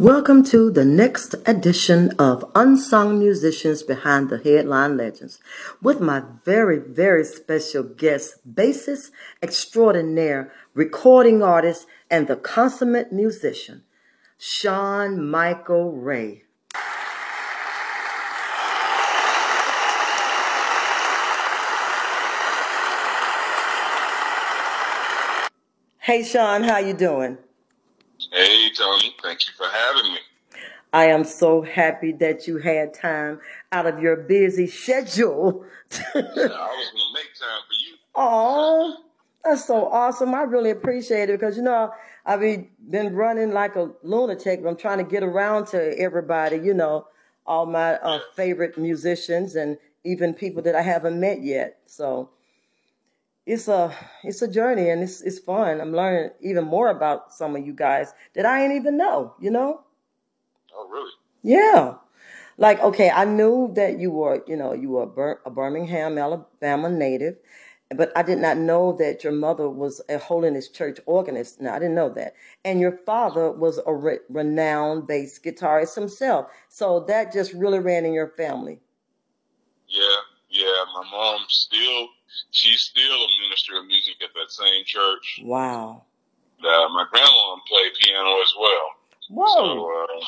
Welcome 0.00 0.44
to 0.44 0.70
the 0.70 0.86
next 0.86 1.34
edition 1.44 2.12
of 2.18 2.50
Unsung 2.54 3.18
Musicians 3.18 3.82
Behind 3.82 4.30
the 4.30 4.38
Headline 4.38 4.96
Legends 4.96 5.40
with 5.82 6.00
my 6.00 6.22
very, 6.42 6.78
very 6.78 7.22
special 7.22 7.82
guest, 7.82 8.36
bassist 8.50 9.10
extraordinaire, 9.42 10.50
recording 10.72 11.42
artist, 11.42 11.86
and 12.10 12.28
the 12.28 12.36
consummate 12.36 13.12
musician, 13.12 13.82
Sean 14.38 15.22
Michael 15.22 15.92
Ray. 15.92 16.44
Hey 25.98 26.24
Sean, 26.24 26.62
how 26.62 26.78
you 26.78 26.94
doing? 26.94 27.36
Hey, 28.32 28.70
Tony. 28.76 29.14
Thank 29.22 29.46
you 29.46 29.52
for 29.56 29.66
having 29.66 30.12
me. 30.12 30.18
I 30.92 31.06
am 31.06 31.24
so 31.24 31.62
happy 31.62 32.12
that 32.12 32.46
you 32.46 32.58
had 32.58 32.94
time 32.94 33.40
out 33.72 33.86
of 33.86 34.00
your 34.02 34.16
busy 34.16 34.66
schedule. 34.66 35.64
yeah, 35.92 36.00
I 36.14 36.20
was 36.20 36.24
going 36.34 36.52
to 36.52 37.14
make 37.14 37.32
time 37.38 37.60
for 37.66 37.74
you. 37.74 37.96
Oh, 38.14 38.96
that's 39.44 39.64
so 39.64 39.86
awesome. 39.86 40.34
I 40.34 40.42
really 40.42 40.70
appreciate 40.70 41.30
it 41.30 41.38
because, 41.38 41.56
you 41.56 41.62
know, 41.62 41.92
I've 42.26 42.40
been 42.40 43.14
running 43.14 43.52
like 43.52 43.76
a 43.76 43.90
lunatic, 44.02 44.62
but 44.62 44.68
I'm 44.68 44.76
trying 44.76 44.98
to 44.98 45.04
get 45.04 45.22
around 45.22 45.66
to 45.68 45.98
everybody, 45.98 46.56
you 46.56 46.74
know, 46.74 47.06
all 47.46 47.66
my 47.66 47.94
uh, 47.94 48.20
favorite 48.34 48.76
musicians 48.76 49.54
and 49.54 49.78
even 50.04 50.34
people 50.34 50.62
that 50.62 50.74
I 50.74 50.82
haven't 50.82 51.18
met 51.20 51.42
yet. 51.42 51.78
So 51.86 52.30
it's 53.50 53.66
a 53.66 53.92
it's 54.22 54.42
a 54.42 54.48
journey 54.48 54.90
and 54.90 55.02
it's 55.02 55.22
it's 55.22 55.40
fun. 55.40 55.80
I'm 55.80 55.92
learning 55.92 56.30
even 56.40 56.64
more 56.64 56.88
about 56.88 57.32
some 57.32 57.56
of 57.56 57.66
you 57.66 57.72
guys 57.72 58.14
that 58.34 58.46
I 58.46 58.62
ain't 58.62 58.74
even 58.74 58.96
know, 58.96 59.34
you 59.40 59.50
know? 59.50 59.82
Oh, 60.72 60.88
really? 60.88 61.10
Yeah. 61.42 61.94
Like, 62.58 62.80
okay, 62.80 63.10
I 63.10 63.24
knew 63.24 63.72
that 63.74 63.98
you 63.98 64.12
were, 64.12 64.44
you 64.46 64.54
know, 64.56 64.72
you 64.72 64.90
were 64.90 65.40
a 65.44 65.50
Birmingham, 65.50 66.16
Alabama 66.16 66.90
native, 66.90 67.38
but 67.96 68.12
I 68.14 68.22
did 68.22 68.38
not 68.38 68.56
know 68.56 68.92
that 68.98 69.24
your 69.24 69.32
mother 69.32 69.68
was 69.68 70.00
a 70.08 70.18
Holiness 70.18 70.68
Church 70.68 71.00
organist. 71.06 71.60
Now, 71.60 71.74
I 71.74 71.80
didn't 71.80 71.96
know 71.96 72.10
that. 72.10 72.34
And 72.64 72.80
your 72.80 72.92
father 72.92 73.50
was 73.50 73.80
a 73.84 73.92
re- 73.92 74.18
renowned 74.28 75.08
bass 75.08 75.40
guitarist 75.40 75.96
himself. 75.96 76.46
So 76.68 77.00
that 77.08 77.32
just 77.32 77.52
really 77.54 77.80
ran 77.80 78.04
in 78.04 78.12
your 78.12 78.28
family. 78.28 78.78
Yeah, 79.88 80.20
yeah. 80.50 80.84
My 80.94 81.10
mom 81.10 81.40
still 81.48 82.08
she's 82.50 82.80
still 82.80 83.16
a 83.16 83.28
minister 83.42 83.78
of 83.78 83.86
music 83.86 84.14
at 84.22 84.30
that 84.34 84.50
same 84.50 84.84
church. 84.84 85.40
Wow. 85.42 86.04
Uh, 86.60 86.88
my 86.92 87.06
grandma 87.10 87.56
played 87.66 87.92
piano 87.98 88.40
as 88.42 88.52
well. 88.58 88.86
Whoa. 89.30 89.46
So, 89.46 89.90
uh, 89.90 90.24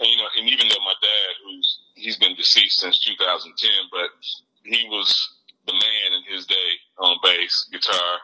and, 0.00 0.08
you 0.08 0.16
know, 0.16 0.28
and 0.38 0.48
even 0.48 0.68
though 0.68 0.84
my 0.84 0.94
dad, 1.00 1.32
who's 1.44 1.78
he's 1.94 2.16
been 2.16 2.34
deceased 2.34 2.80
since 2.80 2.98
2010, 3.04 3.70
but 3.92 4.10
he 4.64 4.88
was 4.88 5.34
the 5.66 5.72
man 5.72 6.18
in 6.18 6.34
his 6.34 6.46
day 6.46 6.70
on 6.98 7.16
bass 7.22 7.68
guitar, 7.70 8.18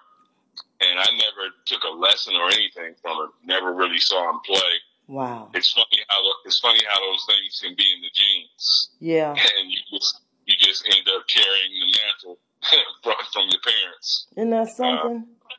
and 0.81 0.99
I 0.99 1.07
never 1.13 1.55
took 1.67 1.83
a 1.85 1.95
lesson 1.95 2.35
or 2.35 2.47
anything 2.47 2.95
from 3.01 3.17
him. 3.19 3.31
Never 3.45 3.73
really 3.73 4.01
saw 4.01 4.31
him 4.31 4.41
play. 4.45 4.73
Wow. 5.07 5.51
It's 5.55 5.73
funny 5.73 6.01
how 6.09 6.21
it's 6.45 6.61
funny 6.61 6.81
how 6.89 7.01
those 7.01 7.27
things 7.27 7.61
can 7.63 7.75
be 7.77 7.87
in 7.95 8.01
the 8.01 8.11
genes. 8.15 8.91
Yeah. 8.99 9.31
And 9.31 9.71
you 9.71 9.79
just 9.93 10.21
you 10.47 10.55
just 10.59 10.87
end 10.87 11.07
up 11.17 11.27
carrying 11.29 11.73
the 11.81 11.87
mantle 11.87 12.39
from, 13.03 13.15
from 13.33 13.43
your 13.49 13.61
parents. 13.65 14.27
Isn't 14.37 14.51
that 14.51 14.69
something? 14.69 15.27
Uh, 15.27 15.55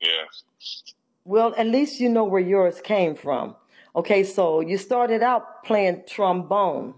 yeah. 0.00 0.24
Well, 1.24 1.54
at 1.56 1.66
least 1.66 2.00
you 2.00 2.08
know 2.08 2.24
where 2.24 2.40
yours 2.40 2.80
came 2.80 3.14
from. 3.14 3.54
Okay, 3.94 4.24
so 4.24 4.60
you 4.60 4.78
started 4.78 5.22
out 5.22 5.64
playing 5.64 6.04
trombone. 6.08 6.94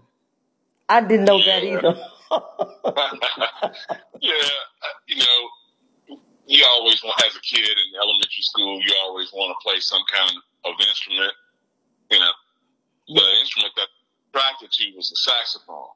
I 0.87 1.01
didn't 1.01 1.25
know 1.25 1.37
yeah. 1.37 1.59
that 1.59 1.63
either. 1.63 1.95
yeah, 4.21 4.31
uh, 4.31 4.95
you 5.07 5.17
know, 5.17 6.17
you 6.47 6.63
always 6.67 7.03
want, 7.03 7.21
as 7.25 7.35
a 7.35 7.41
kid 7.41 7.67
in 7.67 7.95
elementary 8.01 8.41
school, 8.41 8.79
you 8.81 8.93
always 9.03 9.31
want 9.33 9.55
to 9.57 9.67
play 9.67 9.79
some 9.79 10.01
kind 10.11 10.31
of 10.63 10.73
instrument. 10.79 11.33
You 12.11 12.19
know, 12.19 12.31
the 13.07 13.39
instrument 13.41 13.73
that 13.75 13.87
attracted 14.35 14.71
to 14.71 14.95
was 14.95 15.09
the 15.09 15.15
saxophone. 15.15 15.89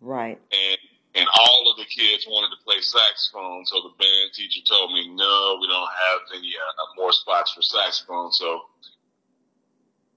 Right. 0.00 0.38
And 0.52 0.78
and 1.14 1.26
all 1.38 1.70
of 1.70 1.76
the 1.76 1.84
kids 1.84 2.26
wanted 2.28 2.54
to 2.56 2.62
play 2.64 2.80
saxophone. 2.80 3.66
So 3.66 3.76
the 3.82 3.94
band 3.98 4.32
teacher 4.34 4.60
told 4.68 4.92
me, 4.92 5.08
"No, 5.08 5.58
we 5.60 5.66
don't 5.66 5.88
have 5.88 6.20
any 6.38 6.52
uh, 6.54 6.84
more 6.96 7.12
spots 7.12 7.52
for 7.52 7.62
saxophone. 7.62 8.32
So 8.32 8.60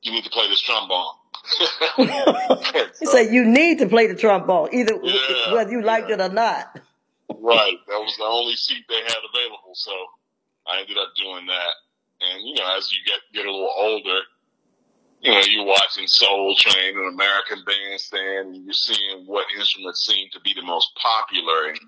you 0.02 0.12
need 0.12 0.24
to 0.24 0.30
play 0.30 0.48
this 0.48 0.62
trombone." 0.62 1.16
he 3.00 3.06
said, 3.06 3.34
"You 3.34 3.46
need 3.46 3.80
to 3.80 3.88
play 3.88 4.08
the 4.08 4.16
trombone, 4.16 4.70
either 4.72 5.00
yeah, 5.02 5.54
whether 5.54 5.72
you 5.72 5.80
yeah. 5.80 5.86
liked 5.86 6.10
it 6.10 6.22
or 6.22 6.30
not." 6.30 6.80
Right. 7.30 7.78
That 7.88 8.00
was 8.00 8.16
the 8.18 8.24
only 8.24 8.56
seat 8.56 8.86
they 8.88 9.02
had 9.02 9.22
available, 9.34 9.74
so 9.74 9.92
I 10.68 10.82
ended 10.82 10.98
up 10.98 11.10
doing 11.18 11.48
that. 11.48 11.74
And 12.22 12.48
you 12.48 12.56
know, 12.56 12.78
as 12.78 12.92
you 12.92 13.00
get 13.06 13.20
get 13.34 13.46
a 13.46 13.52
little 13.52 13.74
older, 13.76 14.20
you 15.24 15.32
know, 15.32 15.42
you're 15.50 15.66
watching 15.66 16.06
Soul 16.06 16.54
Train 16.58 16.98
and 16.98 17.14
American 17.14 17.64
Bandstand, 17.66 18.56
and 18.56 18.66
you're 18.66 18.74
seeing 18.74 19.26
what 19.26 19.46
instruments 19.58 20.06
seem 20.06 20.28
to 20.34 20.40
be 20.42 20.54
the 20.54 20.62
most 20.62 20.90
popular. 21.02 21.70
And 21.70 21.80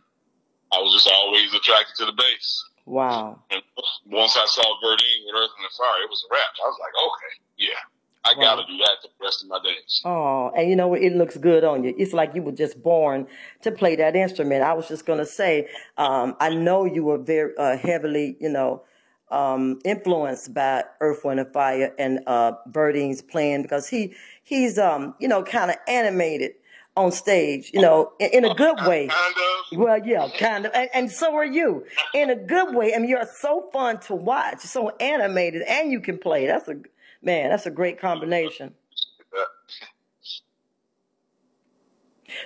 I 0.71 0.79
was 0.79 0.93
just 0.93 1.11
always 1.13 1.53
attracted 1.53 1.95
to 1.97 2.05
the 2.05 2.13
bass. 2.13 2.65
Wow. 2.85 3.41
And 3.51 3.61
once 4.05 4.37
I 4.37 4.45
saw 4.45 4.63
Verdine 4.63 5.25
with 5.25 5.35
Earth 5.35 5.49
and 5.57 5.65
the 5.65 5.75
Fire, 5.77 6.03
it 6.03 6.09
was 6.09 6.23
a 6.29 6.33
wrap. 6.33 6.45
I 6.63 6.67
was 6.67 6.77
like, 6.79 6.93
okay, 7.07 7.33
yeah, 7.57 7.81
I 8.23 8.33
wow. 8.37 8.55
got 8.55 8.61
to 8.61 8.71
do 8.71 8.77
that 8.77 8.97
the 9.03 9.09
rest 9.21 9.43
of 9.43 9.49
my 9.49 9.59
days. 9.63 10.01
Oh, 10.05 10.51
and 10.55 10.69
you 10.69 10.75
know, 10.77 10.93
it 10.93 11.13
looks 11.15 11.35
good 11.35 11.65
on 11.65 11.83
you. 11.83 11.93
It's 11.97 12.13
like 12.13 12.35
you 12.35 12.41
were 12.41 12.53
just 12.53 12.81
born 12.81 13.27
to 13.63 13.71
play 13.71 13.97
that 13.97 14.15
instrument. 14.15 14.63
I 14.63 14.73
was 14.73 14.87
just 14.87 15.05
going 15.05 15.19
to 15.19 15.25
say, 15.25 15.67
um, 15.97 16.37
I 16.39 16.51
know 16.51 16.85
you 16.85 17.03
were 17.03 17.17
very 17.17 17.51
uh, 17.57 17.75
heavily, 17.75 18.37
you 18.39 18.49
know, 18.49 18.83
um, 19.31 19.79
influenced 19.83 20.53
by 20.53 20.83
Earth, 21.01 21.23
Wind, 21.23 21.39
and 21.39 21.51
Fire 21.51 21.93
and 21.97 22.19
uh, 22.27 22.53
Verdine's 22.67 23.21
playing 23.21 23.63
because 23.63 23.87
he 23.87 24.13
he's 24.43 24.77
um, 24.77 25.15
you 25.19 25.27
know 25.27 25.43
kind 25.43 25.71
of 25.71 25.77
animated 25.87 26.51
on 26.97 27.11
stage, 27.11 27.71
you 27.73 27.81
know, 27.81 28.13
in, 28.19 28.29
in 28.33 28.45
a 28.45 28.55
good 28.55 28.77
way. 28.85 29.07
Kind 29.07 29.35
of. 29.71 29.77
Well, 29.77 30.05
yeah, 30.05 30.29
kind 30.37 30.65
of, 30.65 30.71
and, 30.73 30.89
and, 30.93 31.11
so 31.11 31.35
are 31.35 31.45
you, 31.45 31.85
in 32.13 32.29
a 32.29 32.35
good 32.35 32.73
way. 32.73 32.93
I 32.93 32.99
mean, 32.99 33.09
you're 33.09 33.27
so 33.39 33.69
fun 33.73 33.99
to 34.01 34.15
watch, 34.15 34.61
so 34.61 34.89
animated, 34.99 35.63
and 35.63 35.91
you 35.91 35.99
can 35.99 36.17
play. 36.17 36.47
That's 36.47 36.67
a 36.69 36.77
man. 37.21 37.49
That's 37.49 37.65
a 37.65 37.71
great 37.71 37.99
combination. 37.99 38.73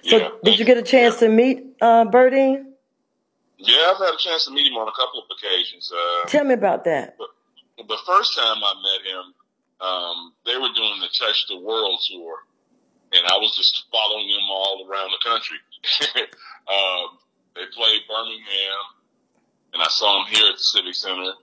So, 0.04 0.18
yeah. 0.18 0.30
did 0.44 0.60
you 0.60 0.66
get 0.66 0.78
a 0.78 0.82
chance 0.82 1.18
to 1.18 1.30
meet 1.30 1.76
uh, 1.82 2.06
Birdie? 2.06 2.64
Yeah, 3.60 3.92
I've 3.92 4.00
had 4.00 4.16
a 4.16 4.18
chance 4.18 4.46
to 4.46 4.52
meet 4.52 4.72
him 4.72 4.80
on 4.80 4.88
a 4.88 4.96
couple 4.96 5.20
of 5.20 5.28
occasions. 5.28 5.92
Uh, 5.92 6.26
Tell 6.28 6.46
me 6.46 6.54
about 6.54 6.86
that. 6.86 7.18
The 7.78 8.00
first 8.08 8.36
time 8.36 8.64
I 8.64 8.74
met 8.80 9.02
him, 9.04 9.26
um, 9.84 10.34
they 10.46 10.56
were 10.56 10.72
doing 10.76 11.00
the 11.04 11.12
Touch 11.12 11.46
the 11.48 11.60
World 11.60 12.00
tour, 12.08 12.40
and 13.12 13.24
I 13.28 13.36
was 13.36 13.56
just 13.56 13.88
following 13.92 14.32
them 14.32 14.48
all 14.48 14.88
around 14.88 15.12
the 15.12 15.24
country. 15.28 15.60
um, 16.72 17.20
they 17.56 17.68
played 17.76 18.02
Birmingham, 18.08 18.84
and 19.74 19.84
I 19.84 19.88
saw 19.90 20.24
them 20.24 20.32
here 20.32 20.48
at 20.48 20.56
the 20.56 20.64
Civic 20.64 20.96
Center, 20.96 21.36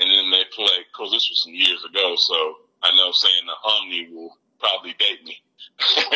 and 0.00 0.06
then 0.08 0.30
they 0.30 0.44
played, 0.52 0.84
because 0.92 1.12
this 1.12 1.28
was 1.32 1.40
some 1.44 1.56
years 1.56 1.80
ago, 1.84 2.12
so 2.16 2.36
I 2.82 2.92
know 2.92 3.10
saying 3.12 3.48
the 3.48 3.56
Omni 3.68 4.08
will 4.12 4.36
probably 4.60 4.94
date 5.00 5.24
me. 5.24 5.36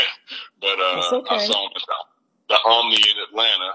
but 0.60 0.76
uh, 0.76 1.24
okay. 1.24 1.36
I 1.36 1.46
saw 1.46 1.68
them 1.68 1.72
at 1.76 1.84
the, 1.88 2.52
the 2.52 2.58
Omni 2.68 3.00
in 3.00 3.16
Atlanta, 3.28 3.72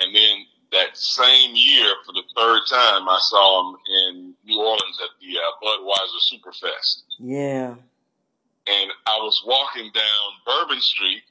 and 0.00 0.14
then 0.14 0.47
that 0.72 0.96
same 0.96 1.52
year, 1.54 1.94
for 2.04 2.12
the 2.12 2.22
third 2.36 2.60
time, 2.68 3.08
I 3.08 3.18
saw 3.22 3.70
him 3.70 3.76
in 3.86 4.34
New 4.44 4.60
Orleans 4.60 4.98
at 5.02 5.10
the 5.20 5.38
uh, 5.38 5.52
Budweiser 5.62 6.20
Superfest. 6.32 7.02
Yeah. 7.18 7.74
And 8.66 8.90
I 9.06 9.16
was 9.18 9.42
walking 9.46 9.90
down 9.94 10.32
Bourbon 10.44 10.80
Street, 10.80 11.22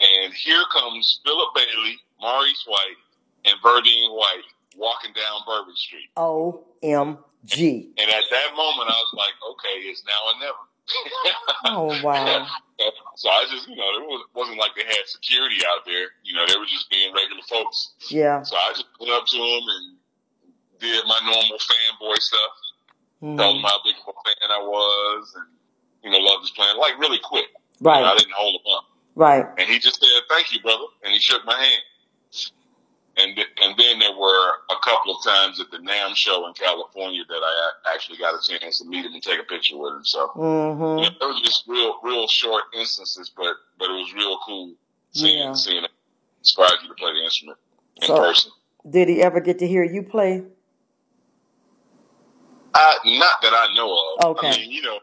and 0.00 0.32
here 0.32 0.62
comes 0.72 1.20
Philip 1.24 1.48
Bailey, 1.54 1.98
Maurice 2.20 2.64
White, 2.66 3.00
and 3.44 3.56
Verdine 3.64 4.16
White 4.16 4.46
walking 4.76 5.12
down 5.14 5.40
Bourbon 5.46 5.74
Street. 5.74 6.10
O-M-G. 6.16 7.90
And 7.98 8.10
at 8.10 8.24
that 8.30 8.56
moment, 8.56 8.88
I 8.88 8.94
was 8.94 9.14
like, 9.14 9.34
okay, 9.50 9.88
it's 9.88 10.04
now 10.06 10.32
or 10.32 10.38
never. 10.40 10.58
Oh, 11.64 12.00
wow. 12.02 12.46
So 13.14 13.28
I 13.28 13.46
just, 13.48 13.68
you 13.68 13.76
know, 13.76 13.86
it 13.94 14.26
wasn't 14.34 14.58
like 14.58 14.72
they 14.74 14.82
had 14.82 15.06
security 15.06 15.62
out 15.70 15.84
there. 15.86 16.10
You 16.24 16.34
know, 16.34 16.42
they 16.48 16.58
were 16.58 16.66
just 16.66 16.90
being 16.90 17.14
regular 17.14 17.42
folks. 17.48 17.92
Yeah. 18.10 18.42
So 18.42 18.56
I 18.56 18.72
just 18.72 18.86
went 18.98 19.12
up 19.12 19.26
to 19.26 19.36
them 19.36 19.62
and 19.62 19.96
did 20.80 21.04
my 21.06 21.20
normal 21.22 21.58
fanboy 21.62 22.16
stuff. 22.18 22.54
Mm-hmm. 23.22 23.38
Told 23.38 23.56
them 23.56 23.62
how 23.62 23.78
big 23.84 23.94
of 24.02 24.10
a 24.10 24.18
fan 24.26 24.50
I 24.50 24.58
was 24.58 25.32
and, 25.36 25.46
you 26.02 26.10
know, 26.10 26.18
loved 26.18 26.42
his 26.42 26.50
playing. 26.50 26.76
Like, 26.76 26.98
really 26.98 27.20
quick. 27.22 27.46
Right. 27.80 27.98
You 27.98 28.06
know, 28.06 28.12
I 28.12 28.16
didn't 28.16 28.34
hold 28.34 28.54
him 28.56 28.66
up. 28.74 28.84
Right. 29.14 29.46
And 29.58 29.68
he 29.68 29.78
just 29.78 30.00
said, 30.00 30.08
thank 30.28 30.52
you, 30.52 30.60
brother. 30.60 30.90
And 31.04 31.12
he 31.12 31.20
shook 31.20 31.44
my 31.44 31.54
hand. 31.54 31.82
And 33.16 33.36
th- 33.36 33.48
and 33.62 33.74
then 33.76 33.98
there 33.98 34.16
were 34.16 34.48
a 34.70 34.76
couple 34.82 35.14
of 35.16 35.22
times 35.24 35.60
at 35.60 35.70
the 35.70 35.78
NAMM 35.78 36.14
show 36.16 36.46
in 36.46 36.54
California 36.54 37.22
that 37.28 37.42
I 37.42 37.92
actually 37.94 38.18
got 38.18 38.34
a 38.34 38.40
chance 38.58 38.78
to 38.80 38.86
meet 38.86 39.04
him 39.04 39.12
and 39.14 39.22
take 39.22 39.38
a 39.38 39.42
picture 39.44 39.76
with 39.76 39.92
him. 39.94 40.04
So 40.04 40.28
Mm-hmm. 40.34 40.98
you 41.04 41.10
know, 41.10 41.16
those 41.20 41.40
were 41.40 41.44
just 41.44 41.64
real, 41.68 41.98
real 42.02 42.26
short 42.26 42.64
instances, 42.74 43.30
but 43.36 43.54
but 43.78 43.90
it 43.90 43.94
was 43.94 44.12
real 44.14 44.38
cool 44.46 44.74
seeing 45.12 45.38
Yeah. 45.38 45.52
seeing 45.54 45.84
it 45.84 45.90
inspired 46.40 46.78
you 46.82 46.88
to 46.88 46.94
play 46.94 47.12
the 47.12 47.22
instrument 47.24 47.58
in 48.00 48.06
So- 48.08 48.16
person. 48.18 48.52
Did 48.88 49.08
he 49.08 49.22
ever 49.22 49.40
get 49.40 49.60
to 49.60 49.68
hear 49.68 49.84
you 49.84 50.02
play? 50.02 50.42
Uh, 52.74 52.94
not 53.04 53.32
that 53.42 53.52
I 53.52 53.72
know 53.76 53.92
of. 54.18 54.24
Okay. 54.36 54.48
I 54.48 54.56
mean, 54.56 54.70
you 54.72 54.82
know, 54.82 54.98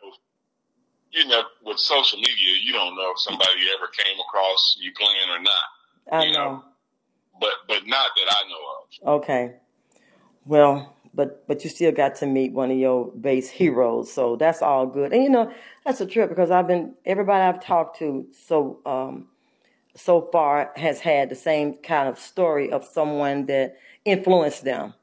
you 1.11 1.25
know, 1.27 1.43
with 1.63 1.77
social 1.77 2.17
media, 2.19 2.57
you 2.61 2.73
don't 2.73 2.95
know 2.95 3.11
if 3.11 3.19
somebody 3.19 3.49
ever 3.77 3.87
came 3.87 4.19
across 4.19 4.77
you 4.81 4.91
playing 4.93 5.29
or 5.29 5.39
not. 5.41 5.63
I 6.11 6.23
You 6.25 6.33
know. 6.33 6.39
know. 6.55 6.63
But 7.39 7.51
but 7.67 7.87
not 7.87 8.07
that 8.15 8.27
I 8.31 8.49
know 8.49 9.13
of. 9.15 9.21
Okay. 9.21 9.55
Well, 10.45 10.95
but 11.13 11.47
but 11.47 11.63
you 11.63 11.69
still 11.69 11.91
got 11.91 12.15
to 12.17 12.27
meet 12.27 12.53
one 12.53 12.71
of 12.71 12.77
your 12.77 13.11
bass 13.13 13.49
heroes, 13.49 14.11
so 14.11 14.35
that's 14.35 14.61
all 14.61 14.87
good. 14.87 15.13
And 15.13 15.23
you 15.23 15.29
know, 15.29 15.51
that's 15.85 16.01
a 16.01 16.05
trip 16.05 16.29
because 16.29 16.51
I've 16.51 16.67
been 16.67 16.95
everybody 17.05 17.43
I've 17.43 17.63
talked 17.63 17.99
to 17.99 18.27
so 18.47 18.81
um 18.85 19.27
so 19.95 20.29
far 20.31 20.71
has 20.77 20.99
had 21.01 21.29
the 21.29 21.35
same 21.35 21.75
kind 21.83 22.09
of 22.09 22.19
story 22.19 22.71
of 22.71 22.85
someone 22.85 23.45
that 23.47 23.77
influenced 24.05 24.63
them. 24.63 24.93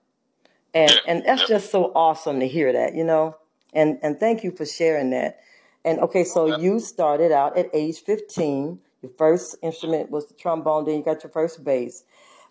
And 0.74 0.92
Yeah. 0.92 1.00
and 1.06 1.24
that's 1.26 1.42
Yep. 1.42 1.48
just 1.48 1.70
so 1.70 1.92
awesome 1.94 2.40
to 2.40 2.48
hear 2.48 2.72
that, 2.72 2.94
you 2.94 3.04
know. 3.04 3.36
And 3.74 3.98
and 4.02 4.18
thank 4.20 4.44
you 4.44 4.52
for 4.52 4.66
sharing 4.66 5.10
that. 5.10 5.40
And 5.84 6.00
okay, 6.00 6.24
so 6.24 6.46
Okay. 6.46 6.62
you 6.62 6.80
started 6.80 7.32
out 7.32 7.56
at 7.58 7.70
age 7.74 8.00
15. 8.00 8.80
Your 9.02 9.12
first 9.18 9.56
instrument 9.62 10.10
was 10.10 10.26
the 10.26 10.34
trombone, 10.34 10.84
then 10.86 10.96
you 10.98 11.04
got 11.04 11.22
your 11.24 11.30
first 11.32 11.64
bass. 11.64 12.04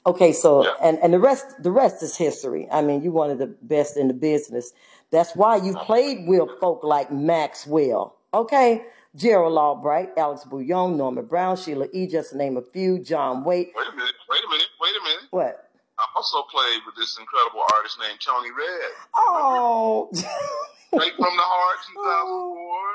Okay, 0.08 0.34
so 0.34 0.64
Yeah. 0.64 0.74
and 0.82 1.00
and 1.00 1.14
the 1.14 1.20
rest 1.20 1.46
the 1.64 1.72
rest 1.72 2.04
is 2.04 2.16
history. 2.16 2.68
I 2.72 2.82
mean, 2.82 3.02
you're 3.02 3.12
one 3.14 3.32
of 3.32 3.40
the 3.40 3.48
best 3.64 3.98
in 3.98 4.08
the 4.08 4.14
business. 4.14 4.72
That's 5.12 5.36
why 5.36 5.56
you 5.58 5.74
played 5.76 6.28
with 6.28 6.50
folk 6.60 6.84
like 6.84 7.12
Maxwell. 7.12 8.16
Okay, 8.34 8.86
Gerald 9.16 9.58
Albright, 9.58 10.10
Alex 10.18 10.44
Bugnon, 10.44 10.96
Norman 10.98 11.26
Brown, 11.26 11.56
Sheila 11.58 11.88
E. 11.94 12.06
Just 12.08 12.32
to 12.32 12.38
name 12.38 12.58
a 12.58 12.62
few. 12.62 13.00
John 13.00 13.44
Waite. 13.44 13.72
Wait 13.76 13.88
a 13.88 13.96
minute. 13.96 14.14
Wait 14.30 14.42
a 14.46 14.50
minute. 14.50 14.68
Wait 14.82 14.92
a 15.00 15.04
minute. 15.04 15.24
What? 15.32 15.62
I 15.98 16.06
also 16.18 16.44
played 16.52 16.82
with 16.86 16.96
this 16.98 17.18
incredible 17.18 17.64
artist 17.74 17.98
named 18.02 18.20
Tony 18.20 18.52
Red. 18.52 18.92
Oh, 19.16 20.10
Straight 20.12 21.16
from 21.16 21.34
the 21.36 21.48
Heart, 21.48 21.80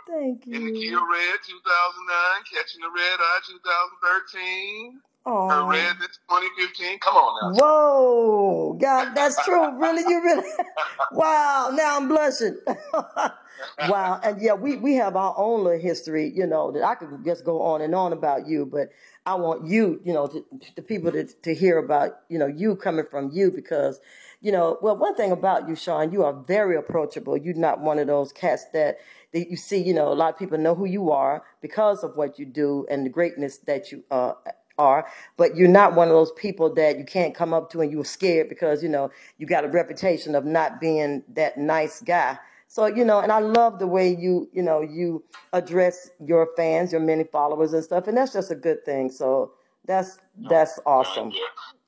2004. 0.13 0.21
thank 0.21 0.47
you. 0.47 0.55
In 0.55 0.65
the 0.67 0.73
Key 0.73 0.93
you. 0.93 1.01
of 1.01 1.09
Red, 1.09 1.37
2009. 1.41 2.45
Catching 2.53 2.81
the 2.85 2.93
Red 2.93 3.19
Eye, 3.19 3.41
2013. 3.49 5.01
Her 5.27 5.33
Oh, 5.33 5.69
Red, 5.69 5.97
this 6.01 6.19
2015. 6.29 6.99
Come 7.01 7.15
on 7.17 7.55
now. 7.55 7.61
whoa, 7.61 8.79
God, 8.81 9.15
that's 9.15 9.43
true. 9.45 9.79
Really, 9.79 10.03
you 10.03 10.23
really? 10.23 10.51
Wow. 11.13 11.71
Now 11.75 11.97
I'm 11.99 12.09
blushing. 12.09 12.59
wow. 13.89 14.21
And 14.25 14.41
yeah, 14.41 14.55
we, 14.55 14.77
we 14.77 14.95
have 14.95 15.17
our 15.17 15.35
own 15.37 15.65
little 15.65 15.81
history, 15.81 16.33
you 16.35 16.47
know, 16.47 16.73
that 16.73 16.83
I 16.85 16.95
could 16.95 17.25
just 17.25 17.45
go 17.45 17.63
on 17.63 17.83
and 17.83 17.95
on 17.95 18.13
about 18.13 18.47
you, 18.47 18.67
but 18.67 18.91
I 19.27 19.35
want 19.35 19.67
you, 19.67 20.01
you 20.05 20.13
know, 20.13 20.27
to, 20.29 20.45
the 20.77 20.83
people 20.83 21.13
to, 21.13 21.25
to 21.25 21.55
hear 21.55 21.79
about, 21.79 22.21
you 22.29 22.39
know, 22.39 22.47
you 22.47 22.77
coming 22.77 23.07
from 23.11 23.31
you 23.33 23.51
because, 23.51 24.01
you 24.41 24.53
know, 24.53 24.79
well, 24.83 24.97
one 24.97 25.17
thing 25.17 25.33
about 25.33 25.69
you, 25.69 25.77
Sean, 25.77 26.13
you 26.13 26.25
are 26.25 26.33
very 26.33 26.77
approachable. 26.77 27.37
You're 27.37 27.55
not 27.55 27.81
one 27.81 27.99
of 27.99 28.07
those 28.07 28.33
cats 28.33 28.67
that, 28.73 28.99
that 29.33 29.51
you 29.51 29.57
see, 29.57 29.83
you 29.83 29.95
know, 29.95 30.13
a 30.13 30.15
lot 30.15 30.33
of 30.35 30.39
people 30.39 30.59
know 30.59 30.75
who 30.75 30.87
you 30.87 31.11
are 31.11 31.45
because 31.61 32.05
of 32.05 32.17
what 32.17 32.39
you 32.39 32.47
do 32.47 32.87
and 32.91 33.07
the 33.07 33.11
greatness 33.11 33.59
that 33.59 33.93
you 33.93 34.05
uh, 34.11 34.35
are, 34.81 35.07
but 35.39 35.57
you're 35.57 35.69
not 35.69 35.95
one 35.95 36.09
of 36.09 36.15
those 36.15 36.33
people 36.33 36.75
that 36.75 36.99
you 36.99 37.05
can't 37.05 37.35
come 37.35 37.55
up 37.55 37.71
to 37.73 37.83
and 37.83 37.93
you're 37.93 38.05
scared 38.07 38.49
because, 38.49 38.83
you 38.83 38.91
know, 38.91 39.11
you 39.39 39.47
got 39.47 39.65
a 39.67 39.69
reputation 39.69 40.35
of 40.35 40.47
not 40.47 40.81
being 40.81 41.25
that 41.35 41.59
nice 41.59 42.03
guy. 42.03 42.39
So, 42.69 42.87
you 42.87 43.05
know, 43.05 43.21
and 43.21 43.33
I 43.33 43.41
love 43.41 43.79
the 43.81 43.89
way 43.89 44.11
you, 44.17 44.49
you 44.55 44.63
know, 44.63 44.83
you 44.83 45.25
address 45.55 46.11
your 46.25 46.51
fans, 46.57 46.93
your 46.93 47.03
many 47.03 47.25
followers 47.25 47.75
and 47.75 47.85
stuff. 47.85 48.09
And 48.09 48.19
that's 48.19 48.35
just 48.35 48.51
a 48.53 48.57
good 48.57 48.85
thing. 48.85 49.11
So 49.11 49.53
that's, 49.87 50.19
that's 50.51 50.81
awesome. 50.87 51.33
Yeah. 51.33 51.41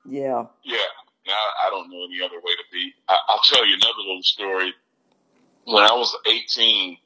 Yeah. 0.07 0.45
Yeah. 0.65 0.79
Now, 1.27 1.35
I 1.67 1.71
don't 1.71 1.91
know 1.91 2.05
any 2.05 2.23
other 2.23 2.37
way 2.37 2.53
to 2.55 2.65
be. 2.73 2.95
I, 3.09 3.19
I'll 3.29 3.43
tell 3.45 3.67
you 3.67 3.77
another 3.77 4.01
little 4.07 4.25
story. 4.25 4.75
When 5.67 5.85
I 5.85 5.93
was 5.95 6.17
18, 6.29 6.99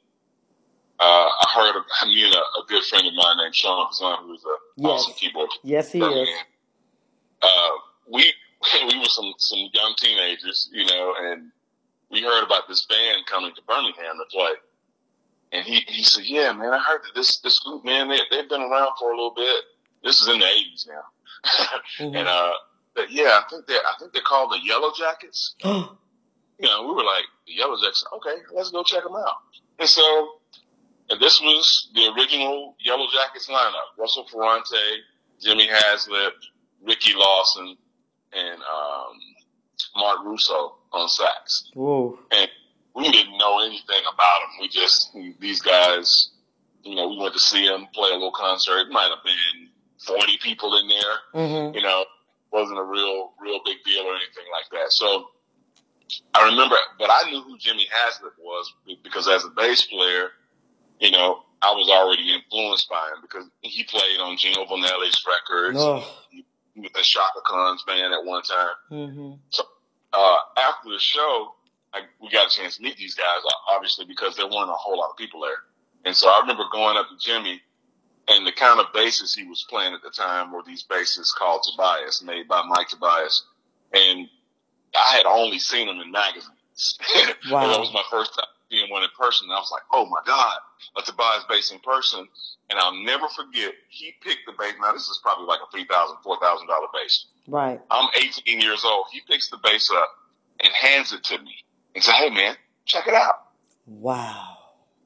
uh, 0.99 1.03
I 1.03 1.47
heard 1.55 1.75
of, 1.77 1.83
I 2.01 2.05
mean, 2.07 2.33
a, 2.33 2.37
a 2.37 2.65
good 2.67 2.83
friend 2.85 3.05
of 3.07 3.13
mine 3.13 3.37
named 3.37 3.55
Sean 3.55 3.85
Kazan, 3.87 4.23
who 4.25 4.29
was 4.31 4.43
an 4.43 4.57
Yes. 4.77 4.89
awesome 5.01 5.13
keyboard 5.13 5.49
Yes, 5.63 5.91
he 5.91 5.99
is. 6.01 6.29
Uh, 7.41 7.69
we, 8.11 8.33
we 8.91 8.99
were 8.99 9.05
some, 9.05 9.33
some 9.37 9.59
young 9.73 9.93
teenagers, 9.97 10.69
you 10.71 10.85
know, 10.85 11.13
and 11.19 11.51
we 12.09 12.21
heard 12.21 12.43
about 12.43 12.67
this 12.67 12.85
band 12.85 13.25
coming 13.27 13.53
to 13.55 13.61
Birmingham 13.67 14.15
to 14.17 14.25
play. 14.31 14.51
And 15.53 15.65
he, 15.65 15.81
he 15.87 16.03
said, 16.03 16.25
yeah, 16.25 16.51
man, 16.51 16.73
I 16.73 16.79
heard 16.79 17.01
that 17.03 17.15
this, 17.15 17.37
this 17.39 17.59
group, 17.59 17.85
man, 17.85 18.09
they, 18.09 18.19
they've 18.31 18.49
been 18.49 18.61
around 18.61 18.91
for 18.99 19.11
a 19.11 19.15
little 19.15 19.33
bit. 19.35 19.63
This 20.03 20.19
is 20.19 20.27
in 20.27 20.39
the 20.39 20.45
80s 20.45 20.87
now. 20.87 21.01
Mhm. 21.99 22.17
And, 22.19 22.27
uh, 22.27 22.51
but 22.95 23.11
yeah, 23.11 23.39
I 23.45 23.49
think 23.49 23.67
they're, 23.67 23.77
I 23.79 23.93
think 23.99 24.11
they're 24.13 24.23
called 24.23 24.51
the 24.51 24.57
Yellowjackets. 24.69 25.53
You 26.59 26.67
know, 26.67 26.81
we 26.87 26.95
were 26.95 27.03
like, 27.03 27.25
the 27.45 27.53
Yellowjackets, 27.61 28.03
okay, 28.15 28.41
let's 28.51 28.71
go 28.71 28.81
check 28.81 29.03
them 29.03 29.13
out. 29.15 29.35
And 29.77 29.87
so, 29.87 30.39
and 31.09 31.19
this 31.21 31.39
was 31.41 31.89
the 31.93 32.07
original 32.17 32.75
Yellowjackets 32.85 33.49
lineup. 33.49 33.97
Russell 33.97 34.25
Ferrante, 34.31 34.75
Jimmy 35.41 35.67
Haslip, 35.67 36.31
Ricky 36.83 37.13
Lawson, 37.15 37.77
and, 38.33 38.61
um, 38.61 39.17
Marc 39.95 40.23
Russo 40.25 40.75
on 40.91 41.07
sax. 41.09 41.69
Whoa. 41.73 42.17
And 42.31 42.49
we 42.95 43.09
didn't 43.11 43.37
know 43.37 43.59
anything 43.59 44.01
about 44.11 44.39
them. 44.41 44.49
We 44.61 44.67
just, 44.69 45.11
these 45.39 45.61
guys, 45.61 46.31
you 46.83 46.95
know, 46.95 47.07
we 47.09 47.17
went 47.17 47.33
to 47.33 47.39
see 47.39 47.67
them 47.67 47.87
play 47.93 48.09
a 48.09 48.13
little 48.13 48.31
concert. 48.31 48.79
It 48.79 48.89
might 48.89 49.09
have 49.09 49.23
been 49.23 49.69
40 50.05 50.37
people 50.41 50.77
in 50.77 50.87
there 50.87 51.17
Mm-hmm. 51.35 51.75
you 51.75 51.81
know, 51.83 52.05
wasn't 52.51 52.79
a 52.79 52.83
real, 52.83 53.31
real 53.41 53.59
big 53.65 53.77
deal 53.85 54.03
or 54.03 54.15
anything 54.15 54.45
like 54.51 54.69
that. 54.71 54.91
So 54.91 55.29
I 56.33 56.45
remember, 56.49 56.75
but 56.97 57.09
I 57.11 57.29
knew 57.29 57.41
who 57.41 57.57
Jimmy 57.57 57.85
Haslip 57.87 58.31
was 58.39 58.73
because 59.03 59.27
as 59.27 59.43
a 59.43 59.49
bass 59.49 59.83
player, 59.85 60.29
you 60.99 61.11
know, 61.11 61.43
I 61.61 61.71
was 61.71 61.89
already 61.89 62.33
influenced 62.33 62.89
by 62.89 63.11
him 63.13 63.21
because 63.21 63.45
he 63.61 63.83
played 63.83 64.19
on 64.19 64.37
Gino 64.37 64.65
Vannelli's 64.65 65.23
records. 65.25 65.77
Oh. 65.79 66.07
He 66.29 66.45
was 66.81 66.91
in 66.95 67.03
Chaka 67.03 67.41
Khan's 67.45 67.83
band 67.83 68.13
at 68.13 68.23
one 68.23 68.43
time. 68.43 68.75
Mm-hmm. 68.91 69.31
Uh, 70.13 70.35
after 70.57 70.89
the 70.89 70.99
show, 70.99 71.55
I, 71.93 72.01
we 72.21 72.29
got 72.29 72.47
a 72.47 72.55
chance 72.55 72.77
to 72.77 72.83
meet 72.83 72.97
these 72.97 73.15
guys, 73.15 73.41
obviously, 73.69 74.05
because 74.05 74.35
there 74.35 74.45
weren't 74.45 74.69
a 74.69 74.73
whole 74.73 74.97
lot 74.99 75.09
of 75.09 75.17
people 75.17 75.41
there. 75.41 75.65
And 76.05 76.15
so 76.15 76.29
I 76.29 76.39
remember 76.39 76.63
going 76.71 76.97
up 76.97 77.07
to 77.09 77.17
Jimmy 77.19 77.61
and 78.27 78.45
the 78.45 78.51
kind 78.51 78.79
of 78.79 78.93
basses 78.93 79.33
he 79.33 79.45
was 79.45 79.65
playing 79.69 79.93
at 79.93 80.01
the 80.03 80.11
time 80.11 80.51
were 80.51 80.61
these 80.65 80.83
basses 80.83 81.33
called 81.37 81.63
Tobias, 81.63 82.21
made 82.23 82.47
by 82.47 82.61
Mike 82.67 82.89
Tobias. 82.89 83.45
And 83.93 84.27
I 84.95 85.17
had 85.17 85.25
only 85.25 85.59
seen 85.59 85.87
them 85.87 85.99
in 85.99 86.11
magazines. 86.11 86.53
Wow. 87.49 87.71
that 87.71 87.79
was 87.79 87.91
my 87.91 88.03
first 88.11 88.35
time 88.35 88.45
seeing 88.69 88.89
one 88.89 89.03
in 89.03 89.09
person. 89.19 89.45
And 89.49 89.53
I 89.55 89.59
was 89.59 89.69
like, 89.71 89.83
oh 89.91 90.05
my 90.05 90.19
God, 90.25 90.57
a 90.97 91.01
Tobias 91.01 91.45
bass 91.49 91.71
in 91.71 91.79
person. 91.79 92.27
And 92.69 92.79
I'll 92.79 92.95
never 93.03 93.27
forget, 93.35 93.73
he 93.89 94.13
picked 94.21 94.41
the 94.45 94.53
bass. 94.59 94.73
Now, 94.81 94.91
this 94.93 95.07
is 95.07 95.19
probably 95.23 95.45
like 95.45 95.59
a 95.61 95.75
$3,000, 95.75 95.85
$4,000 96.23 96.67
bass. 96.93 97.25
Right. 97.47 97.79
I'm 97.91 98.09
18 98.17 98.59
years 98.59 98.83
old. 98.85 99.05
He 99.11 99.21
picks 99.27 99.49
the 99.49 99.57
bass 99.63 99.89
up 99.95 100.09
and 100.63 100.73
hands 100.73 101.13
it 101.13 101.23
to 101.25 101.37
me 101.39 101.53
and 101.95 102.03
says, 102.03 102.15
hey 102.15 102.29
man, 102.29 102.55
check 102.85 103.07
it 103.07 103.13
out. 103.13 103.47
Wow. 103.85 104.57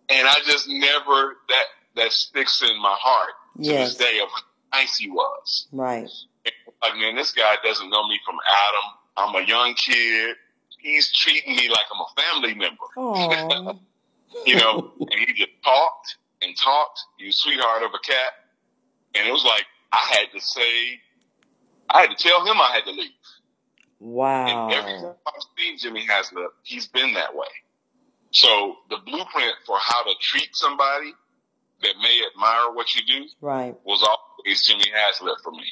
And 0.09 0.27
I 0.27 0.35
just 0.45 0.67
never, 0.67 1.37
that, 1.49 1.63
that 1.95 2.11
sticks 2.11 2.61
in 2.63 2.81
my 2.81 2.95
heart 2.99 3.29
to 3.57 3.63
Yes. 3.63 3.89
this 3.95 3.97
day 4.07 4.19
of 4.23 4.29
how 4.29 4.79
nice 4.79 4.97
he 4.97 5.09
was. 5.09 5.67
Right. 5.71 6.07
Like, 6.81 6.95
man, 6.95 7.15
this 7.15 7.31
guy 7.31 7.55
doesn't 7.63 7.89
know 7.89 8.07
me 8.07 8.19
from 8.25 8.37
Adam. 8.47 9.35
I'm 9.35 9.43
a 9.43 9.47
young 9.47 9.73
kid. 9.75 10.35
He's 10.81 11.11
treating 11.13 11.55
me 11.55 11.69
like 11.69 11.85
I'm 11.93 12.01
a 12.01 12.21
family 12.21 12.55
member. 12.55 12.85
You 14.45 14.55
know, 14.55 14.93
and 14.99 15.19
he 15.19 15.33
just 15.33 15.51
talked 15.63 16.15
and 16.41 16.55
talked. 16.57 16.99
Was 17.25 17.37
sweetheart 17.37 17.83
of 17.83 17.91
a 17.93 17.99
cat. 17.99 18.31
And 19.15 19.27
it 19.27 19.31
was 19.31 19.43
like, 19.43 19.65
I 19.91 20.07
had 20.17 20.31
to 20.33 20.39
say, 20.43 20.99
I 21.89 22.01
had 22.01 22.09
to 22.11 22.15
tell 22.15 22.45
him 22.45 22.55
I 22.59 22.71
had 22.73 22.85
to 22.85 22.91
leave. 22.91 23.11
And 24.49 24.71
every 24.73 24.93
time 24.93 25.15
I've 25.27 25.33
seen 25.57 25.77
Jimmy 25.77 26.07
Haslip, 26.07 26.47
he's 26.63 26.87
been 26.87 27.13
that 27.15 27.35
way. 27.35 27.47
So 28.31 28.77
the 28.89 28.97
blueprint 29.05 29.53
for 29.65 29.77
how 29.79 30.03
to 30.03 30.13
treat 30.21 30.55
somebody 30.55 31.13
that 31.81 31.93
may 32.01 32.21
admire 32.33 32.73
what 32.73 32.95
you 32.95 33.01
do 33.05 33.25
Right. 33.41 33.75
was 33.83 34.01
always 34.01 34.65
Jimmy 34.65 34.85
Haslip 34.85 35.35
for 35.43 35.51
me. 35.51 35.65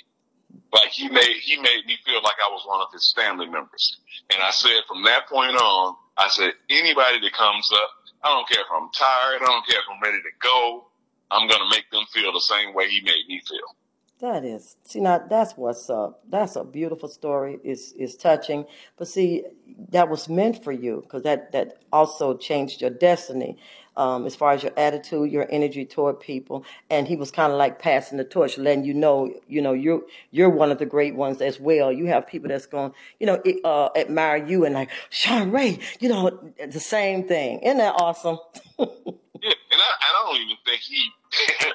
Like 0.71 0.89
he 0.89 1.09
made 1.09 1.37
he 1.41 1.57
made 1.57 1.85
me 1.87 1.97
feel 2.05 2.21
like 2.23 2.35
I 2.45 2.51
was 2.51 2.63
one 2.65 2.81
of 2.81 2.93
his 2.93 3.11
family 3.15 3.47
members. 3.47 3.97
And 4.31 4.41
I 4.41 4.51
said 4.51 4.81
from 4.87 5.03
that 5.03 5.27
point 5.27 5.55
on, 5.55 5.95
I 6.17 6.27
said 6.29 6.53
anybody 6.69 7.19
that 7.21 7.33
comes 7.33 7.71
up, 7.73 7.89
I 8.23 8.27
don't 8.29 8.47
care 8.47 8.61
if 8.61 8.67
I'm 8.71 8.89
tired, 8.93 9.41
I 9.41 9.45
don't 9.45 9.65
care 9.65 9.79
if 9.79 9.85
I'm 9.91 10.01
ready 10.01 10.21
to 10.21 10.33
go, 10.41 10.87
I'm 11.31 11.47
gonna 11.47 11.69
make 11.71 11.89
them 11.91 12.03
feel 12.13 12.31
the 12.31 12.39
same 12.39 12.73
way 12.73 12.87
he 12.89 13.01
made 13.01 13.25
me 13.27 13.41
feel. 13.47 13.75
That 14.19 14.43
is. 14.43 14.75
See 14.83 14.99
now 14.99 15.23
that's 15.29 15.53
what's 15.53 15.89
up. 15.89 16.21
That's 16.29 16.57
a 16.57 16.65
beautiful 16.65 17.07
story. 17.07 17.57
It's 17.63 17.93
it's 17.97 18.15
touching. 18.15 18.65
But 18.97 19.07
see, 19.07 19.45
that 19.91 20.09
was 20.09 20.27
meant 20.27 20.61
for 20.61 20.73
you 20.73 21.01
because 21.03 21.23
that 21.23 21.53
that 21.53 21.83
also 21.93 22.35
changed 22.35 22.81
your 22.81 22.89
destiny. 22.89 23.57
Um, 23.99 24.25
as 24.25 24.33
far 24.33 24.53
as 24.53 24.63
your 24.63 24.71
attitude, 24.77 25.29
your 25.29 25.45
energy 25.49 25.85
toward 25.85 26.21
people, 26.21 26.63
and 26.89 27.05
he 27.05 27.17
was 27.17 27.31
kind 27.31 27.51
of 27.51 27.57
like 27.57 27.79
passing 27.79 28.17
the 28.17 28.23
torch, 28.23 28.57
letting 28.57 28.85
you 28.85 28.93
know, 28.93 29.29
you 29.49 29.61
know, 29.61 29.73
you're 29.73 30.03
you're 30.31 30.49
one 30.49 30.71
of 30.71 30.77
the 30.77 30.85
great 30.85 31.15
ones 31.15 31.41
as 31.41 31.59
well. 31.59 31.91
You 31.91 32.05
have 32.05 32.25
people 32.25 32.47
that's 32.47 32.65
going, 32.65 32.93
you 33.19 33.27
know, 33.27 33.43
uh, 33.65 33.89
admire 33.97 34.37
you 34.37 34.63
and 34.63 34.73
like 34.73 34.89
Sean 35.09 35.51
Ray, 35.51 35.79
you 35.99 36.07
know, 36.07 36.31
the 36.65 36.79
same 36.79 37.27
thing. 37.27 37.59
Isn't 37.59 37.79
that 37.79 37.95
awesome? 37.99 38.39
yeah, 38.79 38.85
and 38.87 39.81
I, 39.81 39.91
I 39.99 40.23
don't 40.23 40.37
even 40.37 40.55
think 40.65 40.79
he 40.79 41.11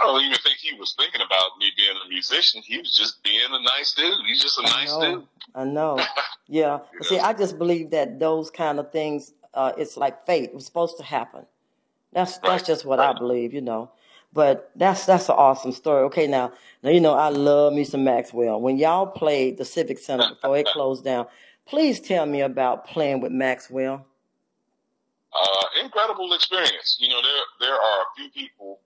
I 0.00 0.06
don't 0.06 0.22
even 0.22 0.38
think 0.38 0.56
he 0.56 0.74
was 0.74 0.94
thinking 0.96 1.20
about 1.20 1.58
me 1.58 1.70
being 1.76 1.96
a 2.04 2.08
musician. 2.08 2.62
He 2.64 2.78
was 2.78 2.96
just 2.96 3.22
being 3.22 3.48
a 3.50 3.62
nice 3.62 3.94
dude. 3.94 4.14
He's 4.26 4.42
just 4.42 4.58
a 4.58 4.62
nice 4.62 4.92
I 4.92 5.10
dude. 5.12 5.26
I 5.54 5.64
know. 5.64 5.98
Yeah. 6.48 6.78
But 6.96 7.08
see, 7.08 7.18
I 7.18 7.32
just 7.32 7.58
believe 7.58 7.90
that 7.90 8.20
those 8.20 8.52
kind 8.52 8.78
of 8.78 8.92
things, 8.92 9.32
uh, 9.52 9.72
it's 9.76 9.96
like 9.96 10.26
fate. 10.26 10.44
It 10.44 10.54
was 10.54 10.64
supposed 10.64 10.96
to 10.98 11.02
happen. 11.02 11.44
That's 12.16 12.38
that's 12.38 12.66
just 12.66 12.86
what. 12.86 12.98
I 12.98 13.12
believe, 13.12 13.52
you 13.52 13.60
know. 13.60 13.90
But 14.32 14.70
that's 14.74 15.04
that's 15.04 15.28
an 15.28 15.34
awesome 15.36 15.72
story. 15.72 16.02
Okay, 16.04 16.26
now 16.26 16.50
now 16.82 16.88
you 16.88 16.98
know 16.98 17.12
I 17.12 17.28
love 17.28 17.74
me 17.74 17.84
some 17.84 18.04
Maxwell. 18.04 18.58
When 18.58 18.78
y'all 18.78 19.06
played 19.06 19.58
the 19.58 19.66
Civic 19.66 19.98
Center 19.98 20.30
before 20.30 20.56
it 20.56 20.66
closed 20.72 21.04
down, 21.04 21.26
please 21.66 22.00
tell 22.00 22.24
me 22.24 22.40
about 22.40 22.86
playing 22.86 23.20
with 23.20 23.32
Maxwell. 23.32 24.06
Uh, 25.30 25.84
incredible 25.84 26.32
experience. 26.32 26.96
You 26.98 27.10
know, 27.10 27.20
there 27.20 27.68
there 27.68 27.74
are 27.74 28.00
a 28.00 28.06
few 28.16 28.30
people 28.30 28.80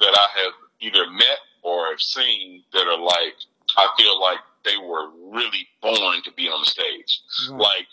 that 0.00 0.14
I 0.14 0.40
have 0.42 0.52
either 0.80 1.10
met 1.12 1.38
or 1.62 1.86
have 1.86 2.00
seen 2.00 2.62
that 2.74 2.86
are 2.86 2.98
like 2.98 3.36
I 3.78 3.88
feel 3.98 4.20
like 4.20 4.40
they 4.66 4.76
were 4.76 5.08
really 5.30 5.66
born 5.80 6.22
to 6.24 6.32
be 6.36 6.48
on 6.48 6.60
the 6.60 6.66
stage. 6.66 7.22
Right. 7.48 7.58
Like 7.58 7.86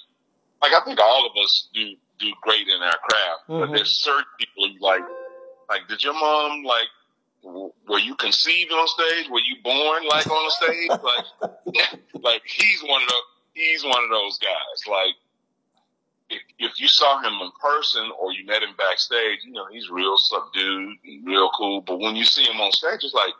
like 0.62 0.74
I 0.74 0.84
think 0.84 1.00
all 1.00 1.26
of 1.26 1.32
us 1.42 1.70
do 1.74 1.96
do 2.22 2.32
great 2.42 2.68
in 2.68 2.82
our 2.82 2.98
craft, 3.10 3.42
but 3.48 3.70
Mhm. 3.70 3.76
there's 3.76 4.02
certain 4.04 4.26
people 4.40 4.70
like 4.80 5.04
like 5.70 5.88
did 5.88 6.04
your 6.04 6.14
mom 6.14 6.64
like 6.64 6.88
w- 7.44 7.74
were 7.88 8.00
you 8.00 8.16
conceived 8.16 8.72
on 8.72 8.88
stage? 8.88 9.28
Were 9.30 9.40
you 9.40 9.56
born 9.64 10.06
like 10.08 10.30
on 10.30 10.44
the 10.46 10.52
stage? 10.52 10.92
Like 11.74 12.00
like 12.22 12.42
he's 12.46 12.82
one 12.84 13.02
of 13.02 13.08
the 13.10 13.22
he's 13.54 13.84
one 13.84 14.04
of 14.04 14.10
those 14.10 14.38
guys. 14.40 14.80
Like 14.88 15.16
if, 16.30 16.42
if 16.60 16.80
you 16.80 16.88
saw 16.88 17.20
him 17.22 17.34
in 17.42 17.52
person 17.62 18.10
or 18.20 18.32
you 18.32 18.46
met 18.46 18.64
him 18.64 18.76
backstage, 18.78 19.40
you 19.46 19.52
know 19.52 19.66
he's 19.72 19.90
real 19.90 20.16
subdued 20.18 20.98
and 21.06 21.26
real 21.28 21.50
cool. 21.58 21.82
But 21.82 22.00
when 22.00 22.16
you 22.16 22.24
see 22.26 22.44
him 22.44 22.60
on 22.62 22.72
stage, 22.72 23.00
it's 23.04 23.14
like 23.14 23.34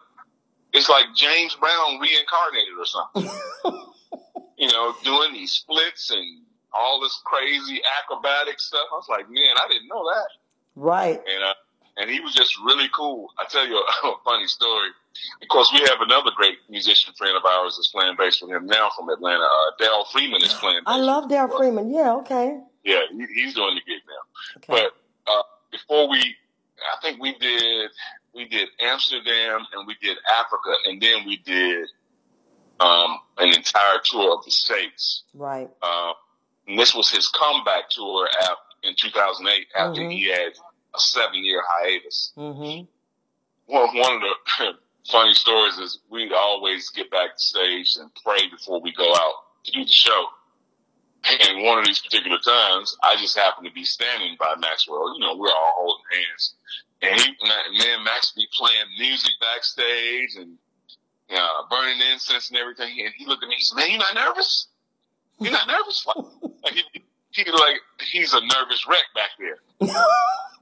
it's 0.74 0.90
like 0.90 1.06
James 1.16 1.56
Brown 1.56 2.00
reincarnated 2.00 2.74
or 2.80 2.86
something. 2.86 3.30
you 4.58 4.68
know, 4.72 4.94
doing 5.04 5.34
these 5.34 5.52
splits 5.52 6.12
and 6.12 6.44
all 6.74 7.02
this 7.02 7.20
crazy 7.26 7.82
acrobatic 8.00 8.60
stuff. 8.60 8.88
I 8.92 8.96
was 8.96 9.10
like, 9.10 9.30
man, 9.30 9.56
I 9.58 9.68
didn't 9.68 9.88
know 9.88 10.04
that. 10.14 10.28
Right. 10.76 11.20
And 11.20 11.44
uh, 11.44 11.54
and 11.98 12.10
he 12.10 12.20
was 12.20 12.34
just 12.34 12.58
really 12.66 12.90
cool. 12.96 13.30
I 13.40 13.46
tell 13.50 13.68
you 13.68 13.76
a, 13.76 14.08
a 14.08 14.16
funny 14.24 14.48
story. 14.48 14.90
Of 15.42 15.48
course, 15.50 15.70
we 15.74 15.80
have 15.82 16.00
another 16.00 16.32
great 16.36 16.58
musician 16.70 17.14
friend 17.18 17.36
of 17.36 17.44
ours 17.44 17.76
that's 17.78 17.92
playing 17.92 18.16
bass 18.18 18.42
with 18.42 18.52
him 18.52 18.66
now 18.66 18.90
from 18.96 19.10
Atlanta. 19.10 19.44
Uh, 19.44 19.84
Daryl 19.84 20.08
Freeman 20.12 20.42
is 20.42 20.54
playing 20.54 20.80
bass. 20.86 20.94
I 20.94 20.98
love 20.98 21.30
Daryl 21.30 21.56
Freeman. 21.56 21.94
Yeah, 21.94 22.14
okay. 22.16 22.60
Yeah, 22.84 23.02
he, 23.12 23.26
he's 23.36 23.54
doing 23.54 23.76
the 23.76 23.82
gig 23.82 24.02
now. 24.08 24.76
Okay. 24.76 24.90
But 25.28 25.32
uh, 25.32 25.44
before 25.72 26.10
we, 26.10 26.20
I 26.20 27.02
think 27.02 27.22
we 27.22 27.38
did 27.38 27.92
we 28.34 28.48
did 28.48 28.70
Amsterdam 28.82 29.66
and 29.74 29.86
we 29.86 29.96
did 30.02 30.18
Africa, 30.40 30.74
and 30.86 31.02
then 31.02 31.26
we 31.26 31.38
did 31.38 31.90
um, 32.80 33.20
an 33.38 33.50
entire 33.50 34.00
tour 34.04 34.38
of 34.38 34.46
the 34.46 34.52
states. 34.52 35.24
Right. 35.34 35.70
Uh, 35.82 36.14
and 36.72 36.80
this 36.80 36.96
was 36.96 37.10
his 37.12 37.28
comeback 37.28 37.90
tour 37.90 38.28
in 38.84 38.96
2008 38.96 39.68
after 39.76 40.02
Mhm. 40.02 40.12
he 40.12 40.24
had 40.30 40.54
a 40.96 41.00
seven 41.00 41.44
year 41.44 41.62
hiatus. 41.68 42.32
Mm-hmm. 42.38 42.86
One, 43.74 43.98
one 43.98 44.14
of 44.16 44.22
the 44.22 44.74
funny 45.12 45.34
stories 45.34 45.78
is 45.78 46.00
we'd 46.10 46.34
always 46.34 46.90
get 46.90 47.12
backstage 47.12 47.96
and 47.98 48.10
pray 48.26 48.48
before 48.50 48.82
we 48.82 48.92
go 48.94 49.14
out 49.14 49.34
to 49.66 49.72
do 49.72 49.84
the 49.86 49.92
show. 49.92 50.26
And 51.24 51.64
one 51.64 51.78
of 51.78 51.86
these 51.86 52.00
particular 52.00 52.40
times, 52.40 52.98
I 53.04 53.16
just 53.18 53.38
happened 53.38 53.68
to 53.68 53.74
be 53.74 53.84
standing 53.84 54.36
by 54.40 54.56
Maxwell. 54.60 55.14
You 55.14 55.20
know, 55.26 55.36
we're 55.36 55.52
all 55.52 55.74
holding 55.76 56.06
hands. 56.12 56.56
And 57.04 57.20
he, 57.22 57.30
me 57.78 57.94
and 57.94 58.04
Max 58.04 58.32
be 58.32 58.48
playing 58.58 58.86
music 58.98 59.32
backstage 59.40 60.36
and 60.36 60.58
uh, 61.32 61.64
burning 61.70 62.02
incense 62.12 62.50
and 62.50 62.58
everything. 62.58 63.00
And 63.06 63.14
he 63.16 63.26
looked 63.28 63.44
at 63.44 63.50
me, 63.50 63.56
he 63.56 63.64
said, 63.64 63.76
man, 63.76 63.92
you 63.92 63.98
not 64.00 64.16
nervous? 64.16 64.68
You're 65.42 65.52
not 65.52 65.68
nervous? 65.68 66.06
Like, 66.08 66.26
like 66.64 66.74
he, 66.74 66.84
he 67.32 67.52
like, 67.52 67.78
he's 68.12 68.34
a 68.34 68.40
nervous 68.42 68.86
wreck 68.88 69.04
back 69.16 69.32
there. 69.40 69.58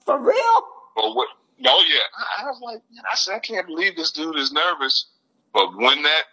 For 0.05 0.17
real? 0.19 0.63
But 0.95 1.15
what? 1.15 1.27
Oh 1.65 1.85
yeah, 1.87 1.99
I, 2.17 2.43
I 2.43 2.45
was 2.47 2.59
like, 2.61 2.81
man, 2.91 3.03
I 3.11 3.15
said, 3.15 3.35
I 3.35 3.39
can't 3.39 3.67
believe 3.67 3.95
this 3.97 4.11
dude 4.11 4.37
is 4.37 4.51
nervous. 4.53 5.07
But 5.53 5.75
when 5.75 6.01
that, 6.03 6.23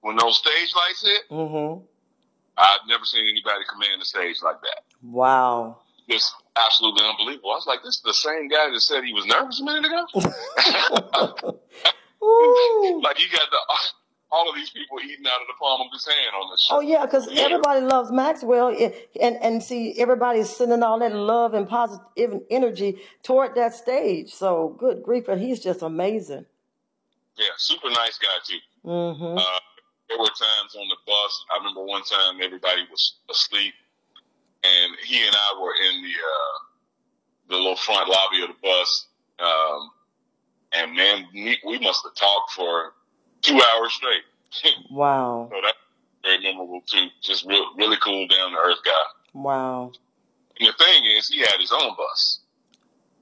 when 0.00 0.16
those 0.16 0.38
stage 0.38 0.72
lights 0.74 1.02
hit, 1.06 1.30
Mm-hmm. 1.30 1.84
I've 2.58 2.80
never 2.86 3.04
seen 3.04 3.26
anybody 3.26 3.64
command 3.70 4.00
the 4.00 4.04
stage 4.04 4.36
like 4.42 4.60
that. 4.60 4.82
Wow. 5.02 5.78
It's 6.08 6.34
absolutely 6.56 7.04
unbelievable. 7.06 7.50
I 7.50 7.54
was 7.54 7.66
like, 7.66 7.80
this 7.82 7.96
is 7.96 8.02
the 8.02 8.12
same 8.12 8.48
guy 8.48 8.70
that 8.70 8.80
said 8.80 9.04
he 9.04 9.12
was 9.14 9.24
nervous 9.26 9.60
a 9.60 9.64
minute 9.64 9.86
ago. 9.86 10.06
Like 13.02 13.18
you 13.20 13.26
got 13.32 13.48
the 13.50 13.58
all 14.32 14.48
of 14.48 14.56
these 14.56 14.70
people 14.70 14.98
eating 15.00 15.26
out 15.26 15.42
of 15.42 15.46
the 15.46 15.52
palm 15.60 15.82
of 15.82 15.88
his 15.92 16.06
hand 16.06 16.34
on 16.34 16.50
this 16.50 16.64
show. 16.64 16.76
Oh 16.76 16.80
yeah, 16.80 17.04
because 17.04 17.28
everybody 17.36 17.82
loves 17.82 18.10
Maxwell, 18.10 18.68
and 18.68 18.94
and, 19.20 19.36
and 19.42 19.62
see 19.62 19.94
everybody's 19.98 20.48
sending 20.48 20.82
all 20.82 20.98
that 21.00 21.14
love 21.14 21.52
and 21.52 21.68
positive 21.68 22.40
energy 22.50 22.98
toward 23.22 23.54
that 23.56 23.74
stage. 23.74 24.32
So 24.32 24.74
good 24.78 25.02
grief, 25.02 25.28
and 25.28 25.40
he's 25.40 25.60
just 25.60 25.82
amazing. 25.82 26.46
Yeah, 27.36 27.46
super 27.58 27.90
nice 27.90 28.18
guy 28.18 28.38
too. 28.44 28.88
Mm-hmm. 28.88 29.38
Uh, 29.38 29.60
there 30.08 30.18
were 30.18 30.24
times 30.24 30.74
on 30.78 30.88
the 30.88 30.96
bus. 31.06 31.44
I 31.54 31.58
remember 31.58 31.84
one 31.84 32.02
time 32.02 32.40
everybody 32.42 32.82
was 32.90 33.16
asleep, 33.30 33.74
and 34.64 34.92
he 35.04 35.24
and 35.26 35.34
I 35.34 35.60
were 35.60 35.74
in 35.74 36.02
the 36.02 36.08
uh, 36.08 36.58
the 37.50 37.56
little 37.56 37.76
front 37.76 38.08
lobby 38.08 38.42
of 38.42 38.48
the 38.48 38.56
bus. 38.62 39.06
Um, 39.38 39.90
and 40.74 40.96
man, 40.96 41.26
we, 41.34 41.58
we 41.66 41.78
must 41.80 42.02
have 42.04 42.14
talked 42.14 42.52
for 42.52 42.94
two 43.42 43.60
hours 43.74 43.92
straight. 43.92 44.22
Wow, 44.90 45.48
so 45.50 45.60
that's 45.62 45.78
very 46.22 46.42
memorable 46.42 46.82
too. 46.86 47.06
Just 47.22 47.46
real, 47.46 47.64
really 47.76 47.96
cool, 48.02 48.26
down 48.28 48.52
to 48.52 48.58
earth 48.58 48.78
guy. 48.84 48.92
wow. 49.32 49.92
And 50.60 50.68
the 50.68 50.84
thing 50.84 51.04
is, 51.06 51.28
he 51.28 51.40
had 51.40 51.58
his 51.58 51.72
own 51.72 51.96
bus. 51.96 52.40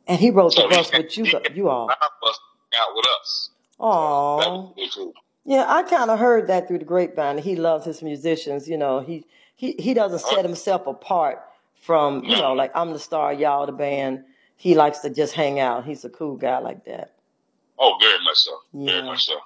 And 0.09 0.19
he 0.19 0.31
rode 0.31 0.51
the 0.51 0.57
So 0.57 0.69
he 0.69 0.75
bus 0.75 0.93
with 0.93 1.17
you, 1.17 1.27
you 1.55 1.69
all. 1.69 1.89
Our 1.89 2.09
bus 2.21 2.41
out 2.75 2.89
with 2.95 3.07
us. 3.21 3.51
Oh, 3.79 4.73
really 4.77 4.91
cool. 4.95 5.13
yeah. 5.45 5.65
I 5.69 5.83
kind 5.85 6.11
of 6.11 6.19
heard 6.19 6.49
that 6.49 6.69
through 6.69 6.81
the 6.81 6.85
grapevine. 6.85 7.39
He 7.39 7.57
loves 7.57 7.85
his 7.85 8.03
musicians. 8.03 8.69
You 8.69 8.77
know, 8.77 9.01
he 9.01 9.25
he 9.57 9.73
he 9.79 9.95
doesn't 9.95 10.21
set 10.21 10.41
oh. 10.41 10.43
himself 10.43 10.87
apart 10.87 11.43
from 11.75 12.25
you 12.25 12.37
know, 12.37 12.53
like 12.53 12.73
I'm 12.75 12.93
the 12.93 12.99
star, 12.99 13.33
y'all 13.33 13.67
the 13.67 13.73
band. 13.73 14.25
He 14.57 14.75
likes 14.75 14.99
to 14.99 15.11
just 15.11 15.33
hang 15.33 15.59
out. 15.59 15.87
He's 15.87 16.05
a 16.05 16.11
cool 16.11 16.37
guy 16.37 16.59
like 16.59 16.85
that. 16.85 17.15
Oh, 17.79 17.97
very 18.01 18.23
much 18.25 18.37
so. 18.37 18.59
Yeah. 18.73 18.93
Very 18.93 19.03
much 19.07 19.25
so. 19.25 19.39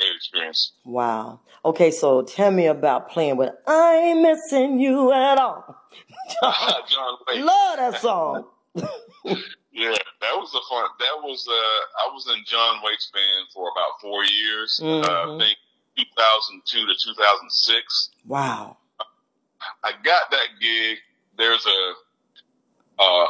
Great 0.00 0.16
experience. 0.16 0.72
Wow. 0.84 1.40
Okay, 1.64 1.90
so 1.90 2.22
tell 2.22 2.50
me 2.50 2.66
about 2.66 3.10
playing 3.10 3.36
with 3.36 3.52
I 3.66 3.96
Ain't 3.96 4.22
Missing 4.22 4.80
You 4.80 5.12
at 5.12 5.36
All. 5.38 5.76
John 6.88 7.18
Waite. 7.28 7.44
Love 7.44 7.76
that 7.76 8.00
song. 8.00 8.44
Yeah, 9.72 9.94
that 10.20 10.34
was 10.36 10.50
a 10.52 10.60
fun. 10.68 10.84
That 10.98 11.22
was 11.22 11.46
uh, 11.48 11.52
I 12.10 12.12
was 12.12 12.26
in 12.26 12.44
John 12.44 12.80
Waite's 12.84 13.08
band 13.14 13.46
for 13.54 13.70
about 13.70 14.00
four 14.02 14.24
years. 14.24 14.80
Uh, 14.82 14.84
Mhm. 14.86 15.36
I 15.36 15.38
think 15.38 15.58
2002 15.96 16.86
to 16.86 16.92
2006. 16.92 18.10
Wow. 18.26 18.76
I 19.84 19.92
got 20.02 20.30
that 20.32 20.48
gig. 20.60 20.98
There's 21.38 21.64
a 21.64 21.92
uh, 22.98 23.26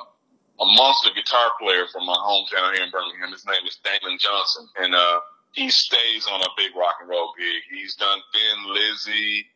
a 0.61 0.67
monster 0.75 1.11
guitar 1.15 1.51
player 1.61 1.87
from 1.93 2.07
my 2.07 2.17
hometown 2.17 2.75
here 2.75 2.85
in 2.85 2.91
Birmingham. 2.91 3.31
His 3.33 3.45
name 3.47 3.65
is 3.69 3.79
Damon 3.85 4.19
Johnson, 4.19 4.67
and 4.79 4.95
uh, 4.95 5.21
he 5.53 5.71
stays 5.71 6.27
on 6.31 6.41
a 6.41 6.49
big 6.57 6.75
rock 6.77 6.97
and 7.01 7.09
roll 7.09 7.33
gig. 7.39 7.63
He's 7.71 7.95
done 7.95 8.19
Thin 8.33 8.73
Lizzy. 8.73 9.47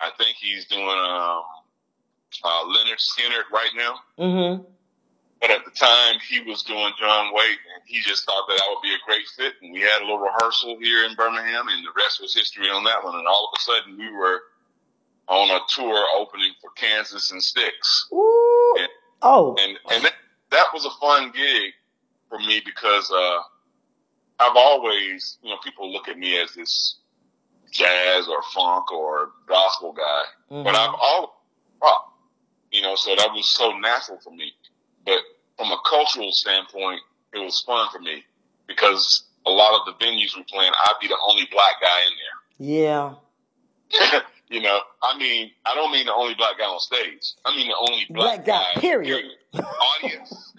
I 0.00 0.10
think 0.18 0.36
he's 0.36 0.66
doing 0.66 0.82
um, 0.82 1.42
uh, 2.42 2.64
Lynyrd 2.64 2.98
Skynyrd 2.98 3.50
right 3.52 3.70
now. 3.76 3.94
Mm-hmm. 4.18 4.62
But 5.40 5.50
at 5.50 5.64
the 5.64 5.72
time, 5.72 6.16
he 6.26 6.40
was 6.40 6.62
doing 6.62 6.92
John 6.98 7.34
Waite, 7.34 7.58
and 7.74 7.82
he 7.84 8.00
just 8.00 8.24
thought 8.24 8.46
that 8.48 8.60
I 8.64 8.68
would 8.70 8.82
be 8.82 8.94
a 8.94 9.06
great 9.06 9.26
fit. 9.36 9.54
And 9.60 9.72
we 9.72 9.80
had 9.80 10.00
a 10.00 10.04
little 10.04 10.18
rehearsal 10.18 10.78
here 10.80 11.04
in 11.04 11.14
Birmingham, 11.16 11.68
and 11.68 11.84
the 11.84 11.90
rest 11.96 12.20
was 12.20 12.34
history 12.34 12.66
on 12.70 12.82
that 12.84 13.04
one. 13.04 13.14
And 13.14 13.26
all 13.26 13.50
of 13.52 13.58
a 13.58 13.62
sudden, 13.62 13.98
we 13.98 14.10
were 14.10 14.40
on 15.28 15.50
a 15.50 15.60
tour 15.68 16.02
opening 16.16 16.52
for 16.60 16.70
Kansas 16.76 17.30
and 17.30 17.42
Styx. 17.42 18.08
Ooh. 18.12 18.74
Yeah. 18.78 18.86
Oh. 19.22 19.56
and 19.58 19.78
and 19.90 20.04
that, 20.04 20.14
that 20.50 20.66
was 20.72 20.84
a 20.84 20.90
fun 21.00 21.32
gig 21.34 21.72
for 22.28 22.38
me 22.38 22.62
because 22.64 23.10
uh, 23.10 23.38
I've 24.38 24.56
always, 24.56 25.38
you 25.42 25.50
know, 25.50 25.56
people 25.62 25.92
look 25.92 26.08
at 26.08 26.18
me 26.18 26.40
as 26.40 26.54
this 26.54 26.96
jazz 27.70 28.28
or 28.28 28.42
funk 28.54 28.92
or 28.92 29.30
gospel 29.46 29.92
guy, 29.92 30.22
mm-hmm. 30.50 30.64
but 30.64 30.74
I'm 30.74 30.94
all 30.94 31.44
rock. 31.82 32.12
You 32.72 32.82
know, 32.82 32.96
so 32.96 33.14
that 33.14 33.28
was 33.32 33.48
so 33.48 33.76
natural 33.78 34.18
for 34.18 34.30
me. 34.30 34.52
But 35.04 35.18
from 35.56 35.68
a 35.70 35.78
cultural 35.88 36.32
standpoint, 36.32 37.00
it 37.32 37.38
was 37.38 37.60
fun 37.60 37.88
for 37.92 38.00
me 38.00 38.24
because 38.66 39.24
a 39.46 39.50
lot 39.50 39.80
of 39.80 39.86
the 39.86 40.04
venues 40.04 40.36
we 40.36 40.44
playing, 40.44 40.72
I'd 40.84 40.94
be 41.00 41.08
the 41.08 41.18
only 41.28 41.46
black 41.50 41.74
guy 41.80 42.00
in 42.06 42.12
there. 42.18 42.74
Yeah. 42.76 44.20
you 44.48 44.60
know, 44.60 44.80
I 45.02 45.16
mean, 45.18 45.50
I 45.66 45.74
don't 45.74 45.92
mean 45.92 46.06
the 46.06 46.14
only 46.14 46.34
black 46.34 46.58
guy 46.58 46.64
on 46.64 46.80
stage. 46.80 47.34
I 47.44 47.54
mean 47.54 47.68
the 47.68 47.76
only 47.76 48.06
black, 48.10 48.44
black 48.44 48.46
guy, 48.46 48.74
guy, 48.74 48.80
period. 48.80 49.22
period. 49.52 49.66
Audience. 50.02 50.53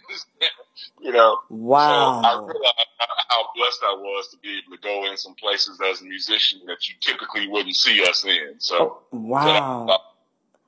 You 1.01 1.11
know. 1.11 1.37
Wow. 1.49 2.21
So 2.21 2.27
I 2.27 2.33
realized 2.39 2.87
how 3.29 3.45
blessed 3.55 3.79
I 3.83 3.93
was 3.93 4.27
to 4.29 4.37
be 4.37 4.59
able 4.59 4.77
to 4.77 4.81
go 4.81 5.09
in 5.09 5.17
some 5.17 5.35
places 5.35 5.79
as 5.89 6.01
a 6.01 6.05
musician 6.05 6.61
that 6.67 6.87
you 6.87 6.95
typically 7.01 7.47
wouldn't 7.47 7.75
see 7.75 8.03
us 8.03 8.25
in. 8.25 8.55
So 8.59 8.77
oh, 8.77 9.03
wow. 9.11 10.01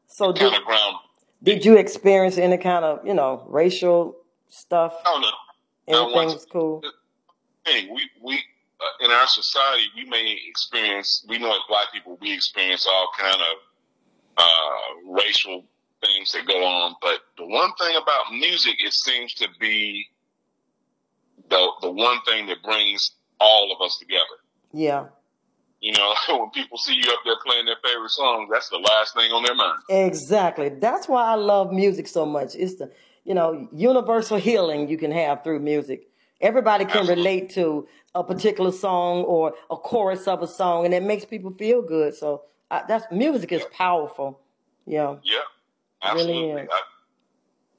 So, 0.08 0.26
so 0.26 0.32
did, 0.32 0.52
kind 0.52 0.56
of 0.56 0.64
ground. 0.66 0.96
Did 1.44 1.66
you 1.66 1.78
experience 1.78 2.38
any 2.38 2.58
kind 2.58 2.86
of 2.86 3.06
you 3.06 3.14
know 3.14 3.46
racial 3.48 4.18
stuff? 4.50 4.96
Oh 5.06 5.20
no, 5.88 5.94
everything's 5.94 6.46
cool. 6.46 6.82
Hey, 7.66 7.90
we 7.92 8.10
we 8.22 8.36
uh, 8.80 9.06
in 9.06 9.12
our 9.12 9.28
society 9.28 9.84
we 9.96 10.06
may 10.06 10.38
experience. 10.48 11.26
We 11.28 11.38
know 11.38 11.52
as 11.52 11.60
black 11.68 11.92
people 11.94 12.18
we 12.22 12.34
experience 12.34 12.88
all 12.88 13.10
kind 13.18 13.42
of 13.42 13.58
uh, 14.38 15.12
racial 15.12 15.66
things 16.02 16.32
that 16.32 16.48
go 16.48 16.64
on. 16.64 16.96
But 17.02 17.20
the 17.38 17.46
one 17.46 17.72
thing 17.80 17.96
about 17.96 18.32
music, 18.32 18.76
it 18.80 18.94
seems 18.94 19.34
to 19.36 19.48
be 19.60 20.06
the 21.50 21.72
the 21.82 21.92
one 21.92 22.20
thing 22.26 22.48
that 22.48 22.62
brings 22.64 23.12
all 23.40 23.72
of 23.76 23.82
us 23.86 23.98
together. 23.98 24.24
Yeah. 24.74 25.06
You 25.80 25.94
know, 25.94 26.14
when 26.30 26.50
people 26.52 26.78
see 26.78 26.96
you 26.96 27.12
up 27.12 27.20
there 27.26 27.36
playing 27.46 27.66
their 27.66 27.78
favorite 27.84 28.10
songs, 28.10 28.50
that's 28.52 28.70
the 28.70 28.78
last 28.78 29.14
thing 29.14 29.32
on 29.32 29.44
their 29.44 29.56
mind. 29.56 29.80
Exactly. 29.90 30.70
That's 30.70 31.08
why 31.08 31.24
I 31.24 31.36
love 31.36 31.72
music 31.72 32.08
so 32.08 32.26
much. 32.26 32.56
It's 32.56 32.76
the, 32.76 32.92
you 33.24 33.34
know, 33.34 33.68
universal 33.72 34.38
healing 34.38 34.88
you 34.88 34.98
can 34.98 35.12
have 35.12 35.44
through 35.44 35.60
music. 35.60 36.08
Everybody 36.40 36.86
can 36.86 36.98
Absolutely. 37.00 37.24
relate 37.24 37.50
to 37.52 37.88
a 38.14 38.24
particular 38.24 38.72
song 38.72 39.24
or 39.24 39.56
a 39.72 39.76
chorus 39.76 40.28
of 40.28 40.44
a 40.44 40.48
song, 40.48 40.86
and 40.86 40.94
it 40.94 41.02
makes 41.04 41.26
people 41.26 41.52
feel 41.52 41.82
good. 41.82 42.16
So 42.16 42.44
I, 42.70 42.84
that's 42.88 43.06
music 43.12 43.52
is 43.52 43.66
powerful. 43.72 44.40
Yeah. 44.86 45.16
Yeah. 45.24 45.40
Absolutely. 46.02 46.54
Really 46.54 46.68
I, 46.70 46.82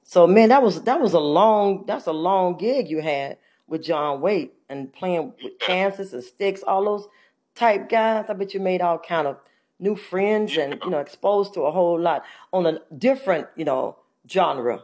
so 0.08 0.26
man, 0.26 0.48
that 0.48 0.62
was 0.62 0.82
that 0.84 1.00
was 1.00 1.12
a 1.12 1.20
long 1.20 1.84
that's 1.86 2.06
a 2.06 2.12
long 2.12 2.56
gig 2.56 2.88
you 2.88 3.02
had 3.02 3.36
with 3.66 3.82
John 3.82 4.20
Waite 4.22 4.54
and 4.68 4.92
playing 4.92 5.26
with 5.26 5.36
yeah. 5.40 5.50
Kansas 5.60 6.12
and 6.14 6.24
Styx, 6.24 6.62
all 6.62 6.84
those 6.84 7.08
type 7.54 7.88
guys. 7.88 8.24
I 8.28 8.32
bet 8.32 8.54
you 8.54 8.60
made 8.60 8.80
all 8.80 8.98
kind 8.98 9.26
of 9.26 9.36
new 9.78 9.94
friends 9.94 10.56
yeah. 10.56 10.64
and 10.64 10.80
you 10.82 10.90
know 10.90 10.98
exposed 10.98 11.54
to 11.54 11.62
a 11.62 11.70
whole 11.70 12.00
lot 12.00 12.24
on 12.52 12.66
a 12.66 12.80
different 12.96 13.48
you 13.54 13.64
know 13.64 13.98
genre. 14.28 14.82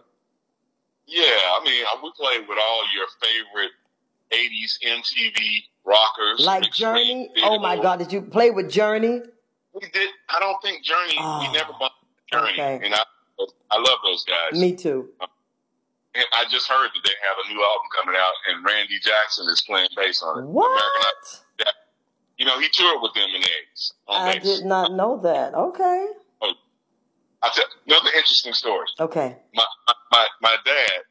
Yeah, 1.07 1.23
I 1.25 1.61
mean, 1.64 1.85
we 2.03 2.12
played 2.17 2.49
with 2.49 2.59
all 2.59 2.83
your 2.95 3.07
favorite 3.21 3.73
'80s 4.31 4.79
MTV 4.87 5.38
rockers, 5.85 6.45
like 6.45 6.71
Journey. 6.73 7.31
Oh 7.43 7.59
my 7.59 7.81
God, 7.81 7.99
did 7.99 8.12
you 8.12 8.23
play 8.23 8.50
with 8.50 8.71
Journey? 8.71 9.23
We 9.73 9.81
did. 9.81 10.11
I 10.29 10.38
don't 10.38 10.61
think 10.62 10.85
Journey. 10.85 11.14
Oh, 11.19 11.41
we 11.41 11.47
ah. 11.47 11.53
never 11.53 11.73
bumped 11.79 11.97
Journey, 12.31 12.53
okay. 12.53 12.81
and 12.85 12.95
I, 12.95 13.03
I 13.71 13.76
love 13.76 13.99
those 14.05 14.25
guys. 14.25 14.59
Me 14.59 14.75
too. 14.75 15.09
And 16.17 16.25
I 16.33 16.45
just 16.49 16.69
heard 16.69 16.91
that 16.95 17.03
they 17.03 17.17
have 17.26 17.37
a 17.45 17.53
new 17.53 17.61
album 17.61 17.87
coming 18.00 18.14
out, 18.17 18.33
and 18.49 18.64
Randy 18.64 19.01
Jackson 19.01 19.47
is 19.49 19.62
playing 19.66 19.88
bass 19.97 20.23
on 20.23 20.44
it. 20.44 20.47
What? 20.47 20.70
American 20.70 21.44
you 22.38 22.44
know, 22.44 22.59
he 22.59 22.68
toured 22.73 23.01
with 23.01 23.14
them 23.14 23.29
in 23.35 23.40
the 23.40 23.47
80s. 23.47 23.92
I 24.09 24.35
bass. 24.35 24.42
did 24.42 24.66
not 24.66 24.92
know 24.92 25.20
that. 25.23 25.55
Okay. 25.55 26.07
Oh, 26.42 26.53
I 27.42 27.51
tell 27.55 27.64
another 27.87 28.11
interesting 28.16 28.53
story. 28.53 28.87
Okay. 28.99 29.37
My, 29.55 29.64
my 30.11 30.27
my 30.40 30.57
dad, 30.64 31.03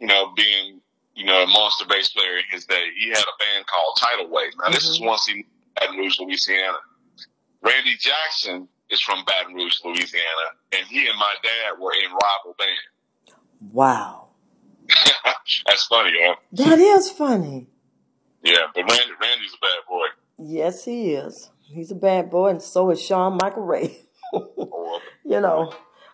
you 0.00 0.06
know, 0.06 0.32
being 0.36 0.80
you 1.14 1.24
know 1.24 1.42
a 1.42 1.46
monster 1.46 1.86
bass 1.86 2.08
player 2.08 2.38
in 2.38 2.44
his 2.50 2.66
day, 2.66 2.88
he 2.98 3.08
had 3.08 3.18
a 3.18 3.36
band 3.38 3.66
called 3.66 3.98
Tidal 3.98 4.30
Wave. 4.30 4.52
Now 4.58 4.64
mm-hmm. 4.64 4.72
this 4.74 4.88
is 4.88 4.98
mm-hmm. 4.98 5.06
once 5.06 5.26
he 5.26 5.46
Baton 5.76 5.96
Rouge, 5.96 6.18
Louisiana. 6.20 6.78
Randy 7.62 7.96
Jackson 7.98 8.68
is 8.90 9.00
from 9.00 9.24
Baton 9.24 9.54
Rouge, 9.54 9.78
Louisiana, 9.84 10.46
and 10.72 10.86
he 10.86 11.06
and 11.08 11.18
my 11.18 11.34
dad 11.42 11.80
were 11.80 11.92
in 11.92 12.10
rival 12.10 12.54
bands. 12.58 13.34
Wow. 13.72 14.28
That's 15.66 15.86
funny, 15.86 16.12
huh? 16.20 16.36
That 16.52 16.78
is 16.78 17.10
funny. 17.10 17.68
Yeah, 18.42 18.66
but 18.74 18.82
Randy, 18.82 19.12
Randy's 19.20 19.54
a 19.54 19.60
bad 19.60 19.88
boy. 19.88 20.06
Yes, 20.38 20.84
he 20.84 21.14
is. 21.14 21.50
He's 21.62 21.90
a 21.90 21.96
bad 21.96 22.30
boy, 22.30 22.48
and 22.48 22.62
so 22.62 22.90
is 22.90 23.02
Sean 23.02 23.38
Michael 23.40 23.64
Ray. 23.64 24.02
you 24.32 25.40
know, 25.40 25.72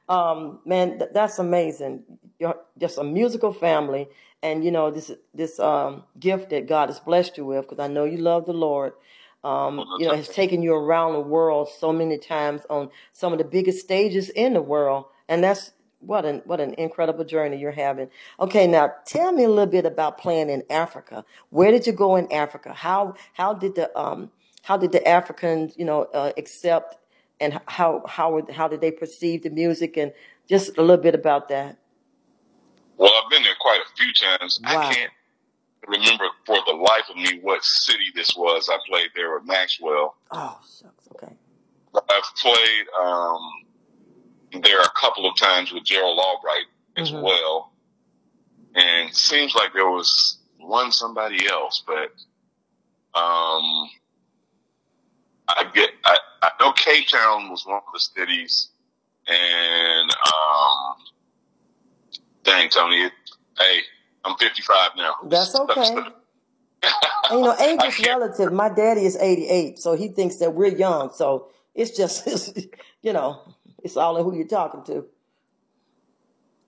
um, 0.08 0.61
man, 0.64 0.98
th- 0.98 1.11
that's 1.12 1.38
amazing. 1.38 2.04
You're 2.38 2.56
just 2.78 2.98
a 2.98 3.04
musical 3.04 3.52
family, 3.52 4.08
and 4.42 4.64
you 4.64 4.70
know 4.70 4.90
this 4.90 5.11
this 5.35 5.58
um, 5.61 6.04
gift 6.18 6.50
that 6.50 6.66
God 6.68 6.88
has 6.88 7.00
blessed 7.00 7.37
you 7.37 7.44
with. 7.44 7.68
Because 7.68 7.82
I 7.82 7.88
know 7.88 8.04
you 8.04 8.18
love 8.18 8.46
the 8.46 8.52
Lord. 8.54 8.92
Um, 9.44 9.85
you 9.98 10.07
know, 10.07 10.14
has 10.14 10.28
taken 10.28 10.62
you 10.62 10.72
around 10.72 11.14
the 11.14 11.20
world 11.20 11.68
so 11.68 11.92
many 11.92 12.16
times 12.16 12.62
on 12.70 12.90
some 13.12 13.33
of 13.33 13.38
the 13.38 13.44
biggest 13.44 13.81
stages 13.81 14.28
in 14.31 14.55
the 14.55 14.62
world, 14.62 15.07
and 15.28 15.42
that's 15.42 15.72
what 15.98 16.24
an 16.24 16.42
what 16.44 16.61
an 16.61 16.74
incredible 16.74 17.24
journey 17.24 17.57
you're 17.57 17.72
having. 17.72 18.09
Okay, 18.38 18.66
now 18.66 18.92
tell 19.05 19.33
me 19.33 19.44
a 19.44 19.48
little 19.48 19.66
bit 19.66 19.85
about 19.85 20.18
playing 20.18 20.48
in 20.48 20.62
Africa. 20.70 21.24
Where 21.50 21.72
did 21.72 21.87
you 21.87 21.92
go 21.92 22.14
in 22.16 22.31
Africa? 22.33 22.72
How 22.72 23.14
how 23.33 23.55
did 23.55 23.74
the 23.74 23.96
um 23.98 24.31
how 24.62 24.76
did 24.76 24.92
the 24.92 25.07
Africans 25.07 25.74
you 25.76 25.85
know 25.85 26.05
uh, 26.14 26.33
accept 26.37 26.98
and 27.40 27.61
how 27.66 28.05
how 28.07 28.46
how 28.52 28.68
did 28.68 28.81
they 28.81 28.92
perceive 28.92 29.42
the 29.42 29.50
music 29.50 29.96
and 29.96 30.12
just 30.48 30.76
a 30.78 30.81
little 30.81 31.02
bit 31.02 31.14
about 31.14 31.48
that. 31.48 31.78
Well, 32.96 33.11
I've 33.22 33.31
been 33.31 33.42
there 33.42 33.55
quite 33.61 33.81
a 33.81 33.96
few 33.96 34.12
times. 34.12 34.61
Wow. 34.62 34.78
I 34.78 34.94
can't 34.94 35.12
remember 35.88 36.25
for 36.47 36.57
the 36.66 36.73
life 36.73 37.05
of 37.11 37.16
me 37.16 37.40
what 37.42 37.64
city 37.64 38.07
this 38.14 38.37
was. 38.37 38.68
I 38.71 38.79
played 38.88 39.11
there 39.14 39.35
with 39.35 39.47
Maxwell. 39.47 40.16
Oh, 40.31 40.59
shucks. 40.62 41.09
Okay. 41.14 41.33
I've 41.95 42.37
played 42.40 42.87
um, 43.01 44.62
there 44.62 44.81
a 44.81 44.90
couple 44.90 45.29
of 45.29 45.37
times 45.37 45.73
with 45.73 45.85
Gerald 45.85 46.18
Albright 46.18 46.66
as 46.97 47.11
mm-hmm. 47.11 47.23
well. 47.23 47.73
And 48.75 49.14
seems 49.14 49.55
like 49.55 49.73
there 49.75 49.88
was 49.88 50.38
one 50.59 50.92
somebody 50.92 51.47
else, 51.49 51.83
but 51.87 52.12
um, 53.14 53.90
I 55.49 55.71
get 55.75 55.90
I, 56.05 56.16
I 56.42 56.51
know 56.61 56.73
Cape 56.73 57.09
Town 57.09 57.51
was 57.51 57.66
one 57.66 57.77
of 57.77 57.92
the 57.92 58.01
cities, 58.01 58.71
and 59.27 60.11
um, 60.11 60.95
dang 62.45 62.71
Tony, 62.71 63.03
it, 63.03 63.12
hey, 63.59 63.81
I'm 64.24 64.37
55 64.37 64.90
now. 64.96 65.14
That's 65.24 65.54
okay. 65.54 65.94
and, 65.94 66.06
you 67.32 67.40
know, 67.40 67.56
age 67.61 67.80
is 67.85 68.06
relative. 68.06 68.52
My 68.52 68.68
daddy 68.68 69.04
is 69.04 69.16
88, 69.16 69.78
so 69.78 69.96
he 69.96 70.08
thinks 70.08 70.37
that 70.37 70.54
we're 70.54 70.74
young. 70.74 71.12
So 71.12 71.48
it's 71.74 71.96
just, 71.96 72.26
it's, 72.26 72.52
you 73.02 73.12
know, 73.12 73.40
it's 73.82 73.96
all 73.96 74.16
in 74.16 74.24
who 74.24 74.35
you're 74.35 74.46
talking 74.46 74.82
to. 74.85 75.06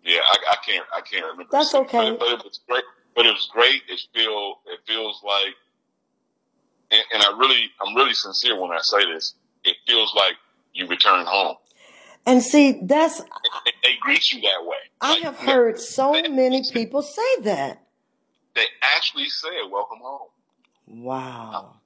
Yeah, 0.05 0.21
I, 0.21 0.37
I 0.53 0.57
can't. 0.67 0.85
I 0.95 1.01
can't 1.01 1.25
remember. 1.25 1.51
That's 1.51 1.75
okay. 1.75 2.11
But, 2.11 2.21
but, 2.21 2.29
it 2.29 2.45
was 2.45 2.61
great. 2.69 2.85
But 3.17 3.27
it 3.27 3.31
was 3.31 3.49
great. 3.53 3.83
It 3.89 4.01
feel. 4.15 4.57
It 4.67 4.81
feels 4.87 5.23
like, 5.25 5.55
and, 6.91 7.03
and 7.15 7.23
I 7.23 7.39
really, 7.39 7.71
I'm 7.81 7.95
really 7.95 8.13
sincere 8.13 8.61
when 8.61 8.71
I 8.71 8.81
say 8.81 9.05
this. 9.11 9.35
It 9.65 9.77
feels 9.87 10.15
like 10.15 10.35
you 10.75 10.87
return 10.87 11.25
home. 11.25 11.57
And 12.27 12.43
see, 12.43 12.81
that's 12.83 13.21
they, 13.21 13.73
they 13.83 13.97
greet 14.01 14.33
you 14.33 14.41
that 14.41 14.65
way. 14.65 14.77
I 15.01 15.15
like, 15.15 15.23
have 15.23 15.39
heard 15.39 15.79
so 15.79 16.13
they, 16.13 16.29
many 16.29 16.63
people 16.73 17.03
say 17.03 17.41
that. 17.43 17.83
They 18.55 18.65
actually 18.97 19.29
say, 19.29 19.51
"Welcome 19.71 19.99
home." 20.01 20.29
Wow. 20.87 21.77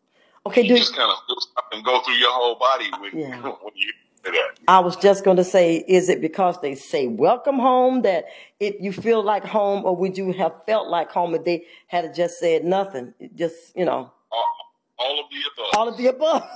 Okay, 0.47 0.63
you 0.63 0.77
just 0.77 0.95
kind 0.97 1.11
of 1.11 1.19
feel 1.27 1.37
something 1.57 1.83
go 1.85 2.01
through 2.03 2.15
your 2.15 2.33
whole 2.33 2.55
body 2.57 2.91
when, 3.01 3.19
yeah. 3.19 3.41
when 3.43 3.73
you 3.75 3.93
say 4.25 4.31
that? 4.31 4.59
I 4.69 4.79
was 4.79 4.97
just 4.97 5.25
going 5.25 5.37
to 5.37 5.45
say, 5.45 5.85
is 5.89 6.09
it 6.09 6.21
because 6.21 6.61
they 6.61 6.75
say 6.75 7.07
welcome 7.07 7.59
home 7.59 8.03
that 8.03 8.27
it 8.61 8.81
you 8.81 8.93
feel 8.93 9.23
like 9.23 9.45
home, 9.45 9.85
or 9.85 9.97
would 9.97 10.17
you 10.17 10.33
have 10.33 10.65
felt 10.67 10.89
like 10.89 11.11
home 11.11 11.35
if 11.35 11.45
they 11.45 11.65
had 11.89 12.15
just 12.15 12.39
said 12.39 12.65
nothing? 12.65 13.13
Just 13.35 13.77
you 13.77 13.85
know, 13.85 14.11
all, 14.31 14.45
all 14.99 15.21
of 15.21 15.27
the 15.31 15.37
above. 15.53 15.75
All 15.75 15.89
of 15.89 15.97
the 15.97 16.07
above. 16.07 16.49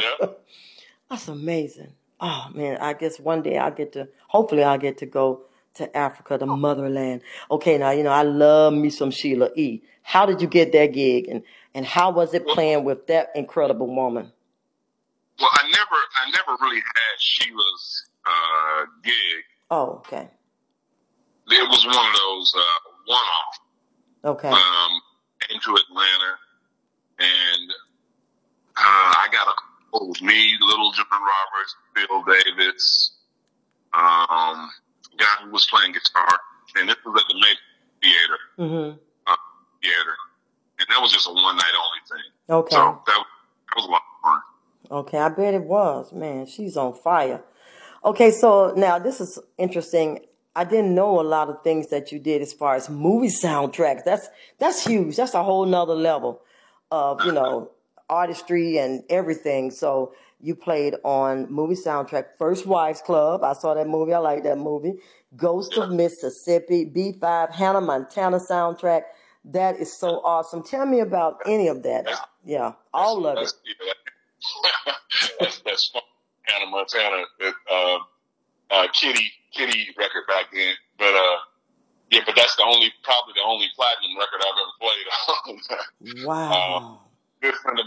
yeah, 0.00 0.26
that's 1.10 1.28
amazing. 1.28 1.92
Oh 2.24 2.46
man, 2.54 2.78
I 2.78 2.92
guess 2.92 3.18
one 3.18 3.42
day 3.42 3.58
I'll 3.58 3.72
get 3.72 3.92
to. 3.94 4.08
Hopefully, 4.28 4.62
I'll 4.62 4.78
get 4.78 4.98
to 4.98 5.06
go 5.06 5.42
to 5.74 5.96
Africa, 5.96 6.38
the 6.38 6.46
motherland. 6.46 7.22
Okay, 7.50 7.76
now 7.78 7.90
you 7.90 8.04
know 8.04 8.12
I 8.12 8.22
love 8.22 8.72
me 8.72 8.90
some 8.90 9.10
Sheila 9.10 9.50
E. 9.56 9.82
How 10.02 10.24
did 10.24 10.40
you 10.40 10.46
get 10.46 10.70
that 10.70 10.92
gig, 10.92 11.26
and 11.26 11.42
and 11.74 11.84
how 11.84 12.12
was 12.12 12.32
it 12.32 12.46
playing 12.46 12.84
with 12.84 13.08
that 13.08 13.30
incredible 13.34 13.92
woman? 13.92 14.30
Well, 15.40 15.50
I 15.52 15.62
never, 15.64 15.96
I 16.16 16.30
never 16.30 16.56
really 16.62 16.80
had 16.80 17.18
Sheila's 17.18 18.06
uh, 18.24 18.84
gig. 19.02 19.44
Oh, 19.70 20.02
okay. 20.06 20.28
It 21.48 21.68
was 21.68 21.84
one 21.84 21.96
of 21.96 22.14
those 22.14 22.54
uh, 22.56 22.90
one-off. 23.06 24.36
Okay. 24.36 24.48
Um, 24.48 25.00
came 25.40 25.58
to 25.58 25.74
Atlanta, 25.74 26.38
and 27.18 27.70
uh, 28.76 29.12
I 29.18 29.28
got 29.32 29.48
a 29.48 29.71
it 29.94 30.08
was 30.08 30.22
me, 30.22 30.56
Little 30.60 30.92
John 30.92 31.06
Roberts, 31.10 31.76
Bill 31.94 32.22
Davis, 32.24 33.12
um, 33.92 34.70
guy 35.18 35.26
who 35.44 35.50
was 35.50 35.66
playing 35.66 35.92
guitar, 35.92 36.28
and 36.76 36.88
this 36.88 36.96
was 37.04 37.20
at 37.20 37.28
the 37.28 37.40
Met 37.40 37.56
Theater, 38.02 38.38
Mm-hmm. 38.58 38.98
uh, 39.26 39.36
theater, 39.82 40.14
and 40.78 40.86
that 40.88 41.00
was 41.00 41.12
just 41.12 41.28
a 41.28 41.32
one 41.32 41.56
night 41.56 41.72
only 41.76 42.00
thing. 42.22 42.30
Okay. 42.50 42.74
So 42.76 43.00
that, 43.06 43.14
that 43.16 43.76
was 43.76 43.84
a 43.86 43.88
lot 43.90 44.02
of 44.02 44.22
fun. 44.22 44.40
Okay, 44.98 45.18
I 45.18 45.28
bet 45.28 45.54
it 45.54 45.62
was. 45.64 46.12
Man, 46.12 46.46
she's 46.46 46.76
on 46.76 46.94
fire. 46.94 47.42
Okay, 48.04 48.30
so 48.30 48.72
now 48.76 48.98
this 48.98 49.20
is 49.20 49.38
interesting. 49.58 50.20
I 50.56 50.64
didn't 50.64 50.94
know 50.94 51.20
a 51.20 51.22
lot 51.22 51.48
of 51.48 51.62
things 51.62 51.88
that 51.88 52.12
you 52.12 52.18
did 52.18 52.42
as 52.42 52.52
far 52.52 52.74
as 52.74 52.90
movie 52.90 53.28
soundtracks. 53.28 54.04
That's 54.04 54.28
that's 54.58 54.84
huge. 54.84 55.16
That's 55.16 55.34
a 55.34 55.42
whole 55.42 55.64
nother 55.64 55.94
level 55.94 56.42
of, 56.90 57.24
you 57.24 57.32
know, 57.32 57.70
artistry 58.12 58.78
and 58.78 59.02
everything. 59.08 59.70
So 59.70 60.12
you 60.40 60.54
played 60.54 60.94
on 61.02 61.50
movie 61.50 61.74
soundtrack 61.74 62.26
First 62.38 62.66
Wives 62.66 63.00
Club. 63.00 63.42
I 63.42 63.54
saw 63.54 63.74
that 63.74 63.88
movie. 63.88 64.12
I 64.12 64.18
like 64.18 64.42
that 64.42 64.58
movie. 64.58 64.94
Ghost 65.34 65.78
of 65.78 65.90
Mississippi, 65.90 66.84
B5, 66.84 67.54
Hannah 67.54 67.80
Montana 67.80 68.38
soundtrack. 68.38 69.02
That 69.46 69.80
is 69.80 69.96
so 69.98 70.20
awesome. 70.24 70.62
Tell 70.62 70.84
me 70.84 71.00
about 71.00 71.38
any 71.46 71.68
of 71.68 71.82
that. 71.84 72.06
Yeah, 72.44 72.72
all 72.92 73.26
of 73.26 73.38
it. 73.38 73.52
That's, 75.38 75.60
that's, 75.60 75.88
fun. 75.88 76.02
Hannah 76.42 76.70
Montana, 76.70 77.24
uh, 77.70 77.98
uh, 78.72 78.88
Kitty, 78.92 79.30
Kitty 79.54 79.94
record 79.96 80.24
back 80.26 80.46
then. 80.52 80.74
But, 80.98 81.14
uh, 81.14 81.36
yeah, 82.10 82.20
but 82.26 82.34
that's 82.34 82.56
the 82.56 82.64
only, 82.64 82.92
probably 83.04 83.34
the 83.36 83.42
only 83.46 83.66
platinum 83.76 84.18
record 84.18 84.40
I've 84.42 84.58
ever 84.58 84.74
played 84.80 86.24
on. 86.24 86.26
Wow. 86.26 87.00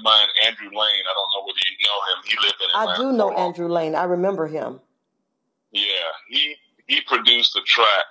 Mine, 0.06 0.28
Andrew 0.46 0.68
Lane. 0.68 1.04
I 1.10 1.14
don't 1.18 1.32
know 1.34 1.42
whether 1.46 1.58
you 1.66 1.78
know 1.82 1.98
him. 2.14 2.18
He 2.30 2.36
lived 2.46 2.62
in 2.62 2.70
Atlanta. 2.80 2.92
I 2.92 2.98
do 3.12 3.18
know 3.18 3.32
Andrew 3.34 3.68
Lane. 3.68 3.96
I 3.96 4.04
remember 4.04 4.46
him. 4.48 4.80
Yeah, 5.72 5.82
he 6.30 6.56
he 6.88 7.02
produced 7.02 7.54
the 7.56 7.62
track 7.66 8.06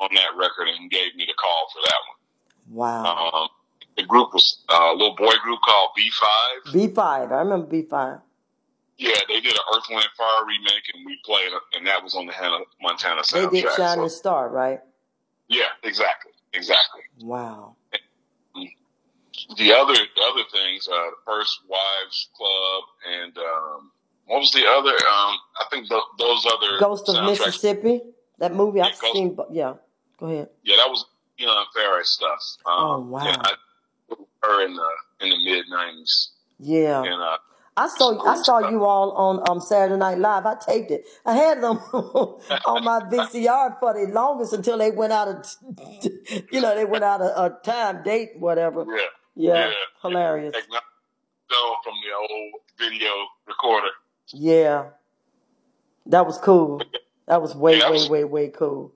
on 0.00 0.08
that 0.14 0.34
record 0.36 0.68
and 0.68 0.90
gave 0.90 1.14
me 1.14 1.24
the 1.26 1.34
call 1.34 1.66
for 1.72 1.82
that 1.84 2.00
Wow. 2.68 3.02
one. 3.32 3.42
Um, 3.42 3.48
the 3.96 4.02
group 4.04 4.32
was 4.32 4.64
uh, 4.70 4.92
a 4.92 4.96
little 4.96 5.14
boy 5.14 5.32
group 5.42 5.58
called 5.64 5.90
B5. 5.98 6.72
B5. 6.94 7.32
I 7.32 7.38
remember 7.40 7.66
B5. 7.66 8.20
Yeah, 8.98 9.12
they 9.28 9.40
did 9.40 9.52
an 9.52 9.60
Earth, 9.74 9.84
Wind, 9.90 10.06
Fire 10.16 10.46
remake, 10.46 10.84
and 10.94 11.04
we 11.04 11.18
played 11.24 11.48
it, 11.52 11.62
and 11.76 11.86
that 11.86 12.02
was 12.02 12.14
on 12.14 12.24
the 12.26 12.32
Hannah 12.32 12.60
Montana 12.80 13.20
They 13.30 13.46
did 13.60 13.70
Shining 13.76 14.08
So, 14.08 14.16
Star, 14.16 14.48
right? 14.48 14.80
yeah, 15.48 15.66
exactly, 15.82 16.32
exactly. 16.54 17.02
Wow. 17.20 17.76
The 19.56 19.72
other 19.72 19.94
the 19.94 20.22
other 20.32 20.44
things, 20.52 20.88
uh, 20.88 20.92
the 20.92 21.16
First 21.26 21.60
Wives 21.68 22.28
Club, 22.36 22.82
and 23.20 23.36
um, 23.38 23.90
what 24.26 24.38
was 24.40 24.50
the 24.52 24.64
other? 24.66 24.90
Um, 24.92 25.34
I 25.60 25.64
think 25.70 25.88
th- 25.88 26.02
those 26.18 26.46
other 26.46 26.78
Ghost 26.80 27.08
of. 27.08 27.24
Mississippi. 27.24 28.00
That 28.38 28.54
movie 28.54 28.78
Yeah, 28.78 28.86
I've 28.86 29.00
Ghost- 29.00 29.12
seen. 29.14 29.36
Yeah, 29.50 29.74
go 30.18 30.26
ahead. 30.26 30.48
Yeah, 30.62 30.76
that 30.76 30.88
was 30.90 31.04
you 31.38 31.46
know 31.46 31.64
Ferris 31.74 32.10
stuff. 32.10 32.40
Um, 32.66 32.84
Oh, 32.84 33.00
wow. 33.00 33.24
Yeah, 33.24 33.36
I, 33.40 33.52
her 34.42 34.64
in 34.64 34.74
the 34.74 34.88
in 35.20 35.30
the 35.30 35.38
mid 35.44 35.64
nineties, 35.68 36.30
Yeah, 36.58 37.02
and 37.02 37.20
uh, 37.22 37.38
I 37.78 37.88
saw 37.88 38.22
I 38.26 38.36
saw 38.42 38.68
you 38.70 38.84
all 38.84 39.12
on 39.12 39.42
um 39.50 39.60
Saturday 39.60 39.98
Night 39.98 40.18
Live. 40.18 40.44
I 40.46 40.54
taped 40.56 40.90
it. 40.90 41.04
I 41.24 41.34
had 41.34 41.62
them 41.62 41.76
on 41.92 42.84
my 42.84 43.00
VCR 43.10 43.78
for 43.80 43.92
the 43.94 44.12
longest 44.12 44.52
until 44.52 44.78
they 44.78 44.90
went 44.90 45.12
out 45.12 45.28
of, 45.28 45.46
you 46.52 46.60
know, 46.60 46.74
they 46.74 46.84
went 46.84 47.04
out 47.04 47.20
of 47.22 47.30
uh, 47.34 47.54
time, 47.60 48.02
date, 48.02 48.32
whatever. 48.38 48.84
yeah, 48.88 49.04
Yeah, 49.36 49.68
Yeah. 49.68 49.74
hilarious. 50.02 50.54
so 51.50 51.76
from 51.84 51.94
the 52.02 52.12
old 52.34 52.52
video 52.78 53.12
recorder. 53.46 53.90
Yeah, 54.32 54.90
that 56.06 56.26
was 56.26 56.38
cool. 56.38 56.82
That 57.26 57.42
was 57.42 57.54
way, 57.54 57.78
Yeah, 57.78 57.86
way, 57.86 57.92
was- 57.92 58.10
way, 58.10 58.24
way 58.24 58.48
cool. 58.48 58.92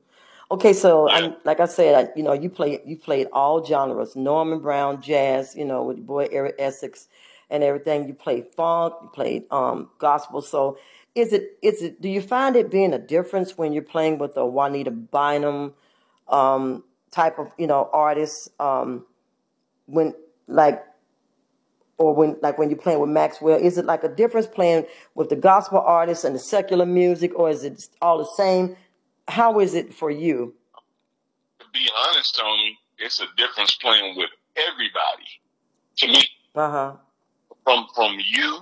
Okay, 0.50 0.72
so 0.72 1.08
Yeah. 1.08 1.16
I, 1.16 1.36
like 1.44 1.60
I 1.60 1.66
said, 1.66 1.94
I, 1.94 2.12
you 2.16 2.24
know, 2.24 2.32
you 2.32 2.50
play, 2.50 2.80
you 2.84 2.96
played 2.96 3.28
all 3.32 3.64
genres: 3.64 4.16
Norman 4.16 4.58
Brown, 4.60 5.00
jazz, 5.02 5.54
you 5.54 5.64
know, 5.64 5.84
with 5.84 5.98
your 5.98 6.06
boy 6.06 6.28
Eric 6.32 6.56
Essex, 6.58 7.08
and 7.50 7.62
everything. 7.62 8.08
You 8.08 8.14
played 8.14 8.46
funk, 8.56 8.94
you 9.02 9.08
played 9.10 9.44
um, 9.52 9.90
gospel. 9.98 10.42
So, 10.42 10.78
is 11.14 11.32
it, 11.32 11.58
is 11.62 11.82
it? 11.82 12.00
Do 12.00 12.08
you 12.08 12.20
find 12.22 12.56
it 12.56 12.70
being 12.70 12.92
a 12.94 12.98
difference 12.98 13.56
when 13.58 13.72
you're 13.72 13.82
playing 13.84 14.18
with 14.18 14.36
a 14.36 14.44
Juanita 14.46 14.90
Bynum 14.90 15.74
um, 16.28 16.82
type 17.12 17.38
of, 17.38 17.52
you 17.58 17.66
know, 17.68 17.88
artist? 17.92 18.50
Um, 18.60 19.06
when 19.86 20.14
like 20.50 20.84
or 21.98 22.14
when 22.14 22.36
like 22.42 22.58
when 22.58 22.70
you're 22.70 22.78
playing 22.78 23.00
with 23.00 23.10
Maxwell, 23.10 23.58
is 23.58 23.76
it 23.78 23.84
like 23.84 24.04
a 24.04 24.08
difference 24.08 24.46
playing 24.46 24.86
with 25.14 25.28
the 25.28 25.36
gospel 25.36 25.78
artists 25.80 26.24
and 26.24 26.34
the 26.34 26.38
secular 26.38 26.86
music, 26.86 27.32
or 27.38 27.50
is 27.50 27.62
it 27.64 27.88
all 28.00 28.18
the 28.18 28.30
same? 28.36 28.76
How 29.28 29.60
is 29.60 29.74
it 29.74 29.92
for 29.92 30.10
you? 30.10 30.54
To 31.60 31.66
be 31.72 31.88
honest, 32.08 32.36
Tony, 32.36 32.78
it's 32.98 33.20
a 33.20 33.26
difference 33.36 33.74
playing 33.76 34.16
with 34.16 34.30
everybody. 34.56 35.28
To 35.98 36.08
me, 36.08 36.24
Uh 36.54 36.70
huh. 36.70 36.92
from 37.64 37.86
from 37.94 38.16
you 38.18 38.60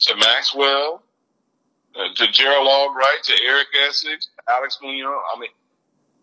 to 0.00 0.14
Maxwell 0.16 1.02
uh, 1.96 2.14
to 2.14 2.28
Gerald 2.30 2.68
Albright 2.68 3.22
to 3.24 3.34
Eric 3.44 3.66
Essex, 3.88 4.28
Alex 4.48 4.78
Munoz. 4.80 5.20
I 5.34 5.40
mean, 5.40 5.50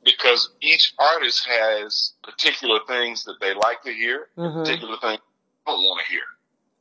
because 0.06 0.52
each 0.62 0.94
artist 1.00 1.46
has 1.48 2.14
particular 2.24 2.80
things 2.88 3.26
that 3.26 3.40
they 3.42 3.54
like 3.54 3.82
to 3.82 3.92
hear, 3.92 4.30
Mhm. 4.38 4.64
particular 4.64 4.98
things 4.98 5.20
they 5.20 5.72
don't 5.72 5.84
want 5.84 6.06
to 6.06 6.12
hear. 6.12 6.24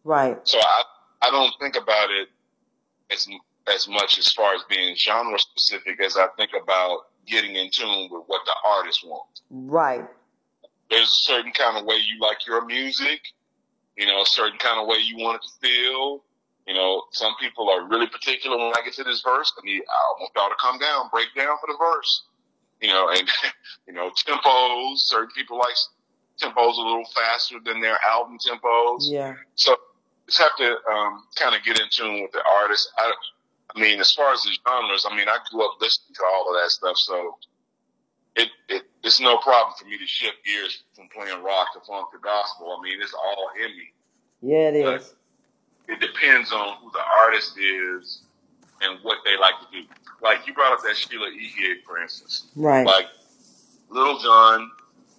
Right. 0.05 0.39
So 0.47 0.61
I 0.61 0.85
I 1.23 1.31
don't 1.31 1.55
think 1.59 1.75
about 1.77 2.11
it 2.11 2.29
as 3.11 3.27
as 3.67 3.89
much 3.89 4.19
as 4.19 4.31
far 4.31 4.55
as 4.55 4.63
being 4.65 4.95
genre 4.95 5.39
specific 5.39 5.99
as 6.03 6.19
I 6.19 6.27
think 6.37 6.51
about 6.53 7.07
getting 7.27 7.57
in 7.57 7.71
tune 7.71 8.11
with 8.11 8.25
what 8.27 8.45
the 8.45 8.55
artist 8.63 9.07
wants. 9.07 9.41
Right. 9.51 10.05
There's 10.91 11.09
a 11.09 11.23
certain 11.33 11.53
kind 11.53 11.79
of 11.79 11.87
way 11.87 11.97
you 11.97 12.21
like 12.21 12.47
your 12.47 12.63
music, 12.67 13.23
you 13.97 14.07
know, 14.07 14.21
a 14.21 14.27
certain 14.27 14.59
kind 14.59 14.79
of 14.79 14.87
way 14.87 14.99
you 14.99 15.17
want 15.17 15.43
it 15.43 15.49
to 15.49 15.67
feel. 15.67 16.23
You 16.67 16.75
know, 16.75 17.05
some 17.13 17.35
people 17.41 17.71
are 17.71 17.89
really 17.89 18.07
particular 18.07 18.59
when 18.59 18.75
I 18.77 18.83
get 18.85 18.93
to 18.95 19.05
this 19.05 19.23
verse. 19.23 19.51
I 19.57 19.65
need 19.65 19.83
I 19.89 20.21
want 20.21 20.33
y'all 20.37 20.51
to 20.51 20.57
come 20.61 20.79
down, 20.79 21.09
break 21.11 21.35
down 21.35 21.57
for 21.59 21.73
the 21.73 21.79
verse. 21.79 22.25
You 22.81 22.89
know, 22.89 23.09
and 23.11 23.29
you 23.87 23.93
know, 23.95 24.11
tempos. 24.11 24.99
Certain 24.99 25.31
people 25.37 25.59
like 25.59 25.75
tempos 26.41 26.77
a 26.77 26.81
little 26.81 27.05
faster 27.15 27.57
than 27.65 27.81
their 27.81 27.99
album 28.09 28.39
tempos. 28.39 29.03
Yeah. 29.11 29.35
So 29.55 29.77
just 30.27 30.39
have 30.39 30.57
to 30.59 30.77
um, 30.91 31.25
kind 31.37 31.55
of 31.55 31.63
get 31.65 31.81
in 31.81 31.87
tune 31.91 32.23
with 32.23 32.33
the 32.33 32.43
artist. 32.49 32.91
I, 32.99 33.13
I 33.75 33.81
mean, 33.81 34.01
as 34.01 34.13
far 34.13 34.33
as 34.33 34.43
the 34.43 34.51
genres, 34.69 35.07
I 35.11 35.17
mean, 35.17 35.29
I 35.29 35.39
grew 35.51 35.65
up 35.65 35.77
listening 35.81 36.15
to 36.15 36.23
all 36.25 36.49
of 36.55 36.63
that 36.63 36.71
stuff, 36.71 36.97
so 36.97 37.37
it, 38.37 38.49
it 38.69 38.83
it's 39.03 39.21
no 39.21 39.39
problem 39.39 39.75
for 39.79 39.87
me 39.87 39.99
to 39.99 40.07
shift 40.07 40.37
gears 40.45 40.83
from 40.95 41.09
playing 41.09 41.43
rock 41.43 41.73
to 41.75 41.81
funk 41.87 42.11
to 42.13 42.19
gospel. 42.19 42.77
I 42.79 42.83
mean, 42.83 43.01
it's 43.03 43.15
all 43.15 43.51
in 43.57 43.71
me. 43.77 43.93
Yeah, 44.41 44.69
it 44.71 44.85
But 44.85 45.01
is. 45.01 45.15
it 45.89 46.01
depends 46.01 46.53
on 46.53 46.77
who 46.83 46.91
the 46.93 47.03
artist 47.21 47.57
is 47.59 48.23
and 48.85 48.99
what 49.03 49.19
they 49.25 49.37
like 49.39 49.55
to 49.61 49.67
do. 49.73 49.87
Like 50.23 50.47
you 50.47 50.55
brought 50.55 50.73
up 50.73 50.81
that 50.85 50.97
Sheila 50.97 51.29
E. 51.29 51.53
gig, 51.57 51.79
for 51.87 52.01
instance. 52.01 52.49
Right. 52.57 52.87
Like 52.87 53.07
Little 53.91 54.19
John 54.19 54.71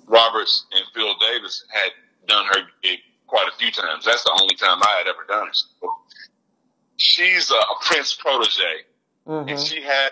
Roberts 0.07 0.65
and 0.73 0.83
Phil 0.93 1.15
Davis 1.19 1.65
had 1.69 1.91
done 2.27 2.45
her 2.47 2.61
gig 2.83 2.99
quite 3.27 3.47
a 3.53 3.57
few 3.57 3.71
times. 3.71 4.05
That's 4.05 4.23
the 4.23 4.37
only 4.41 4.55
time 4.55 4.79
I 4.81 4.95
had 4.99 5.07
ever 5.07 5.25
done 5.27 5.47
it. 5.47 5.55
So 5.55 5.93
she's 6.97 7.51
a, 7.51 7.55
a 7.55 7.75
Prince 7.81 8.15
protege, 8.15 8.63
and 9.27 9.49
hmm 9.49 9.55
she 9.63 9.81
had 9.81 10.11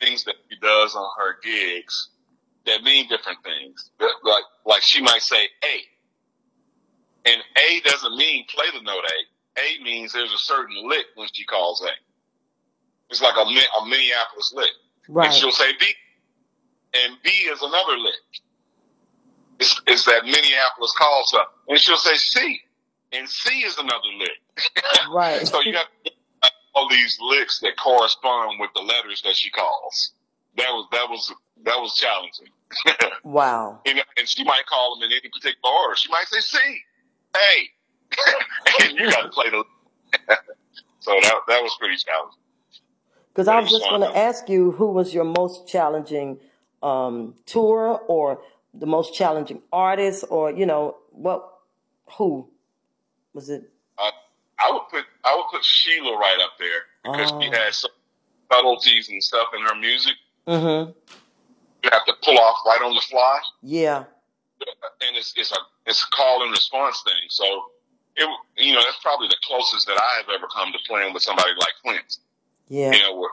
things 0.00 0.24
that 0.24 0.34
she 0.50 0.58
does 0.60 0.94
on 0.94 1.08
her 1.18 1.36
gigs 1.42 2.10
that 2.66 2.82
mean 2.82 3.08
different 3.08 3.38
things. 3.44 3.90
Like 4.00 4.44
like 4.66 4.82
she 4.82 5.02
might 5.02 5.22
say 5.22 5.48
A, 5.64 7.30
and 7.30 7.42
A 7.56 7.80
doesn't 7.88 8.16
mean 8.16 8.44
play 8.54 8.66
the 8.74 8.82
note 8.82 9.04
A. 9.04 9.60
A 9.60 9.82
means 9.84 10.12
there's 10.12 10.32
a 10.32 10.38
certain 10.38 10.76
lick 10.88 11.06
when 11.14 11.28
she 11.32 11.44
calls 11.44 11.82
A. 11.82 11.90
It's 13.10 13.22
like 13.22 13.36
a, 13.36 13.40
a 13.40 13.86
Minneapolis 13.86 14.52
lick. 14.54 14.70
Right. 15.08 15.26
And 15.26 15.34
she'll 15.34 15.52
say 15.52 15.72
B. 15.78 15.86
And 17.04 17.16
B 17.22 17.30
is 17.30 17.60
another 17.62 17.98
lick. 17.98 18.14
It's, 19.60 19.80
it's 19.86 20.04
that 20.06 20.24
Minneapolis 20.24 20.92
call 20.96 21.22
stuff. 21.26 21.48
And 21.68 21.78
she'll 21.78 21.96
say 21.96 22.14
C. 22.16 22.60
And 23.12 23.28
C 23.28 23.60
is 23.60 23.78
another 23.78 24.08
lick. 24.18 24.74
Right. 25.10 25.46
so 25.46 25.60
you 25.60 25.74
have 25.74 25.86
all 26.74 26.88
these 26.88 27.18
licks 27.20 27.60
that 27.60 27.76
correspond 27.76 28.58
with 28.60 28.70
the 28.74 28.82
letters 28.82 29.22
that 29.22 29.36
she 29.36 29.50
calls. 29.50 30.12
That 30.56 30.68
was 30.70 30.86
that 30.92 31.08
was 31.08 31.32
that 31.64 31.76
was 31.80 31.96
challenging. 31.96 32.48
Wow. 33.24 33.80
and, 33.86 34.02
and 34.18 34.28
she 34.28 34.44
might 34.44 34.66
call 34.66 34.96
them 34.96 35.04
in 35.04 35.12
any 35.12 35.30
particular 35.30 35.56
order. 35.64 35.96
She 35.96 36.10
might 36.10 36.26
say 36.26 36.40
C, 36.40 36.58
A, 37.36 38.82
and 38.84 38.98
you 38.98 39.10
got 39.10 39.22
to 39.22 39.28
play 39.28 39.48
the. 39.48 39.64
so 41.00 41.12
that 41.22 41.34
that 41.48 41.62
was 41.62 41.74
pretty 41.80 41.96
challenging. 41.96 42.43
Because 43.34 43.48
I 43.48 43.58
was 43.58 43.68
just 43.68 43.82
going 43.90 44.00
to 44.02 44.16
ask 44.16 44.48
you 44.48 44.70
who 44.70 44.92
was 44.92 45.12
your 45.12 45.24
most 45.24 45.66
challenging 45.66 46.38
um, 46.84 47.34
tour 47.46 48.00
or 48.06 48.40
the 48.72 48.86
most 48.86 49.12
challenging 49.12 49.60
artist 49.72 50.24
or, 50.30 50.52
you 50.52 50.66
know, 50.66 50.96
what, 51.10 51.52
who? 52.16 52.48
Was 53.32 53.50
it? 53.50 53.68
Uh, 53.98 54.10
I 54.64 54.70
would 54.70 54.82
put 54.88 55.04
I 55.24 55.34
would 55.34 55.46
put 55.50 55.64
Sheila 55.64 56.16
right 56.16 56.38
up 56.40 56.52
there 56.60 56.82
because 57.02 57.32
Oh. 57.32 57.40
she 57.40 57.48
has 57.48 57.78
some 57.78 57.90
subtleties 58.52 59.08
and 59.08 59.20
stuff 59.22 59.48
in 59.58 59.62
her 59.66 59.74
music. 59.74 60.14
Mm-hmm. 60.46 60.92
You 61.82 61.90
have 61.90 62.04
to 62.06 62.14
pull 62.22 62.38
off 62.38 62.58
right 62.64 62.80
on 62.82 62.94
the 62.94 63.00
fly, 63.00 63.40
Yeah. 63.62 64.04
and 65.00 65.16
it's 65.16 65.34
it's 65.36 65.50
a 65.50 65.56
it's 65.86 66.04
a 66.04 66.16
call 66.16 66.42
and 66.44 66.52
response 66.52 67.02
thing. 67.02 67.28
So 67.28 67.44
it 68.16 68.28
you 68.56 68.72
know 68.72 68.80
that's 68.84 69.00
probably 69.02 69.26
the 69.26 69.36
closest 69.44 69.86
that 69.88 69.98
I 70.00 70.20
have 70.20 70.28
ever 70.32 70.46
come 70.54 70.70
to 70.72 70.78
playing 70.86 71.12
with 71.12 71.22
somebody 71.24 71.50
like 71.58 71.74
Prince. 71.84 72.20
Yeah. 72.68 72.92
You 72.92 72.98
know, 73.00 73.16
where, 73.16 73.30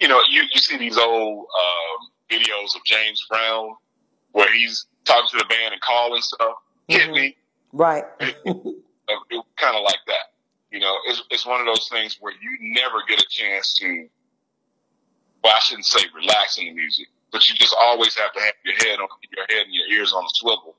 you 0.00 0.08
know 0.08 0.20
you 0.30 0.42
you 0.52 0.60
see 0.60 0.76
these 0.76 0.98
old 0.98 1.46
um, 1.46 2.08
videos 2.30 2.74
of 2.76 2.84
James 2.84 3.24
Brown 3.28 3.74
where 4.32 4.52
he's 4.52 4.86
talking 5.04 5.28
to 5.30 5.38
the 5.38 5.44
band 5.48 5.72
and 5.72 5.80
calling 5.80 6.20
stuff. 6.22 6.56
Hit 6.88 7.08
Mhm. 7.08 7.14
me. 7.14 7.36
Right. 7.72 8.04
Uh, 8.20 8.26
it, 8.46 9.44
kind 9.56 9.76
of 9.76 9.82
like 9.82 10.00
that. 10.06 10.32
You 10.70 10.80
know, 10.80 10.94
it's, 11.06 11.22
it's 11.30 11.46
one 11.46 11.60
of 11.60 11.66
those 11.66 11.88
things 11.88 12.18
where 12.20 12.32
you 12.34 12.56
never 12.60 12.98
get 13.08 13.20
a 13.22 13.26
chance 13.30 13.74
to, 13.78 14.08
well, 15.42 15.54
I 15.56 15.60
shouldn't 15.60 15.86
say 15.86 16.00
relax 16.14 16.58
in 16.58 16.66
the 16.66 16.72
music, 16.72 17.06
but 17.32 17.48
you 17.48 17.54
just 17.54 17.74
always 17.80 18.14
have 18.16 18.32
to 18.32 18.40
have 18.40 18.54
your 18.64 18.74
head 18.74 18.98
on 18.98 19.08
your 19.34 19.46
head 19.48 19.66
and 19.66 19.74
your 19.74 19.86
ears 19.86 20.12
on 20.12 20.24
a 20.24 20.28
swivel 20.34 20.76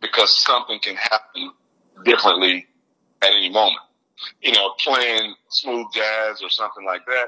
because 0.00 0.36
something 0.36 0.80
can 0.80 0.96
happen 0.96 1.52
differently 2.04 2.66
at 3.22 3.28
any 3.30 3.50
moment. 3.50 3.80
You 4.42 4.52
know, 4.52 4.74
playing 4.84 5.34
smooth 5.48 5.86
jazz 5.92 6.42
or 6.42 6.50
something 6.50 6.84
like 6.84 7.04
that, 7.06 7.26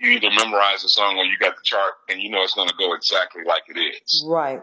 you 0.00 0.10
either 0.10 0.30
memorize 0.30 0.82
the 0.82 0.88
song 0.88 1.16
or 1.18 1.24
you 1.24 1.38
got 1.38 1.56
the 1.56 1.62
chart 1.62 1.94
and 2.08 2.20
you 2.20 2.30
know 2.30 2.42
it's 2.42 2.54
going 2.54 2.68
to 2.68 2.74
go 2.78 2.92
exactly 2.94 3.42
like 3.46 3.62
it 3.68 3.78
is. 3.78 4.24
right. 4.26 4.62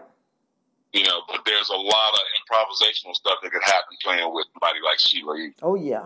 You 0.93 1.03
know, 1.03 1.21
but 1.27 1.41
there's 1.45 1.69
a 1.69 1.75
lot 1.75 2.13
of 2.13 2.19
improvisational 2.37 3.15
stuff 3.15 3.39
that 3.41 3.51
could 3.51 3.63
happen 3.63 3.97
playing 4.03 4.31
with 4.31 4.45
somebody 4.53 4.79
like 4.85 4.99
Sheila 4.99 5.35
E. 5.37 5.51
Oh 5.63 5.73
yeah. 5.75 6.05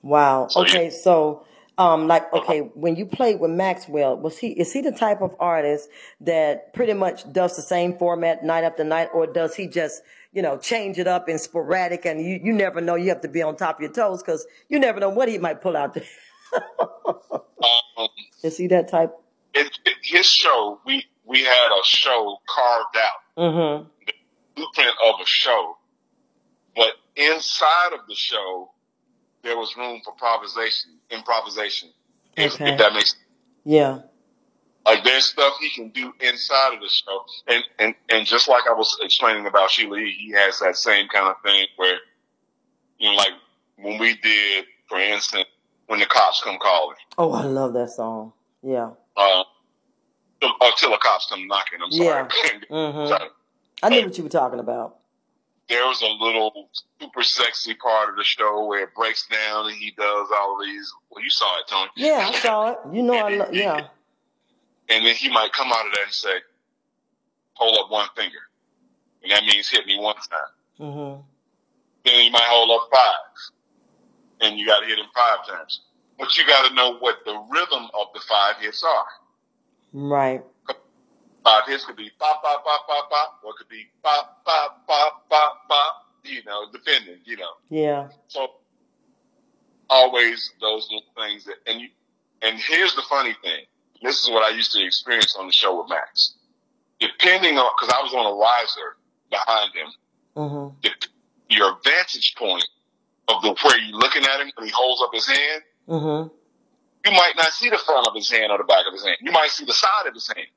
Wow. 0.00 0.48
So, 0.48 0.62
Okay, 0.62 0.88
so 0.90 1.44
um 1.78 2.06
like 2.06 2.32
okay, 2.32 2.60
when 2.74 2.96
you 2.96 3.06
played 3.06 3.40
with 3.40 3.50
Maxwell, 3.50 4.16
was 4.16 4.38
he 4.38 4.48
is 4.48 4.72
he 4.72 4.80
the 4.82 4.92
type 4.92 5.22
of 5.22 5.34
artist 5.40 5.88
that 6.20 6.72
pretty 6.74 6.92
much 6.92 7.30
does 7.32 7.56
the 7.56 7.62
same 7.62 7.96
format 7.98 8.44
night 8.44 8.64
after 8.64 8.84
night 8.84 9.08
or 9.14 9.26
does 9.26 9.54
he 9.54 9.66
just, 9.66 10.02
you 10.32 10.42
know, 10.42 10.58
change 10.58 10.98
it 10.98 11.06
up 11.06 11.28
and 11.28 11.40
sporadic 11.40 12.04
and 12.04 12.20
you 12.24 12.40
you 12.42 12.52
never 12.52 12.80
know 12.80 12.94
you 12.94 13.08
have 13.08 13.22
to 13.22 13.28
be 13.28 13.42
on 13.42 13.56
top 13.56 13.76
of 13.76 13.82
your 13.82 13.92
toes 13.92 14.22
cuz 14.22 14.46
you 14.68 14.78
never 14.78 15.00
know 15.00 15.08
what 15.10 15.28
he 15.28 15.38
might 15.38 15.60
pull 15.62 15.76
out 15.76 15.94
there. 15.94 16.04
Um, 16.82 18.08
is 18.42 18.56
he 18.56 18.66
that 18.68 18.88
type? 18.88 19.12
it, 19.54 19.78
it, 19.84 19.94
his 20.02 20.26
show, 20.26 20.80
we 20.84 21.04
we 21.24 21.42
had 21.44 21.68
a 21.70 21.84
show 21.84 22.38
carved 22.48 22.96
out, 22.96 23.20
Mhm. 23.38 23.86
blueprint 24.56 24.90
of 25.06 25.20
a 25.20 25.26
show, 25.26 25.76
but 26.74 26.94
inside 27.16 27.92
of 27.92 28.06
the 28.08 28.14
show, 28.14 28.72
there 29.42 29.56
was 29.56 29.76
room 29.76 30.00
for 30.04 30.12
improvisation. 30.12 30.90
Improvisation, 31.12 31.90
if, 32.36 32.54
Okay. 32.54 32.72
if 32.72 32.78
that 32.78 32.92
makes 32.94 33.14
Yeah. 33.64 34.00
like 34.86 35.04
there's 35.04 35.26
stuff 35.26 35.54
he 35.60 35.70
can 35.70 35.90
do 35.90 36.12
inside 36.20 36.74
of 36.74 36.80
the 36.80 36.88
show, 36.88 37.24
and 37.46 37.62
and 37.78 37.94
and 38.08 38.26
just 38.26 38.48
like 38.48 38.66
I 38.66 38.72
was 38.72 38.96
explaining 39.02 39.46
about 39.46 39.70
Sheila 39.70 39.96
E., 39.98 40.10
he 40.18 40.30
has 40.32 40.58
that 40.60 40.76
same 40.76 41.08
kind 41.08 41.28
of 41.28 41.36
thing 41.42 41.66
where, 41.76 41.98
you 42.98 43.10
know, 43.10 43.16
like 43.16 43.32
when 43.76 43.98
we 43.98 44.16
did, 44.16 44.64
for 44.88 44.98
instance, 44.98 45.46
when 45.86 46.00
the 46.00 46.06
cops 46.06 46.42
come 46.42 46.58
calling. 46.58 46.96
Oh, 47.18 47.32
I 47.32 47.42
love 47.44 47.72
that 47.74 47.90
song. 47.90 48.32
Yeah. 48.62 48.90
Uh, 49.16 49.44
until 50.60 50.90
the 50.90 50.98
cops 50.98 51.26
come 51.30 51.46
knocking. 51.46 51.78
I'm 51.84 51.92
sorry. 51.92 52.28
Mhm. 52.70 53.08
Sorry. 53.08 53.28
I 53.82 53.88
knew 53.90 54.04
what 54.06 54.16
you 54.16 54.24
were 54.24 54.30
talking 54.30 54.58
about. 54.60 54.96
There 55.72 55.86
was 55.86 56.02
a 56.02 56.06
little 56.22 56.68
super 57.00 57.22
sexy 57.22 57.72
part 57.72 58.10
of 58.10 58.16
the 58.16 58.24
show 58.24 58.66
where 58.66 58.82
it 58.82 58.94
breaks 58.94 59.26
down 59.26 59.68
and 59.68 59.74
he 59.74 59.90
does 59.92 60.28
all 60.38 60.60
of 60.60 60.66
these. 60.66 60.92
Well, 61.10 61.24
you 61.24 61.30
saw 61.30 61.58
it, 61.60 61.64
Tony. 61.66 61.88
Yeah, 61.96 62.28
I 62.30 62.38
saw 62.38 62.72
it. 62.72 62.78
You 62.92 63.02
know 63.02 63.14
I 63.14 63.30
lo- 63.36 63.48
yeah. 63.50 63.86
And 64.90 65.06
then 65.06 65.14
he 65.14 65.30
might 65.30 65.50
come 65.54 65.68
out 65.72 65.86
of 65.86 65.92
that 65.92 66.02
and 66.04 66.12
say, 66.12 66.34
"Hold 67.54 67.78
up 67.78 67.90
one 67.90 68.06
finger," 68.14 68.36
and 69.22 69.32
that 69.32 69.44
means 69.44 69.70
hit 69.70 69.86
me 69.86 69.98
one 69.98 70.16
time. 70.16 70.52
Mhm. 70.78 71.24
Then 72.04 72.20
he 72.20 72.28
might 72.28 72.42
hold 72.42 72.70
up 72.70 72.90
five, 72.92 73.52
and 74.42 74.58
you 74.58 74.66
got 74.66 74.80
to 74.80 74.86
hit 74.86 74.98
him 74.98 75.06
five 75.14 75.46
times. 75.46 75.80
But 76.18 76.36
you 76.36 76.46
got 76.46 76.68
to 76.68 76.74
know 76.74 76.98
what 76.98 77.24
the 77.24 77.32
rhythm 77.50 77.84
of 77.98 78.08
the 78.12 78.20
five 78.20 78.56
hits 78.58 78.84
are. 78.84 79.06
Right. 79.94 80.44
Five 81.44 81.64
hits 81.66 81.84
could 81.84 81.96
be 81.96 82.10
pop, 82.18 82.42
pop, 82.42 82.64
pop, 82.64 82.86
pop, 82.86 83.10
pop, 83.10 83.40
or 83.44 83.50
it 83.50 83.56
could 83.58 83.68
be 83.68 83.86
pop, 84.02 84.44
pop, 84.44 84.86
pop, 84.86 85.28
pop, 85.28 85.68
pop. 85.68 85.96
You 86.24 86.42
know, 86.44 86.66
depending. 86.72 87.16
You 87.24 87.36
know. 87.36 87.50
Yeah. 87.68 88.08
So 88.28 88.48
always 89.90 90.52
those 90.60 90.88
little 90.90 91.02
things 91.16 91.44
that, 91.44 91.56
and 91.66 91.80
you, 91.80 91.88
and 92.42 92.58
here's 92.58 92.94
the 92.94 93.02
funny 93.02 93.34
thing. 93.42 93.64
This 94.02 94.22
is 94.24 94.30
what 94.30 94.42
I 94.42 94.54
used 94.54 94.72
to 94.72 94.84
experience 94.84 95.36
on 95.38 95.46
the 95.46 95.52
show 95.52 95.80
with 95.80 95.88
Max. 95.90 96.34
Depending 97.00 97.58
on, 97.58 97.68
cause 97.78 97.88
I 97.90 98.02
was 98.02 98.14
on 98.14 98.26
a 98.26 98.34
riser 98.34 98.96
behind 99.30 99.74
him, 99.74 99.92
Mhm. 100.36 100.82
the- 100.82 101.08
your 101.48 101.78
vantage 101.84 102.34
point 102.36 102.66
of 103.28 103.42
the 103.42 103.52
where 103.62 103.78
you're 103.78 103.98
looking 103.98 104.24
at 104.24 104.40
him 104.40 104.50
when 104.56 104.66
he 104.66 104.72
holds 104.72 105.02
up 105.02 105.12
his 105.12 105.26
hand, 105.26 105.62
Mhm. 105.88 106.30
you 107.04 107.10
might 107.12 107.36
not 107.36 107.52
see 107.52 107.68
the 107.68 107.78
front 107.78 108.06
of 108.06 108.14
his 108.14 108.30
hand 108.30 108.50
or 108.52 108.58
the 108.58 108.64
back 108.64 108.86
of 108.86 108.92
his 108.92 109.04
hand. 109.04 109.18
You 109.20 109.32
might 109.32 109.50
see 109.50 109.64
the 109.64 109.72
side 109.74 110.06
of 110.06 110.14
his 110.14 110.26
hand. 110.28 110.48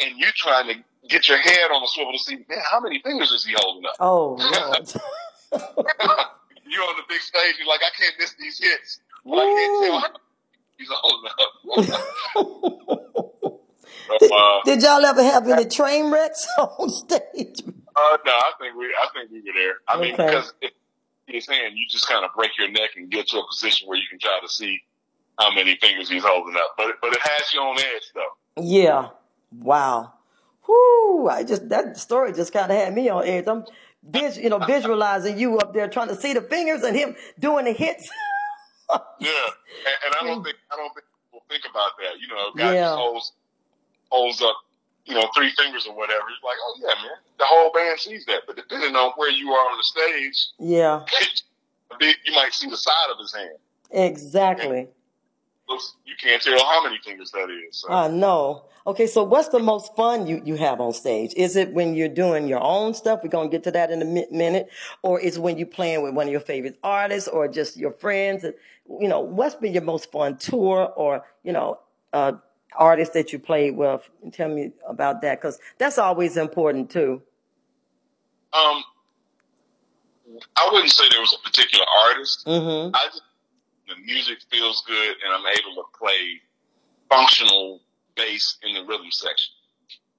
And 0.00 0.18
you're 0.18 0.32
trying 0.34 0.68
to 0.68 0.74
get 1.08 1.28
your 1.28 1.38
head 1.38 1.70
on 1.72 1.82
the 1.82 1.88
swivel 1.88 2.12
to 2.12 2.18
see, 2.18 2.36
man, 2.48 2.58
how 2.70 2.80
many 2.80 3.00
fingers 3.02 3.30
is 3.30 3.44
he 3.44 3.54
holding 3.56 3.84
up? 3.86 3.94
Oh 4.00 4.36
you're 6.66 6.82
on 6.82 6.96
the 6.96 7.02
big 7.08 7.20
stage, 7.20 7.54
you're 7.58 7.68
like, 7.68 7.80
I 7.82 7.90
can't 7.96 8.14
miss 8.18 8.34
these 8.40 8.58
hits. 8.58 9.00
But 9.24 9.36
I 9.38 9.44
can't 9.44 9.84
tell 9.84 10.00
how 10.00 10.10
he's 10.76 10.88
holding 10.90 11.30
up. 11.30 12.98
did, 14.20 14.32
uh, 14.32 14.60
did 14.64 14.82
y'all 14.82 15.04
ever 15.04 15.22
have 15.22 15.48
any 15.48 15.66
train 15.66 16.10
wrecks 16.10 16.46
on 16.58 16.90
stage? 16.90 17.62
uh, 17.96 18.16
no, 18.26 18.32
I 18.32 18.50
think 18.58 18.76
we, 18.76 18.86
I 18.86 19.06
think 19.14 19.30
we 19.30 19.38
were 19.38 19.52
there. 19.54 19.74
I 19.88 20.00
mean, 20.00 20.14
Okay. 20.14 20.26
because 20.26 20.52
it, 20.60 20.72
you're 21.28 21.40
saying 21.40 21.76
you 21.76 21.86
just 21.88 22.08
kind 22.08 22.24
of 22.24 22.30
break 22.36 22.50
your 22.58 22.68
neck 22.70 22.90
and 22.96 23.10
get 23.10 23.28
to 23.28 23.38
a 23.38 23.46
position 23.48 23.88
where 23.88 23.96
you 23.98 24.04
can 24.10 24.18
try 24.18 24.38
to 24.42 24.48
see 24.48 24.80
how 25.38 25.54
many 25.54 25.76
fingers 25.76 26.08
he's 26.10 26.24
holding 26.24 26.56
up. 26.56 26.74
But 26.76 26.96
but 27.00 27.12
it 27.12 27.20
has 27.20 27.52
you 27.54 27.60
on 27.60 27.78
edge 27.78 28.10
though. 28.14 28.62
Yeah. 28.62 29.08
Wow. 29.60 30.12
Whoo! 30.66 31.28
I 31.28 31.44
just 31.44 31.68
that 31.68 31.96
story 31.98 32.32
just 32.32 32.52
kind 32.52 32.70
of 32.70 32.76
had 32.78 32.94
me 32.94 33.08
on 33.08 33.24
edge. 33.26 33.46
I'm, 33.46 33.64
vis, 34.02 34.36
you 34.38 34.48
know, 34.48 34.58
visualizing 34.58 35.38
you 35.38 35.58
up 35.58 35.74
there 35.74 35.88
trying 35.88 36.08
to 36.08 36.16
see 36.16 36.32
the 36.32 36.40
fingers 36.40 36.82
and 36.82 36.96
him 36.96 37.16
doing 37.38 37.64
the 37.66 37.72
hits. 37.72 38.08
Yeah, 39.18 39.30
and, 39.86 39.96
and 40.04 40.14
I 40.20 40.26
don't 40.26 40.44
think 40.44 40.56
I 40.70 40.76
don't 40.76 40.92
think 40.94 41.06
people 41.26 41.42
think 41.48 41.64
about 41.68 41.92
that. 41.98 42.20
You 42.20 42.28
know, 42.28 42.50
a 42.54 42.56
guy 42.56 42.74
Yeah. 42.74 42.80
just 42.82 42.96
holds 42.98 43.32
holds 44.10 44.42
up, 44.42 44.56
you 45.06 45.14
know, 45.14 45.26
three 45.34 45.50
fingers 45.56 45.86
or 45.86 45.96
whatever. 45.96 46.20
It's 46.28 46.44
like, 46.44 46.56
oh 46.62 46.76
yeah, 46.80 47.02
man, 47.02 47.16
the 47.38 47.44
whole 47.46 47.72
band 47.72 47.98
sees 47.98 48.24
that. 48.26 48.42
But 48.46 48.56
depending 48.56 48.94
on 48.94 49.12
where 49.16 49.30
you 49.30 49.50
are 49.50 49.70
on 49.70 49.78
the 49.78 49.82
stage, 49.82 50.46
yeah. 50.58 51.00
you 52.00 52.32
might 52.34 52.52
see 52.52 52.68
the 52.68 52.76
side 52.76 52.92
of 53.10 53.18
his 53.18 53.34
hand. 53.34 53.56
Exactly. 53.90 54.88
Looks- 55.74 55.94
You 56.04 56.14
can't 56.20 56.42
tell 56.42 56.58
how 56.64 56.82
many 56.82 56.98
fingers 57.04 57.30
that 57.32 57.48
is. 57.50 57.78
So. 57.80 57.90
I 57.90 58.08
know. 58.08 58.64
Okay, 58.86 59.06
so 59.06 59.22
what's 59.24 59.48
the 59.48 59.58
most 59.60 59.96
fun 59.96 60.26
you, 60.26 60.42
you 60.44 60.56
have 60.56 60.80
on 60.80 60.92
stage? 60.92 61.32
Is 61.36 61.56
it 61.56 61.72
when 61.72 61.94
you're 61.94 62.08
doing 62.08 62.46
your 62.48 62.62
own 62.62 62.92
stuff? 62.94 63.20
We're 63.22 63.30
going 63.30 63.48
to 63.50 63.52
get 63.54 63.64
to 63.64 63.70
that 63.72 63.90
in 63.90 64.02
a 64.02 64.04
mi- 64.04 64.26
minute. 64.30 64.68
Or 65.02 65.18
is 65.18 65.36
it 65.36 65.40
when 65.40 65.56
you're 65.56 65.66
playing 65.66 66.02
with 66.02 66.12
one 66.14 66.26
of 66.26 66.32
your 66.32 66.40
favorite 66.40 66.78
artists 66.84 67.26
or 67.28 67.48
just 67.48 67.76
your 67.78 67.92
friends? 67.92 68.44
You 68.44 69.08
know, 69.08 69.20
what's 69.20 69.54
been 69.54 69.72
your 69.72 69.82
most 69.82 70.12
fun 70.12 70.36
tour 70.36 70.92
or, 70.96 71.24
you 71.42 71.52
know, 71.52 71.78
uh, 72.12 72.32
artist 72.76 73.14
that 73.14 73.32
you 73.32 73.38
played 73.38 73.74
with? 73.76 74.02
Tell 74.32 74.48
me 74.50 74.72
about 74.86 75.22
that 75.22 75.40
because 75.40 75.58
that's 75.78 75.96
always 75.96 76.36
important 76.36 76.90
too. 76.90 77.22
Um, 78.52 78.84
I 80.56 80.68
wouldn't 80.72 80.90
say 80.90 81.04
there 81.10 81.20
was 81.20 81.32
a 81.32 81.42
particular 81.42 81.84
artist. 82.08 82.44
Mm-hmm. 82.46 82.94
I 82.94 83.06
just 83.06 83.22
the 83.88 83.96
music 84.04 84.38
feels 84.50 84.82
good, 84.86 85.16
and 85.24 85.32
I'm 85.34 85.46
able 85.46 85.82
to 85.82 85.98
play 85.98 86.40
functional 87.08 87.80
bass 88.16 88.58
in 88.62 88.74
the 88.74 88.84
rhythm 88.84 89.10
section. 89.10 89.54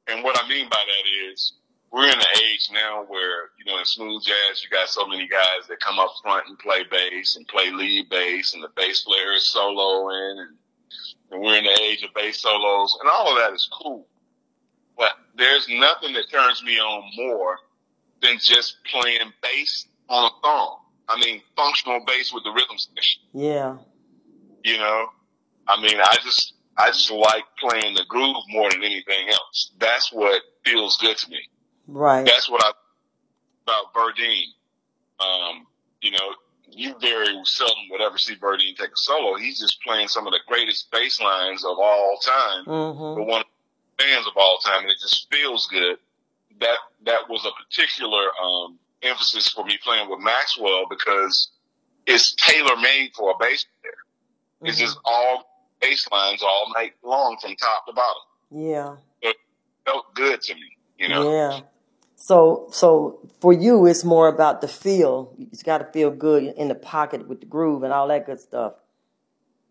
And 0.08 0.24
what 0.24 0.38
I 0.42 0.48
mean 0.48 0.70
by 0.70 0.78
that 0.78 1.32
is 1.32 1.54
we're 1.92 2.08
in 2.08 2.20
an 2.20 2.26
age 2.44 2.70
now 2.72 3.06
where 3.08 3.52
you 3.58 3.66
know 3.66 3.80
in 3.80 3.86
smooth 3.86 4.24
jazz 4.24 4.64
you 4.64 4.70
got 4.70 4.90
so 4.90 5.08
many 5.08 5.28
guys 5.28 5.68
that 5.70 5.80
come 5.80 6.00
up 6.00 6.12
front 6.22 6.48
and 6.48 6.60
play 6.60 6.84
bass 6.90 7.36
and 7.36 7.48
play 7.48 7.72
lead 7.72 8.10
bass, 8.10 8.54
and 8.54 8.64
the 8.64 8.70
bass 8.76 9.02
player 9.04 9.34
is 9.34 9.52
soloing, 9.56 10.42
and, 10.42 10.56
and 11.32 11.42
we're 11.42 11.58
in 11.58 11.64
the 11.64 11.82
age 11.82 12.04
of 12.04 12.14
bass 12.14 12.42
solos, 12.42 12.98
and 13.02 13.10
all 13.10 13.32
of 13.32 13.38
that 13.38 13.54
is 13.54 13.70
cool. 13.82 14.06
But 14.98 15.12
there's 15.38 15.68
nothing 15.70 16.14
that 16.14 16.30
turns 16.32 16.64
me 16.64 16.78
on 16.80 17.04
more 17.18 17.58
than 18.22 18.38
just 18.40 18.78
playing 18.86 19.34
bass 19.42 19.88
on 20.08 20.26
a 20.26 20.30
song. 20.44 20.80
I 21.10 21.20
mean, 21.20 21.42
functional 21.56 22.00
bass 22.06 22.34
with 22.34 22.44
the 22.44 22.52
rhythm 22.52 22.78
section. 22.78 23.22
Yeah. 23.34 23.78
You 24.64 24.78
know, 24.78 25.08
I 25.68 25.80
mean, 25.82 26.00
I 26.00 26.18
just, 26.24 26.54
I 26.78 26.88
just 26.88 27.12
like 27.12 27.44
playing 27.60 27.94
the 27.96 28.04
groove 28.08 28.36
more 28.50 28.70
than 28.72 28.84
anything 28.84 29.30
else. 29.30 29.72
That's 29.80 30.12
what 30.12 30.42
feels 30.66 30.98
good 30.98 31.18
to 31.18 31.30
me. 31.30 31.40
Right. 31.88 32.26
That's 32.26 32.50
what 32.50 32.64
I 32.66 32.72
about 33.68 33.94
Verdine. 33.94 34.44
Um, 35.20 35.66
you 36.02 36.12
know, 36.12 36.34
you 36.70 36.96
very 37.00 37.28
seldom 37.46 37.84
would 37.92 38.02
ever 38.02 38.18
see 38.18 38.36
Birdie 38.36 38.76
take 38.78 38.90
a 38.90 38.96
solo. 38.98 39.36
He's 39.38 39.60
just 39.60 39.82
playing 39.82 40.08
some 40.08 40.28
of 40.28 40.34
the 40.34 40.40
greatest 40.48 40.92
bass 40.92 41.20
lines 41.22 41.64
of 41.64 41.78
all 41.80 42.18
time, 42.24 42.66
Mm-hmm. 42.66 43.20
but 43.20 43.26
one 43.28 43.42
of 43.42 43.48
the 43.98 44.04
bands 44.04 44.28
of 44.28 44.34
all 44.36 44.58
time, 44.58 44.82
and 44.82 44.92
it 44.92 44.98
just 45.02 45.32
feels 45.32 45.68
good. 45.68 45.98
That 46.60 46.78
that 47.06 47.30
was 47.30 47.46
a 47.46 47.52
particular 47.64 48.28
um, 48.44 48.78
emphasis 49.06 49.50
for 49.50 49.64
me 49.66 49.78
playing 49.84 50.10
with 50.10 50.20
Maxwell 50.20 50.86
because 50.90 51.50
it's 52.06 52.36
tailor 52.36 52.76
made 52.78 53.12
for 53.16 53.32
a 53.32 53.34
bass 53.40 53.66
player. 53.82 53.94
It's 54.64 54.78
Mm-hmm. 54.78 54.86
just 54.86 54.98
all 55.06 55.44
bass 55.82 56.08
lines 56.12 56.42
all 56.44 56.72
night 56.76 56.94
long 57.04 57.38
from 57.42 57.56
top 57.56 57.86
to 57.88 57.94
bottom. 57.94 58.22
Yeah. 58.52 58.96
It 59.22 59.36
Felt 59.86 60.14
good 60.16 60.42
to 60.42 60.56
me, 60.56 60.62
you 60.98 61.10
know. 61.10 61.32
Yeah. 61.32 61.60
So 62.16 62.68
so 62.72 63.20
for 63.42 63.54
you 63.54 63.86
it's 63.86 64.04
more 64.04 64.28
about 64.28 64.62
the 64.62 64.68
feel. 64.68 65.36
It's 65.52 65.62
got 65.62 65.78
to 65.80 65.86
feel 65.86 66.10
good 66.10 66.44
in 66.58 66.70
the 66.70 66.76
pocket 66.76 67.28
with 67.28 67.42
the 67.42 67.46
groove 67.46 67.84
and 67.84 67.94
all 67.94 68.08
that 68.08 68.26
good 68.26 68.40
stuff. 68.40 68.74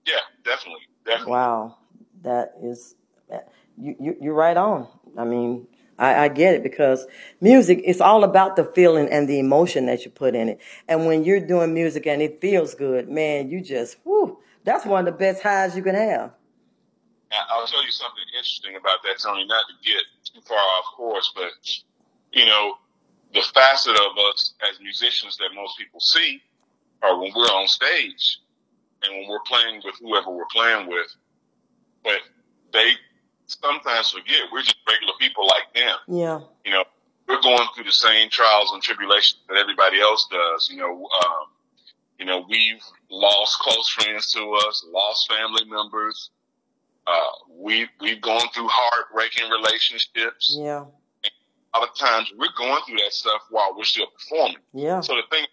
Yeah, 0.07 0.21
definitely, 0.45 0.83
definitely. 1.05 1.33
Wow. 1.33 1.79
That 2.23 2.53
is 2.63 2.95
you, 3.77 3.97
you 3.99 4.17
you're 4.21 4.35
right 4.35 4.57
on. 4.57 4.87
I 5.19 5.25
mean, 5.25 5.67
I, 5.99 6.25
I 6.25 6.29
get 6.29 6.55
it 6.55 6.63
because 6.63 7.07
music 7.41 7.81
is 7.85 8.01
all 8.01 8.25
about 8.25 8.57
the 8.57 8.65
feeling 8.65 9.09
and 9.09 9.29
the 9.29 9.39
emotion 9.39 9.87
that 9.87 10.05
you 10.05 10.11
put 10.11 10.35
in 10.35 10.49
it. 10.49 10.61
And 10.89 11.07
when 11.07 11.25
you're 11.25 11.41
doing 11.41 11.75
music 11.75 12.07
and 12.07 12.21
it 12.23 12.41
feels 12.41 12.75
good, 12.75 13.09
man, 13.09 13.51
you 13.51 13.61
just 13.61 13.97
whoo, 14.05 14.39
that's 14.65 14.85
one 14.85 15.07
of 15.07 15.13
the 15.13 15.19
best 15.19 15.43
highs 15.43 15.77
you 15.77 15.83
can 15.83 15.95
have. 15.95 16.33
I'll 17.51 17.67
tell 17.67 17.85
you 17.85 17.91
something 17.91 18.23
interesting 18.37 18.77
about 18.77 18.99
that, 19.05 19.19
Tony. 19.19 19.45
Not 19.47 19.65
to 19.69 19.89
get 19.89 20.03
too 20.25 20.41
far 20.43 20.59
off 20.59 20.85
course, 20.97 21.33
but 21.35 21.53
you 22.33 22.47
know, 22.47 22.75
the 23.33 23.43
facet 23.55 23.95
of 23.95 24.17
us 24.31 24.55
as 24.71 24.81
musicians 24.81 25.37
that 25.39 25.51
most 25.55 25.77
people 25.79 26.01
see 26.01 26.43
are 27.03 27.19
when 27.21 27.33
we're 27.35 27.43
on 27.43 27.67
stage 27.67 28.39
and 29.03 29.15
when 29.15 29.29
we're 29.29 29.41
playing 29.47 29.83
with 29.85 29.95
whoever 30.01 30.31
we're 30.31 30.45
playing 30.53 30.89
with. 30.89 31.15
But 32.03 32.21
they 32.73 32.93
sometimes 33.47 34.11
forget 34.11 34.43
we're 34.53 34.63
just 34.63 34.77
regular 34.89 35.15
people 35.19 35.47
like 35.47 35.75
them. 35.75 35.97
Yeah. 36.09 36.41
You 36.65 36.73
know, 36.73 36.85
we're 37.29 37.41
going 37.41 37.67
through 37.75 37.85
the 37.85 37.93
same 37.93 38.31
trials 38.31 38.71
and 38.73 38.83
tribulations 38.83 39.41
that 39.49 39.57
everybody 39.57 40.01
else 40.01 40.27
does. 40.31 40.69
You 40.71 40.79
know, 40.79 40.93
um, 41.25 41.47
you 42.19 42.27
know, 42.27 42.45
we've 42.49 42.83
lost 43.11 43.59
close 43.61 43.89
friends 43.91 44.33
to 44.33 44.41
us, 44.67 44.85
lost 44.93 45.31
family 45.31 45.65
members. 45.65 46.31
Uh, 47.07 47.31
we 47.51 47.87
we've 48.01 48.21
gone 48.21 48.49
through 48.55 48.69
heartbreaking 48.71 49.51
relationships. 49.51 50.57
Yeah. 50.59 50.85
A 51.75 51.79
lot 51.79 51.89
of 51.89 51.97
times 51.97 52.33
we're 52.39 52.47
going 52.57 52.81
through 52.87 52.99
that 52.99 53.13
stuff 53.13 53.43
while 53.51 53.75
we're 53.77 53.85
still 53.85 54.07
performing. 54.07 54.59
Yeah. 54.73 55.01
So 55.01 55.17
the 55.17 55.23
thing, 55.31 55.47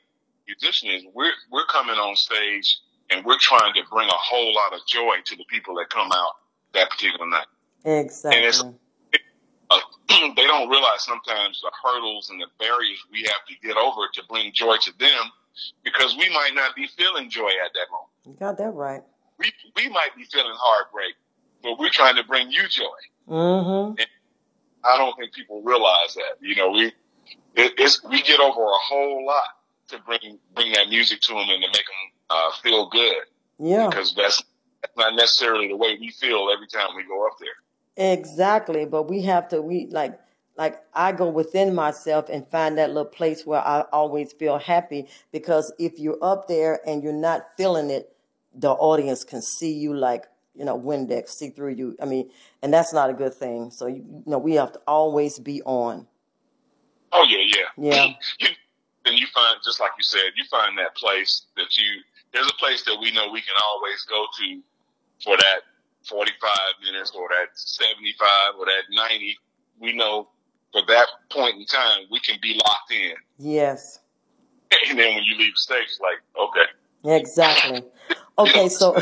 musician 0.47 0.89
is 0.89 1.04
we're 1.13 1.32
we're 1.51 1.65
coming 1.65 1.95
on 1.95 2.15
stage 2.15 2.80
and 3.10 3.25
we're 3.25 3.39
trying 3.39 3.73
to 3.73 3.82
bring 3.91 4.08
a 4.08 4.12
whole 4.13 4.54
lot 4.54 4.73
of 4.73 4.80
joy 4.88 5.15
to 5.25 5.36
the 5.36 5.43
people 5.49 5.75
that 5.75 5.89
come 5.89 6.12
out 6.12 6.34
that 6.73 6.89
particular 6.89 7.27
night. 7.27 7.47
Exactly. 7.86 8.74
Uh, 9.70 9.80
they 10.36 10.46
don't 10.48 10.70
realize 10.70 11.04
sometimes 11.04 11.62
the 11.62 11.72
hurdles 11.84 12.30
and 12.30 12.41
the 12.41 12.48
barriers 12.60 13.00
we 13.12 13.22
have 13.22 13.46
to 13.48 13.56
get 13.65 13.78
over 13.78 14.02
to 14.13 14.22
bring 14.30 14.52
joy 14.52 14.76
to 14.78 14.98
them 14.98 15.32
because 15.84 16.15
we 16.17 16.30
might 16.30 16.52
not 16.54 16.76
be 16.76 16.88
feeling 16.88 17.30
joy 17.30 17.48
at 17.65 17.72
that 17.74 17.88
moment. 17.91 18.10
You 18.26 18.34
got 18.34 18.58
that 18.58 18.72
right. 18.72 19.02
We 19.39 19.52
we 19.76 19.89
might 19.89 20.10
be 20.15 20.24
feeling 20.26 20.54
heartbreak, 20.56 21.15
but 21.63 21.80
we're 21.80 21.89
trying 21.89 22.15
to 22.15 22.24
bring 22.24 22.52
you 22.52 22.67
joy. 22.67 22.86
Mm-hmm. 23.30 24.02
I 24.84 24.98
don't 24.98 25.15
think 25.17 25.34
people 25.34 25.62
realize 25.62 26.15
that. 26.15 26.38
You 26.41 26.56
know, 26.56 26.72
we 26.72 26.86
it, 27.56 27.74
it's 27.78 28.04
we 28.04 28.22
get 28.22 28.39
over 28.39 28.62
a 28.62 28.78
whole 28.89 29.26
lot 29.26 29.44
to 29.89 30.00
bring 30.00 30.38
bring 30.54 30.74
that 30.74 30.89
music 30.89 31.22
to 31.22 31.30
them 31.34 31.48
and 31.50 31.62
to 31.62 31.67
make 31.70 31.86
them 31.86 32.12
uh, 32.30 32.52
feel 32.62 32.89
good 32.89 33.24
Yeah. 33.60 33.88
because 33.89 34.13
that's 34.15 34.44
that's 34.82 34.96
not 34.98 35.15
necessarily 35.15 35.67
the 35.67 35.76
way 35.78 35.98
we 36.00 36.10
feel 36.12 36.50
every 36.54 36.67
time 36.67 36.96
we 36.96 37.04
go 37.04 37.26
up 37.26 37.34
there. 37.39 37.50
Exactly, 37.97 38.86
but 38.86 39.10
we 39.10 39.21
have 39.23 39.49
to 39.49 39.62
we 39.62 39.88
like 39.88 40.19
like 40.58 40.82
I 40.93 41.12
go 41.12 41.30
within 41.30 41.75
myself 41.75 42.30
and 42.30 42.47
find 42.47 42.77
that 42.77 42.89
little 42.89 43.06
place 43.06 43.45
where 43.45 43.62
I 43.62 43.82
always 43.91 44.32
feel 44.34 44.60
happy 44.60 45.08
because 45.32 45.73
if 45.77 45.99
you're 45.99 46.17
up 46.21 46.47
there 46.47 46.80
and 46.88 47.04
you're 47.04 47.13
not 47.13 47.47
feeling 47.58 47.89
it, 47.89 48.15
the 48.54 48.69
audience 48.69 49.23
can 49.23 49.41
see 49.41 49.73
you 49.73 49.93
like 49.93 50.25
you 50.56 50.65
know 50.65 50.80
Windex, 50.80 51.30
see 51.30 51.49
through 51.49 51.75
you. 51.75 51.95
I 52.01 52.06
mean, 52.06 52.30
and 52.62 52.73
that's 52.73 52.93
not 52.93 53.10
a 53.10 53.13
good 53.13 53.34
thing. 53.34 53.71
So 53.71 53.88
you, 53.88 53.95
you 53.95 54.23
know 54.25 54.38
we 54.38 54.54
have 54.54 54.71
to 54.73 54.82
always 54.88 55.39
be 55.39 55.62
on. 55.63 56.08
Oh 57.12 57.25
yeah, 57.27 57.43
yeah, 57.45 57.91
Yeah. 57.91 58.06
You, 58.39 58.47
then 59.04 59.15
you 59.15 59.27
find 59.34 59.58
just 59.63 59.80
like 59.80 59.91
you 59.97 60.04
said, 60.04 60.32
you 60.38 60.43
find 60.49 60.77
that 60.77 60.95
place 60.95 61.43
that 61.58 61.77
you. 61.77 62.01
There's 62.34 62.47
a 62.47 62.54
place 62.54 62.84
that 62.84 62.97
we 63.01 63.12
know 63.12 63.30
we 63.30 63.41
can 63.41 63.56
always 63.67 64.06
go 64.06 64.25
to 64.39 64.62
for 65.21 65.36
that 65.36 65.62
45 66.07 66.51
minutes 66.83 67.11
or 67.15 67.27
that 67.29 67.57
75 67.57 68.27
or 68.59 68.65
that 68.65 68.83
90. 68.89 69.37
We 69.79 69.93
know 69.93 70.29
for 70.71 70.81
that 70.87 71.07
point 71.29 71.55
in 71.57 71.65
time 71.65 72.05
we 72.11 72.19
can 72.19 72.37
be 72.41 72.53
locked 72.55 72.91
in, 72.91 73.13
Yes, 73.37 73.99
and 74.89 74.97
then 74.97 75.15
when 75.15 75.23
you 75.23 75.37
leave 75.37 75.53
the 75.53 75.59
stage, 75.59 75.85
it's 75.85 75.99
like 75.99 76.21
okay, 76.39 77.17
exactly. 77.17 77.83
Okay, 78.39 78.69
so 78.69 78.97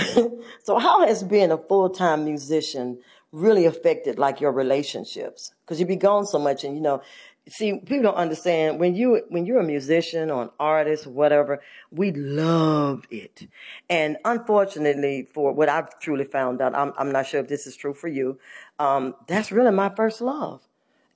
so 0.64 0.80
how 0.80 1.06
has 1.06 1.24
being 1.24 1.52
a 1.52 1.58
full 1.58 1.90
time 1.90 2.26
musician 2.26 3.00
really 3.32 3.66
affected 3.66 4.18
like 4.18 4.42
your 4.42 4.52
relationships? 4.52 5.54
Because 5.64 5.80
you 5.80 5.86
be 5.86 5.96
gone 5.96 6.26
so 6.26 6.40
much, 6.40 6.64
and 6.64 6.76
you 6.76 6.82
know, 6.82 7.02
see, 7.50 7.74
people 7.80 8.04
don't 8.04 8.16
understand 8.16 8.80
when 8.80 8.96
you 8.96 9.22
when 9.30 9.46
you're 9.46 9.60
a 9.60 9.66
musician 9.66 10.32
or 10.32 10.44
an 10.44 10.50
artist, 10.60 11.08
whatever. 11.08 11.62
We 11.92 12.12
love 12.12 13.06
it, 13.12 13.48
and 13.90 14.18
unfortunately, 14.26 15.28
for 15.34 15.52
what 15.54 15.70
I've 15.70 16.00
truly 16.00 16.26
found 16.26 16.62
out, 16.62 16.76
I'm 16.76 16.94
I'm 16.98 17.12
not 17.12 17.28
sure 17.28 17.40
if 17.40 17.48
this 17.48 17.68
is 17.68 17.76
true 17.76 17.94
for 17.94 18.08
you. 18.08 18.40
Um, 18.80 19.16
that's 19.28 19.52
really 19.52 19.72
my 19.72 19.90
first 19.90 20.22
love, 20.22 20.62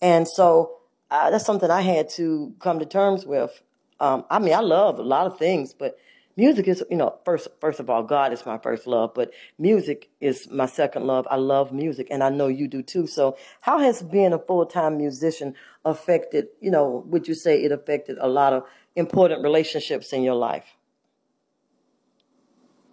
and 0.01 0.27
so 0.27 0.79
uh, 1.11 1.29
that's 1.29 1.45
something 1.45 1.69
I 1.69 1.81
had 1.81 2.09
to 2.11 2.53
come 2.59 2.79
to 2.79 2.85
terms 2.85 3.25
with. 3.25 3.61
Um, 3.99 4.25
I 4.29 4.39
mean, 4.39 4.53
I 4.53 4.59
love 4.59 4.99
a 4.99 5.03
lot 5.03 5.27
of 5.27 5.37
things, 5.37 5.73
but 5.73 5.97
music 6.35 6.67
is, 6.67 6.83
you 6.89 6.97
know, 6.97 7.17
first 7.25 7.47
first 7.59 7.79
of 7.79 7.89
all, 7.89 8.03
God 8.03 8.33
is 8.33 8.45
my 8.45 8.57
first 8.57 8.87
love, 8.87 9.13
but 9.13 9.31
music 9.57 10.09
is 10.21 10.49
my 10.49 10.65
second 10.65 11.05
love. 11.05 11.27
I 11.29 11.35
love 11.37 11.71
music, 11.71 12.07
and 12.11 12.23
I 12.23 12.29
know 12.29 12.47
you 12.47 12.67
do 12.67 12.81
too. 12.81 13.07
So, 13.07 13.37
how 13.61 13.79
has 13.79 14.01
being 14.03 14.33
a 14.33 14.39
full 14.39 14.65
time 14.65 14.97
musician 14.97 15.55
affected? 15.85 16.47
You 16.61 16.71
know, 16.71 17.03
would 17.07 17.27
you 17.27 17.33
say 17.35 17.63
it 17.63 17.71
affected 17.71 18.17
a 18.19 18.27
lot 18.27 18.53
of 18.53 18.63
important 18.95 19.43
relationships 19.43 20.13
in 20.13 20.23
your 20.23 20.35
life? 20.35 20.65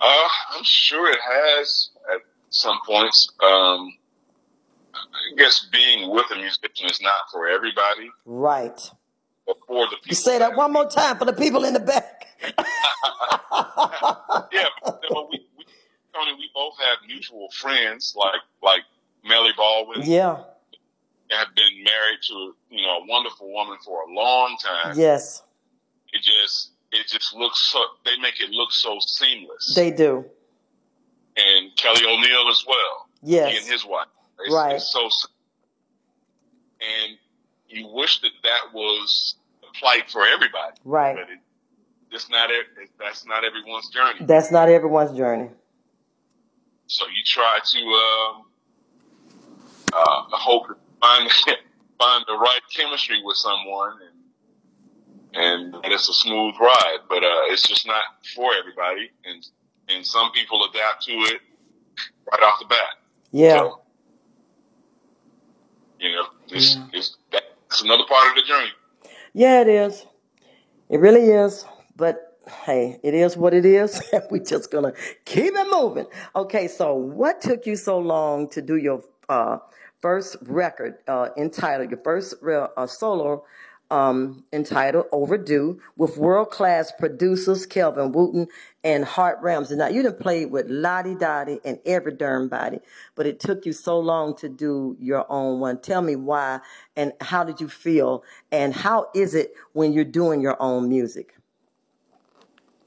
uh, 0.00 0.29
I'm 0.57 0.64
sure 0.64 1.11
it 1.11 1.18
has 1.20 1.90
at 2.14 2.20
some 2.48 2.79
points. 2.87 3.29
Um, 3.42 3.92
I 4.94 5.37
guess 5.37 5.66
being 5.72 6.11
with 6.11 6.26
a 6.33 6.37
musician 6.37 6.87
is 6.90 7.00
not 7.03 7.14
for 7.31 7.48
everybody, 7.48 8.11
Right. 8.24 8.81
But 9.51 9.67
for 9.67 9.87
the 9.87 9.97
people. 9.97 10.09
You 10.09 10.15
say 10.15 10.39
that 10.39 10.57
one 10.57 10.73
more 10.73 10.89
time 10.89 11.17
for 11.19 11.25
the 11.25 11.33
people 11.33 11.65
in 11.65 11.75
the 11.75 11.81
back. 11.81 12.29
yeah, 14.53 14.65
but, 14.85 15.31
we, 15.31 15.45
we, 15.59 15.65
Tony, 16.15 16.35
we 16.39 16.49
both 16.55 16.75
have 16.79 16.99
mutual 17.07 17.49
friends 17.53 18.15
like 18.17 18.41
like 18.63 18.83
Melly 19.27 19.51
Baldwin. 19.57 20.03
yeah. 20.05 20.43
Have 21.31 21.55
been 21.55 21.85
married 21.85 22.19
to 22.29 22.55
you 22.71 22.83
know 22.87 22.99
a 22.99 23.07
wonderful 23.07 23.53
woman 23.53 23.79
for 23.85 24.03
a 24.03 24.13
long 24.13 24.57
time. 24.63 24.95
Yes, 24.99 25.43
It 26.13 26.23
just 26.23 26.71
it 26.93 27.07
just 27.07 27.35
looks 27.35 27.59
so 27.71 27.79
they 28.05 28.17
make 28.21 28.41
it 28.41 28.51
look 28.51 28.73
so 28.73 28.99
seamless. 29.01 29.74
they 29.77 29.91
do. 29.93 30.24
and 31.37 31.77
Kelly 31.77 32.03
O'Neill 32.05 32.49
as 32.51 32.64
well. 32.66 33.09
He 33.24 33.39
and 33.39 33.64
his 33.66 33.85
wife. 33.85 34.07
It's, 34.41 34.55
Right. 34.55 34.77
it's 34.77 34.91
so 34.93 35.09
and 36.81 37.16
you 37.68 37.87
wish 37.89 38.20
that 38.22 38.33
that 38.43 38.74
was 38.74 39.37
plight 39.79 40.11
for 40.11 40.27
everybody, 40.27 40.77
Right. 40.85 41.16
but 41.16 41.31
it, 41.31 41.39
it's 42.12 42.29
not. 42.31 42.51
It, 42.51 42.66
that's 42.99 43.25
not 43.27 43.45
everyone's 43.45 43.89
journey. 43.91 44.25
That's 44.27 44.51
not 44.51 44.68
everyone's 44.68 45.16
journey. 45.16 45.49
So 46.87 47.05
you 47.07 47.23
try 47.25 47.59
to 47.64 47.79
um, 47.79 48.45
uh, 49.93 50.23
hope 50.37 50.68
to 50.68 50.77
find 51.01 51.31
find 52.01 52.25
the 52.27 52.35
right 52.35 52.61
chemistry 52.75 53.21
with 53.25 53.37
someone, 53.37 53.93
and 55.35 55.75
and 55.75 55.93
it's 55.93 56.09
a 56.09 56.12
smooth 56.14 56.55
ride. 56.61 56.99
But 57.09 57.23
uh, 57.23 57.43
it's 57.53 57.62
just 57.66 57.87
not 57.87 58.03
for 58.35 58.51
everybody, 58.59 59.11
and 59.25 59.47
and 59.89 60.05
some 60.07 60.33
people 60.33 60.64
adapt 60.73 61.05
to 61.05 61.12
it 61.12 61.41
right 62.33 62.43
off 62.43 62.59
the 62.61 62.66
bat. 62.66 62.79
Yeah. 63.33 63.59
So, 63.59 63.81
you 66.01 66.12
know, 66.12 66.27
it's, 66.49 66.77
Yeah. 66.77 66.87
it's 66.93 67.16
that's 67.31 67.83
another 67.83 68.05
part 68.09 68.29
of 68.31 68.35
the 68.37 68.43
journey. 68.43 68.71
Yeah, 69.33 69.61
it 69.61 69.68
is. 69.68 70.07
It 70.89 70.99
really 71.01 71.31
is. 71.31 71.64
But 71.97 72.39
hey, 72.64 72.99
it 73.03 73.14
is 73.14 73.37
what 73.37 73.55
it 73.55 73.64
is. 73.64 74.03
We're 74.31 74.45
just 74.45 74.70
gonna 74.70 74.93
keep 75.24 75.55
it 75.55 75.66
moving. 75.70 76.07
Okay, 76.35 76.66
so 76.68 76.95
what 76.95 77.41
took 77.41 77.66
you 77.66 77.76
so 77.76 77.99
long 77.99 78.49
to 78.51 78.62
do 78.62 78.76
your 78.76 79.03
uh, 79.28 79.59
first 80.01 80.37
record 80.43 80.95
uh, 81.07 81.28
entitled 81.37 81.91
your 81.91 82.01
first 82.03 82.35
real 82.43 82.70
uh, 82.76 82.87
solo 82.87 83.45
um, 83.91 84.45
entitled 84.53 85.07
Overdue 85.12 85.80
with 85.97 86.16
world 86.16 86.51
class 86.51 86.93
producers 86.93 87.66
Kelvin 87.66 88.12
Wooten 88.12 88.49
and 88.84 89.05
Hart 89.05 89.38
Ramsey. 89.43 89.76
Now, 89.76 89.88
you 89.88 90.03
done 90.03 90.16
played 90.16 90.51
with 90.51 90.66
Lottie 90.68 91.14
Dottie 91.14 91.61
and 91.64 91.78
every 91.84 92.12
darn 92.12 92.49
body, 92.49 92.80
but 93.14 93.26
it 93.26 93.41
took 93.41 93.66
you 93.66 93.72
so 93.72 93.99
long 93.99 94.36
to 94.36 94.49
do 94.49 94.97
your 95.01 95.26
own 95.30 95.61
one. 95.61 95.80
Tell 95.80 96.03
me 96.03 96.16
why 96.16 96.61
and 96.97 97.12
how 97.20 97.45
did 97.45 97.61
you 97.61 97.68
feel 97.68 98.22
and 98.53 98.74
how 98.74 99.09
is 99.14 99.34
it 99.34 99.55
when 99.72 99.93
you're 99.93 100.05
doing 100.05 100.41
your 100.41 100.61
own 100.61 100.88
music? 100.88 101.34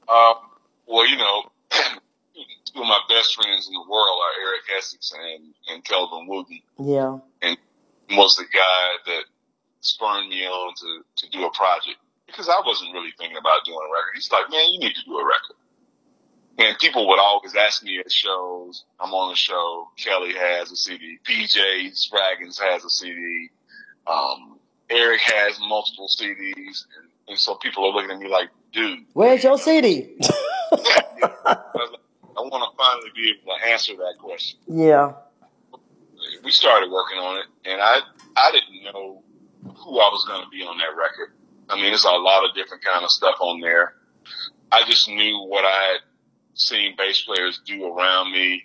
Um, 0.08 0.34
well, 0.86 1.08
you 1.08 1.16
know, 1.16 1.44
two 1.70 2.80
of 2.80 2.86
my 2.86 3.00
best 3.08 3.34
friends 3.34 3.68
in 3.68 3.74
the 3.74 3.84
world 3.88 4.20
are 4.20 4.42
Eric 4.46 4.62
Essex 4.78 5.12
and, 5.12 5.54
and 5.70 5.84
Kelvin 5.84 6.26
Wooten. 6.26 6.60
Yeah. 6.78 7.18
And 7.42 7.56
was 8.10 8.36
the 8.36 8.44
guy 8.44 8.96
that 9.06 9.24
spurred 9.84 10.28
me 10.28 10.46
on 10.46 10.74
to, 10.74 11.04
to 11.16 11.30
do 11.30 11.44
a 11.44 11.50
project 11.52 11.98
because 12.26 12.48
I 12.48 12.60
wasn't 12.64 12.92
really 12.92 13.12
thinking 13.18 13.36
about 13.36 13.64
doing 13.64 13.78
a 13.78 13.92
record. 13.92 14.14
He's 14.14 14.30
like, 14.32 14.50
man, 14.50 14.70
you 14.70 14.78
need 14.80 14.94
to 14.94 15.04
do 15.04 15.16
a 15.18 15.24
record. 15.24 15.56
And 16.56 16.78
people 16.78 17.08
would 17.08 17.18
always 17.18 17.54
ask 17.56 17.82
me 17.82 17.98
at 17.98 18.10
shows, 18.10 18.84
I'm 19.00 19.12
on 19.12 19.32
a 19.32 19.36
show, 19.36 19.88
Kelly 19.96 20.34
has 20.34 20.70
a 20.70 20.76
CD, 20.76 21.18
PJ 21.28 22.08
Spraggins 22.08 22.60
has 22.60 22.84
a 22.84 22.90
CD, 22.90 23.50
um, 24.06 24.58
Eric 24.88 25.20
has 25.20 25.58
multiple 25.60 26.08
CDs, 26.08 26.84
and, 26.96 27.08
and, 27.28 27.38
so 27.38 27.56
people 27.56 27.84
are 27.84 27.92
looking 27.92 28.12
at 28.12 28.18
me 28.18 28.28
like, 28.28 28.50
dude. 28.72 29.00
Where's 29.14 29.42
your 29.42 29.58
CD? 29.58 30.16
I 32.36 32.40
want 32.40 32.70
to 32.70 32.76
finally 32.76 33.10
be 33.16 33.30
able 33.30 33.56
to 33.56 33.66
answer 33.66 33.96
that 33.96 34.14
question. 34.20 34.58
Yeah. 34.68 35.14
We 36.44 36.52
started 36.52 36.90
working 36.90 37.18
on 37.18 37.38
it, 37.38 37.46
and 37.64 37.80
I 37.80 38.00
I 38.36 38.52
didn't 38.52 38.84
know 38.84 39.23
who 39.76 39.98
I 39.98 40.08
was 40.12 40.24
going 40.26 40.42
to 40.42 40.50
be 40.50 40.62
on 40.62 40.78
that 40.78 40.96
record. 40.96 41.34
I 41.68 41.76
mean, 41.76 41.86
there's 41.86 42.04
a 42.04 42.10
lot 42.10 42.48
of 42.48 42.54
different 42.54 42.84
kind 42.84 43.04
of 43.04 43.10
stuff 43.10 43.36
on 43.40 43.60
there. 43.60 43.94
I 44.70 44.82
just 44.86 45.08
knew 45.08 45.38
what 45.46 45.64
I 45.64 45.92
had 45.92 46.00
seen 46.54 46.94
bass 46.96 47.22
players 47.22 47.60
do 47.64 47.86
around 47.86 48.32
me 48.32 48.62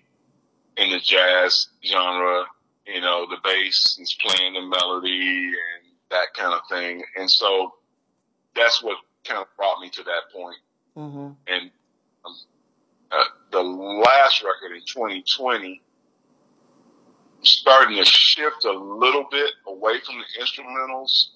in 0.78 0.90
the 0.92 1.00
jazz 1.00 1.68
genre. 1.84 2.46
You 2.86 3.02
know, 3.02 3.28
the 3.30 3.38
bass 3.44 3.98
is 4.02 4.18
playing 4.20 4.54
the 4.54 4.62
melody 4.62 5.48
and 5.48 5.94
that 6.10 6.34
kind 6.36 6.54
of 6.54 6.62
thing. 6.70 7.04
And 7.18 7.30
so 7.30 7.74
that's 8.56 8.82
what 8.84 8.98
kind 9.24 9.40
of 9.40 9.48
brought 9.56 9.80
me 9.80 9.90
to 9.92 10.04
that 10.04 10.34
point. 10.34 10.58
Mm-hmm. 10.98 11.30
And 11.48 11.72
um, 12.26 12.36
uh, 13.12 13.24
the 13.52 13.62
last 13.62 14.44
record 14.44 14.76
in 14.76 14.82
2020 14.82 15.82
starting 17.44 17.98
to 17.98 18.06
shift 18.06 18.66
a 18.66 18.72
little 18.72 19.26
bit 19.32 19.52
away 19.68 20.00
from 20.06 20.16
the 20.18 20.44
instrumentals. 20.44 21.30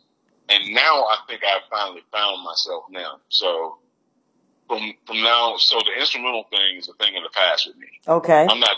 And 0.49 0.74
now 0.74 1.04
I 1.06 1.18
think 1.28 1.41
I've 1.43 1.62
finally 1.70 2.04
found 2.12 2.43
myself 2.43 2.86
now. 2.89 3.20
So 3.30 3.78
from 4.68 4.93
from 5.06 5.22
now, 5.22 5.56
so 5.58 5.80
the 5.86 5.99
instrumental 5.99 6.45
thing 6.49 6.78
is 6.78 6.89
a 6.89 6.93
thing 7.04 7.16
in 7.16 7.24
the 7.24 7.30
past 7.34 7.68
with 7.68 7.78
me. 7.78 7.88
Okay. 8.08 8.45
I'm 8.49 8.60
not 8.60 8.76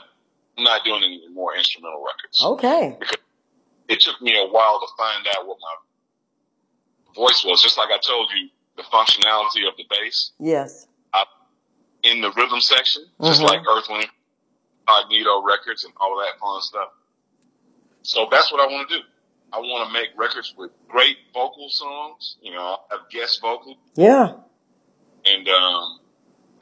I'm 0.57 0.63
not 0.63 0.83
doing 0.85 1.03
any 1.03 1.27
more 1.33 1.55
instrumental 1.55 2.03
records. 2.05 2.43
Okay. 2.43 2.95
Because 2.99 3.17
it 3.87 3.99
took 3.99 4.21
me 4.21 4.37
a 4.37 4.47
while 4.47 4.79
to 4.79 4.87
find 4.97 5.25
out 5.35 5.47
what 5.47 5.57
my 5.59 7.13
voice 7.15 7.43
was. 7.45 7.61
Just 7.61 7.77
like 7.77 7.89
I 7.91 7.97
told 7.97 8.29
you, 8.35 8.49
the 8.77 8.83
functionality 8.83 9.67
of 9.67 9.75
the 9.77 9.85
bass. 9.89 10.31
Yes. 10.39 10.87
I, 11.13 11.23
in 12.03 12.21
the 12.21 12.31
rhythm 12.31 12.61
section, 12.61 13.05
just 13.21 13.41
mm-hmm. 13.41 13.49
like 13.49 13.61
Earth, 13.67 13.89
Cognito 14.87 15.43
records 15.43 15.83
and 15.83 15.93
all 15.97 16.19
of 16.19 16.25
that 16.25 16.39
fun 16.39 16.61
stuff. 16.61 16.89
So 18.05 18.27
that's 18.29 18.51
what 18.51 18.61
I 18.61 18.71
want 18.71 18.87
to 18.89 18.97
do. 18.97 19.03
I 19.51 19.59
want 19.59 19.87
to 19.87 19.93
make 19.93 20.09
records 20.15 20.53
with 20.57 20.71
great 20.87 21.17
vocal 21.33 21.69
songs. 21.69 22.37
You 22.41 22.53
know, 22.53 22.77
have 22.91 23.01
guest 23.09 23.41
vocal. 23.41 23.77
Yeah. 23.95 24.33
And 25.25 25.47
um, 25.49 25.99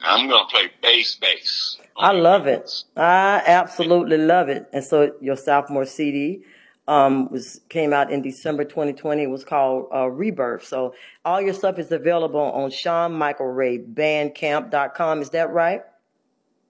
I'm 0.00 0.28
gonna 0.28 0.46
play 0.48 0.70
bass, 0.82 1.16
bass. 1.16 1.78
I 1.96 2.12
love 2.12 2.46
it. 2.46 2.84
I 2.96 3.42
absolutely 3.46 4.18
love 4.18 4.48
it. 4.48 4.68
And 4.72 4.82
so 4.82 5.12
your 5.20 5.36
sophomore 5.36 5.84
CD 5.84 6.42
um, 6.88 7.30
was 7.30 7.60
came 7.68 7.92
out 7.92 8.10
in 8.10 8.22
December 8.22 8.64
2020. 8.64 9.22
It 9.22 9.26
was 9.26 9.44
called 9.44 9.88
uh, 9.94 10.08
Rebirth. 10.08 10.64
So 10.64 10.94
all 11.24 11.42
your 11.42 11.54
stuff 11.54 11.78
is 11.78 11.92
available 11.92 12.40
on 12.40 12.70
Sean 12.70 13.12
Michael 13.12 13.48
Ray 13.48 13.78
Bandcamp.com. 13.78 15.20
Is 15.20 15.30
that 15.30 15.50
right? 15.50 15.82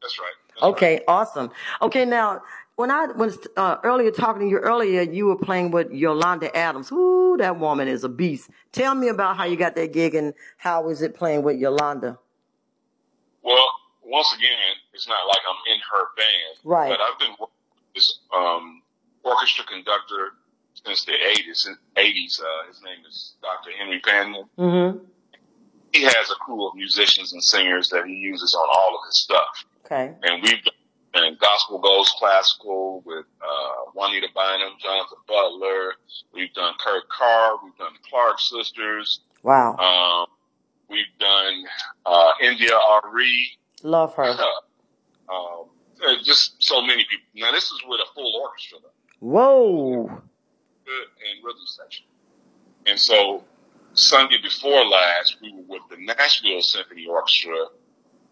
That's 0.03 0.19
right. 0.19 0.33
That's 0.55 0.65
okay, 0.65 0.95
right. 0.95 1.05
awesome. 1.09 1.51
Okay, 1.83 2.05
now 2.05 2.43
when 2.77 2.91
I 2.91 3.07
was 3.07 3.39
uh, 3.57 3.77
earlier 3.85 4.11
talking 4.11 4.43
to 4.43 4.49
you 4.49 4.59
earlier, 4.59 5.03
you 5.03 5.27
were 5.27 5.37
playing 5.37 5.71
with 5.71 5.93
Yolanda 5.93 6.55
Adams. 6.57 6.91
Ooh, 6.91 7.37
that 7.39 7.59
woman 7.59 7.89
is 7.89 8.05
a 8.05 8.09
beast. 8.09 8.51
Tell 8.73 8.95
me 8.95 9.09
about 9.09 9.37
how 9.37 9.45
you 9.45 9.57
got 9.57 9.77
that 9.77 9.93
gig 9.93 10.15
and 10.15 10.35
how 10.57 10.83
was 10.83 11.03
it 11.03 11.15
playing 11.15 11.43
with 11.43 11.59
Yolanda? 11.59 12.19
Well, 13.43 13.69
once 14.05 14.35
again, 14.37 14.59
it's 14.93 15.07
not 15.07 15.27
like 15.29 15.39
I'm 15.49 15.75
in 15.75 15.81
her 15.93 16.05
band, 16.17 16.59
right? 16.65 16.89
But 16.89 17.01
I've 17.01 17.19
been 17.19 17.37
with 17.39 17.51
this 17.95 18.21
um, 18.35 18.83
orchestra 19.23 19.65
conductor 19.65 20.33
since 20.85 21.05
the 21.05 21.13
80s. 21.13 21.69
80s. 21.97 22.41
Uh, 22.41 22.67
his 22.69 22.83
name 22.83 23.05
is 23.09 23.35
Dr. 23.41 23.71
Henry 23.79 24.01
Panion. 24.01 24.49
Mm-hmm. 24.59 24.99
He 25.93 26.03
has 26.03 26.31
a 26.31 26.35
crew 26.45 26.67
of 26.67 26.75
musicians 26.75 27.33
and 27.33 27.43
singers 27.43 27.89
that 27.91 28.05
he 28.07 28.15
uses 28.15 28.53
on 28.55 28.69
all 28.75 28.99
of 28.99 29.07
his 29.07 29.21
stuff. 29.21 29.65
Okay. 29.85 30.13
And 30.23 30.43
we've 30.43 30.63
done 30.65 30.75
and 31.15 31.39
gospel 31.39 31.79
goes 31.79 32.11
classical 32.19 33.03
with 33.05 33.25
uh, 33.41 33.91
Juanita 33.95 34.29
Bynum, 34.35 34.75
Jonathan 34.83 35.19
Butler. 35.29 35.93
We've 36.33 36.53
done 36.55 36.75
Kurt 36.85 37.09
Carr. 37.09 37.57
We've 37.63 37.77
done 37.77 37.93
the 37.93 38.09
Clark 38.09 38.41
Sisters. 38.41 39.21
Wow. 39.43 39.77
Um, 39.77 40.27
we've 40.89 41.05
done 41.19 41.65
uh, 42.05 42.33
India 42.43 42.73
Arie. 43.05 43.59
Love 43.83 44.15
her. 44.15 44.25
um, 45.29 45.69
just 46.25 46.63
so 46.63 46.83
many 46.83 47.05
people. 47.09 47.27
Now 47.37 47.53
this 47.53 47.65
is 47.65 47.81
with 47.87 48.01
a 48.01 48.15
full 48.15 48.41
orchestra. 48.43 48.79
Though. 48.83 49.27
Whoa. 49.27 50.07
And 50.07 51.45
rhythm 51.45 51.67
section. 51.67 52.05
And 52.87 52.99
so 52.99 53.45
Sunday 53.95 54.37
before 54.43 54.85
last, 54.85 55.37
we 55.41 55.55
were 55.55 55.63
with 55.67 55.83
the 55.91 55.97
Nashville 55.99 56.61
Symphony 56.61 57.07
Orchestra 57.07 57.55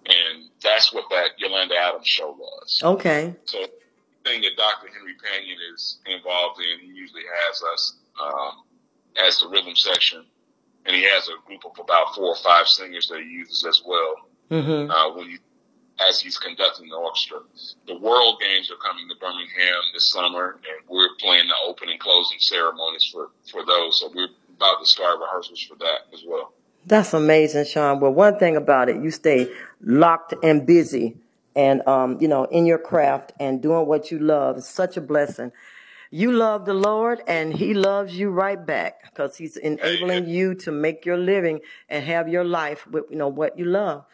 and 0.06 0.48
that's 0.62 0.92
what 0.92 1.04
that 1.10 1.38
Yolanda 1.38 1.74
Adams 1.76 2.06
show 2.06 2.32
was. 2.32 2.80
Okay. 2.82 3.34
So 3.44 3.58
the 3.60 4.30
thing 4.30 4.42
that 4.42 4.56
Dr. 4.56 4.88
Henry 4.92 5.14
Panion 5.14 5.56
is 5.74 5.98
involved 6.06 6.60
in, 6.60 6.86
he 6.86 6.92
usually 6.92 7.22
has 7.46 7.62
us 7.74 7.96
um, 8.20 8.64
as 9.26 9.38
the 9.40 9.48
rhythm 9.48 9.76
section, 9.76 10.24
and 10.86 10.96
he 10.96 11.02
has 11.04 11.28
a 11.28 11.46
group 11.46 11.64
of 11.64 11.72
about 11.78 12.14
four 12.14 12.28
or 12.28 12.36
five 12.36 12.66
singers 12.66 13.08
that 13.08 13.20
he 13.20 13.28
uses 13.28 13.64
as 13.64 13.82
well 13.86 14.14
mm-hmm. 14.50 14.90
uh, 14.90 15.14
when 15.14 15.28
he 15.28 15.38
as 16.08 16.20
he's 16.20 16.38
conducting 16.38 16.88
the 16.88 16.96
orchestra. 16.96 17.38
The 17.86 17.98
World 17.98 18.40
Games 18.40 18.70
are 18.70 18.76
coming 18.76 19.08
to 19.08 19.14
Birmingham 19.20 19.82
this 19.92 20.10
summer, 20.10 20.52
and 20.56 20.88
we're 20.88 21.14
playing 21.20 21.46
the 21.46 21.54
opening 21.68 21.92
and 21.92 22.00
closing 22.00 22.38
ceremonies 22.38 23.04
for 23.12 23.30
for 23.50 23.64
those. 23.64 24.00
So 24.00 24.10
we're 24.14 24.28
about 24.56 24.80
to 24.80 24.86
start 24.86 25.20
rehearsals 25.20 25.62
for 25.62 25.76
that 25.76 26.12
as 26.12 26.24
well. 26.26 26.52
That's 26.86 27.14
amazing, 27.14 27.66
Sean. 27.66 28.00
Well, 28.00 28.12
one 28.12 28.38
thing 28.38 28.56
about 28.56 28.88
it, 28.88 28.96
you 28.96 29.10
stay 29.10 29.48
locked 29.82 30.34
and 30.42 30.66
busy 30.66 31.16
and, 31.54 31.86
um, 31.86 32.18
you 32.20 32.28
know, 32.28 32.44
in 32.44 32.66
your 32.66 32.78
craft 32.78 33.32
and 33.38 33.60
doing 33.62 33.86
what 33.86 34.10
you 34.10 34.18
love. 34.18 34.56
It's 34.58 34.68
such 34.68 34.96
a 34.96 35.00
blessing. 35.00 35.52
You 36.10 36.32
love 36.32 36.66
the 36.66 36.74
Lord 36.74 37.22
and 37.26 37.54
he 37.54 37.72
loves 37.72 38.14
you 38.14 38.28
right 38.30 38.64
back 38.66 39.02
because 39.04 39.36
he's 39.36 39.56
enabling 39.56 40.28
you 40.28 40.54
to 40.56 40.70
make 40.70 41.06
your 41.06 41.16
living 41.16 41.60
and 41.88 42.04
have 42.04 42.28
your 42.28 42.44
life 42.44 42.86
with, 42.86 43.04
you 43.10 43.16
know, 43.16 43.28
what 43.28 43.58
you 43.58 43.64
love. 43.64 44.04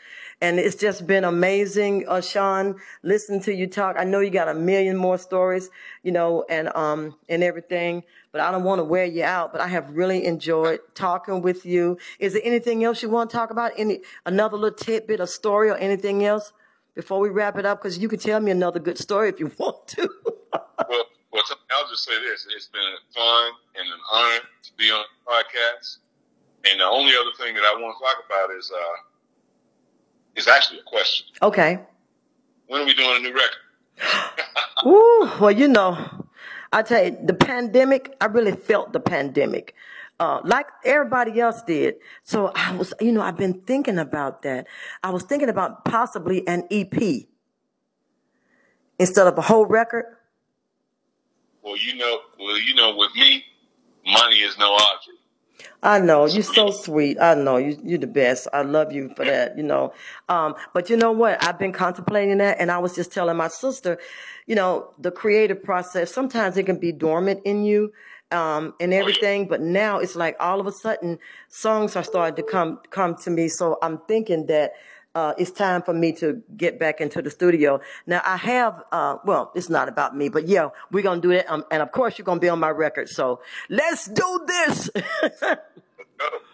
And 0.41 0.61
it's 0.61 0.77
just 0.77 1.09
been 1.09 1.25
amazing, 1.25 2.05
uh, 2.07 2.21
Sean, 2.21 2.77
listening 3.03 3.41
to 3.43 3.53
you 3.53 3.67
talk. 3.67 3.97
I 3.99 4.05
know 4.05 4.21
you 4.21 4.31
got 4.31 4.47
a 4.49 4.55
million 4.55 4.97
more 4.97 5.19
stories, 5.19 5.71
you 6.05 6.13
know, 6.13 6.45
and, 6.49 6.69
um, 6.77 7.17
and 7.29 7.43
everything, 7.43 8.05
but 8.33 8.41
I 8.41 8.51
don't 8.51 8.65
want 8.65 8.79
to 8.79 8.85
wear 8.85 9.05
you 9.05 9.25
out, 9.25 9.53
but 9.53 9.61
I 9.61 9.69
have 9.69 9.91
really 9.91 10.25
enjoyed 10.27 10.81
talking 10.95 11.41
with 11.43 11.65
you. 11.65 11.99
Is 12.19 12.35
there 12.35 12.43
anything 12.45 12.85
else 12.85 13.03
you 13.03 13.09
want 13.09 13.31
to 13.31 13.37
talk 13.37 13.51
about? 13.51 13.73
Any, 13.77 14.01
another 14.27 14.57
little 14.57 14.77
tidbit, 14.77 15.21
a 15.21 15.27
story 15.27 15.71
or 15.71 15.77
anything 15.77 16.25
else 16.25 16.53
before 16.95 17.21
we 17.21 17.31
wrap 17.31 17.57
it 17.57 17.65
up? 17.65 17.81
Cause 17.83 17.99
you 17.99 18.09
can 18.09 18.19
tell 18.19 18.41
me 18.41 18.51
another 18.51 18.81
good 18.81 18.99
story 18.99 19.29
if 19.29 19.41
you 19.41 19.51
want 19.59 19.87
to. 19.89 20.09
well, 20.89 21.05
well, 21.33 21.43
I'll 21.71 21.89
just 21.89 22.05
say 22.05 22.19
this. 22.21 22.47
It's 22.55 22.67
been 22.67 22.83
fun 23.15 23.53
and 23.77 23.87
an 23.87 24.01
honor 24.13 24.41
to 24.63 24.71
be 24.77 24.91
on 24.91 25.05
the 25.25 25.31
podcast. 25.31 25.99
And 26.71 26.81
the 26.81 26.85
only 26.85 27.13
other 27.19 27.31
thing 27.39 27.55
that 27.55 27.63
I 27.65 27.75
want 27.81 27.97
to 27.99 28.05
talk 28.05 28.25
about 28.27 28.57
is, 28.57 28.71
uh, 28.75 28.97
is 30.37 30.49
actually 30.49 30.81
a 30.81 30.83
question. 30.83 31.27
Okay. 31.43 31.79
When 32.67 32.83
are 32.83 32.85
we 32.85 32.95
doing 32.95 33.17
a 33.17 33.21
new 33.21 33.35
record? 33.35 33.67
Ooh, 34.87 35.31
well, 35.41 35.51
you 35.51 35.69
know, 35.69 35.97
I 36.73 36.83
tell 36.83 37.05
you, 37.05 37.17
the 37.23 37.33
pandemic, 37.49 38.15
I 38.21 38.27
really 38.27 38.53
felt 38.53 38.93
the 38.93 39.01
pandemic. 39.01 39.75
Uh, 40.21 40.41
like 40.45 40.67
everybody 40.85 41.41
else 41.41 41.63
did. 41.63 41.95
So 42.23 42.53
I 42.55 42.77
was, 42.77 42.93
you 43.01 43.11
know, 43.11 43.23
I've 43.23 43.39
been 43.39 43.63
thinking 43.63 43.99
about 43.99 44.43
that. 44.43 44.67
I 45.03 45.11
was 45.11 45.23
thinking 45.23 45.49
about 45.49 45.85
possibly 45.87 46.47
an 46.47 46.65
EP 46.71 47.27
instead 48.99 49.27
of 49.27 49.39
a 49.39 49.41
whole 49.41 49.65
record. 49.65 50.05
Well, 51.63 51.77
you 51.77 51.97
know, 51.97 52.19
well, 52.39 52.61
you 52.61 52.75
know, 52.75 52.95
with 52.97 53.15
me, 53.15 53.45
money 54.05 54.37
is 54.37 54.59
no 54.59 54.75
object. 54.75 55.18
I 55.83 56.01
know 56.01 56.27
you're 56.27 56.43
so 56.43 56.71
sweet. 56.71 57.19
I 57.21 57.35
know 57.35 57.57
you, 57.57 57.79
you're 57.85 57.99
the 57.99 58.07
best. 58.07 58.49
I 58.53 58.63
love 58.63 58.93
you 58.93 59.11
for 59.17 59.25
that. 59.25 59.57
You 59.57 59.63
know, 59.65 59.93
um, 60.29 60.55
but 60.75 60.91
you 60.91 60.97
know 60.97 61.13
what? 61.13 61.43
I've 61.43 61.59
been 61.59 61.73
contemplating 61.73 62.39
that, 62.39 62.59
and 62.61 62.71
I 62.71 62.79
was 62.79 62.95
just 62.95 63.13
telling 63.13 63.37
my 63.37 63.49
sister, 63.49 63.99
you 64.47 64.55
know, 64.55 64.93
the 64.99 65.11
creative 65.11 65.63
process 65.63 66.13
sometimes 66.13 66.57
it 66.57 66.67
can 66.67 66.79
be 66.79 66.93
dormant 66.93 67.41
in 67.45 67.65
you, 67.65 67.93
um, 68.31 68.75
and 68.81 68.93
everything. 68.93 69.47
But 69.49 69.61
now 69.61 69.99
it's 69.99 70.17
like 70.17 70.37
all 70.41 70.61
of 70.61 70.67
a 70.67 70.73
sudden 70.73 71.19
songs 71.49 71.97
are 71.97 72.05
starting 72.05 72.37
to 72.45 72.51
come 72.51 72.81
come 72.91 73.17
to 73.17 73.31
me. 73.31 73.49
So 73.49 73.79
I'm 73.83 73.99
thinking 74.09 74.47
that 74.47 74.73
uh, 75.19 75.35
it's 75.37 75.51
time 75.51 75.83
for 75.83 75.93
me 75.93 76.13
to 76.13 76.41
get 76.57 76.79
back 76.79 77.01
into 77.01 77.21
the 77.21 77.31
studio. 77.31 77.81
Now 78.07 78.23
I 78.25 78.37
have, 78.37 78.85
uh, 78.93 79.17
well, 79.25 79.51
it's 79.57 79.69
not 79.69 79.89
about 79.89 80.17
me, 80.17 80.29
but 80.29 80.47
yeah, 80.47 80.69
we're 80.93 81.03
gonna 81.03 81.21
do 81.21 81.33
it, 81.33 81.51
um, 81.51 81.65
and 81.73 81.83
of 81.83 81.91
course 81.91 82.19
you're 82.19 82.25
gonna 82.25 82.39
be 82.39 82.49
on 82.49 82.61
my 82.61 82.71
record. 82.71 83.09
So 83.09 83.41
let's 83.69 84.07
do 84.07 84.45
this. 84.47 84.91
let's 84.95 85.41
go. 85.41 85.57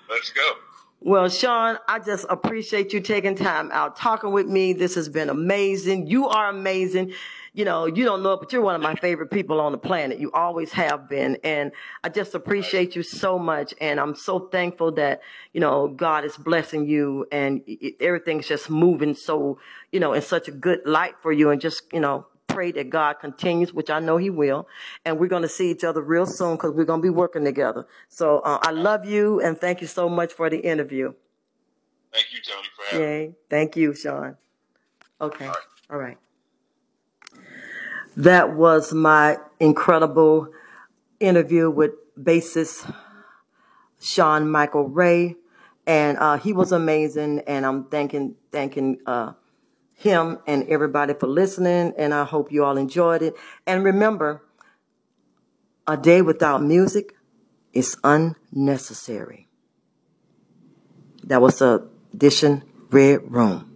Let's 0.08 0.30
go. 0.30 0.52
Well, 1.00 1.28
Sean, 1.28 1.76
I 1.86 1.98
just 1.98 2.24
appreciate 2.30 2.94
you 2.94 3.00
taking 3.00 3.34
time 3.34 3.70
out 3.72 3.96
talking 3.96 4.32
with 4.32 4.46
me. 4.46 4.72
This 4.72 4.94
has 4.94 5.10
been 5.10 5.28
amazing. 5.28 6.06
You 6.06 6.28
are 6.28 6.48
amazing 6.48 7.12
you 7.54 7.64
know, 7.64 7.86
you 7.86 8.04
don't 8.04 8.24
know 8.24 8.32
it, 8.32 8.40
but 8.40 8.52
you're 8.52 8.62
one 8.62 8.74
of 8.74 8.80
my 8.80 8.96
favorite 8.96 9.30
people 9.30 9.60
on 9.60 9.70
the 9.70 9.78
planet. 9.78 10.18
You 10.18 10.32
always 10.32 10.72
have 10.72 11.08
been. 11.08 11.38
And 11.44 11.70
I 12.02 12.08
just 12.08 12.34
appreciate 12.34 12.96
you 12.96 13.04
so 13.04 13.38
much. 13.38 13.72
And 13.80 14.00
I'm 14.00 14.16
so 14.16 14.40
thankful 14.40 14.90
that, 14.92 15.22
you 15.52 15.60
know, 15.60 15.86
God 15.86 16.24
is 16.24 16.36
blessing 16.36 16.86
you 16.86 17.26
and 17.30 17.62
everything's 18.00 18.48
just 18.48 18.68
moving 18.68 19.14
so, 19.14 19.60
you 19.92 20.00
know, 20.00 20.14
in 20.14 20.22
such 20.22 20.48
a 20.48 20.50
good 20.50 20.80
light 20.84 21.14
for 21.22 21.30
you. 21.32 21.50
And 21.50 21.60
just, 21.60 21.84
you 21.92 22.00
know, 22.00 22.26
pray 22.48 22.72
that 22.72 22.90
God 22.90 23.20
continues, 23.20 23.72
which 23.72 23.88
I 23.88 24.00
know 24.00 24.16
He 24.16 24.30
will. 24.30 24.66
And 25.04 25.20
we're 25.20 25.28
going 25.28 25.42
to 25.42 25.48
see 25.48 25.70
each 25.70 25.84
other 25.84 26.02
real 26.02 26.26
soon 26.26 26.56
because 26.56 26.72
we're 26.72 26.84
going 26.84 27.00
to 27.00 27.04
be 27.04 27.10
working 27.10 27.44
together. 27.44 27.86
So 28.08 28.40
uh, 28.40 28.58
I 28.62 28.72
love 28.72 29.04
you 29.04 29.40
and 29.40 29.56
thank 29.56 29.80
you 29.80 29.86
so 29.86 30.08
much 30.08 30.32
for 30.32 30.50
the 30.50 30.58
interview. 30.58 31.14
Thank 32.12 32.32
you, 32.32 32.40
Tony, 32.40 32.66
for 32.76 32.84
having 32.90 33.06
Yay. 33.06 33.34
Thank 33.48 33.76
you, 33.76 33.94
Sean. 33.94 34.36
Okay. 35.20 35.46
All 35.46 35.52
right. 35.52 35.58
All 35.90 35.98
right. 35.98 36.18
That 38.16 38.54
was 38.54 38.92
my 38.92 39.38
incredible 39.58 40.48
interview 41.18 41.70
with 41.70 41.92
bassist 42.18 42.92
Sean 44.00 44.48
Michael 44.50 44.88
Ray. 44.88 45.36
And 45.86 46.18
uh, 46.18 46.38
he 46.38 46.52
was 46.52 46.72
amazing. 46.72 47.42
And 47.46 47.66
I'm 47.66 47.84
thanking, 47.84 48.36
thanking 48.52 48.98
uh, 49.06 49.32
him 49.94 50.38
and 50.46 50.66
everybody 50.68 51.14
for 51.14 51.26
listening. 51.26 51.92
And 51.98 52.14
I 52.14 52.24
hope 52.24 52.52
you 52.52 52.64
all 52.64 52.76
enjoyed 52.76 53.22
it. 53.22 53.34
And 53.66 53.84
remember, 53.84 54.42
a 55.86 55.96
day 55.96 56.22
without 56.22 56.62
music 56.62 57.14
is 57.72 57.96
unnecessary. 58.04 59.48
That 61.24 61.42
was 61.42 61.60
a 61.60 61.88
edition 62.14 62.62
Red 62.90 63.30
Room. 63.30 63.73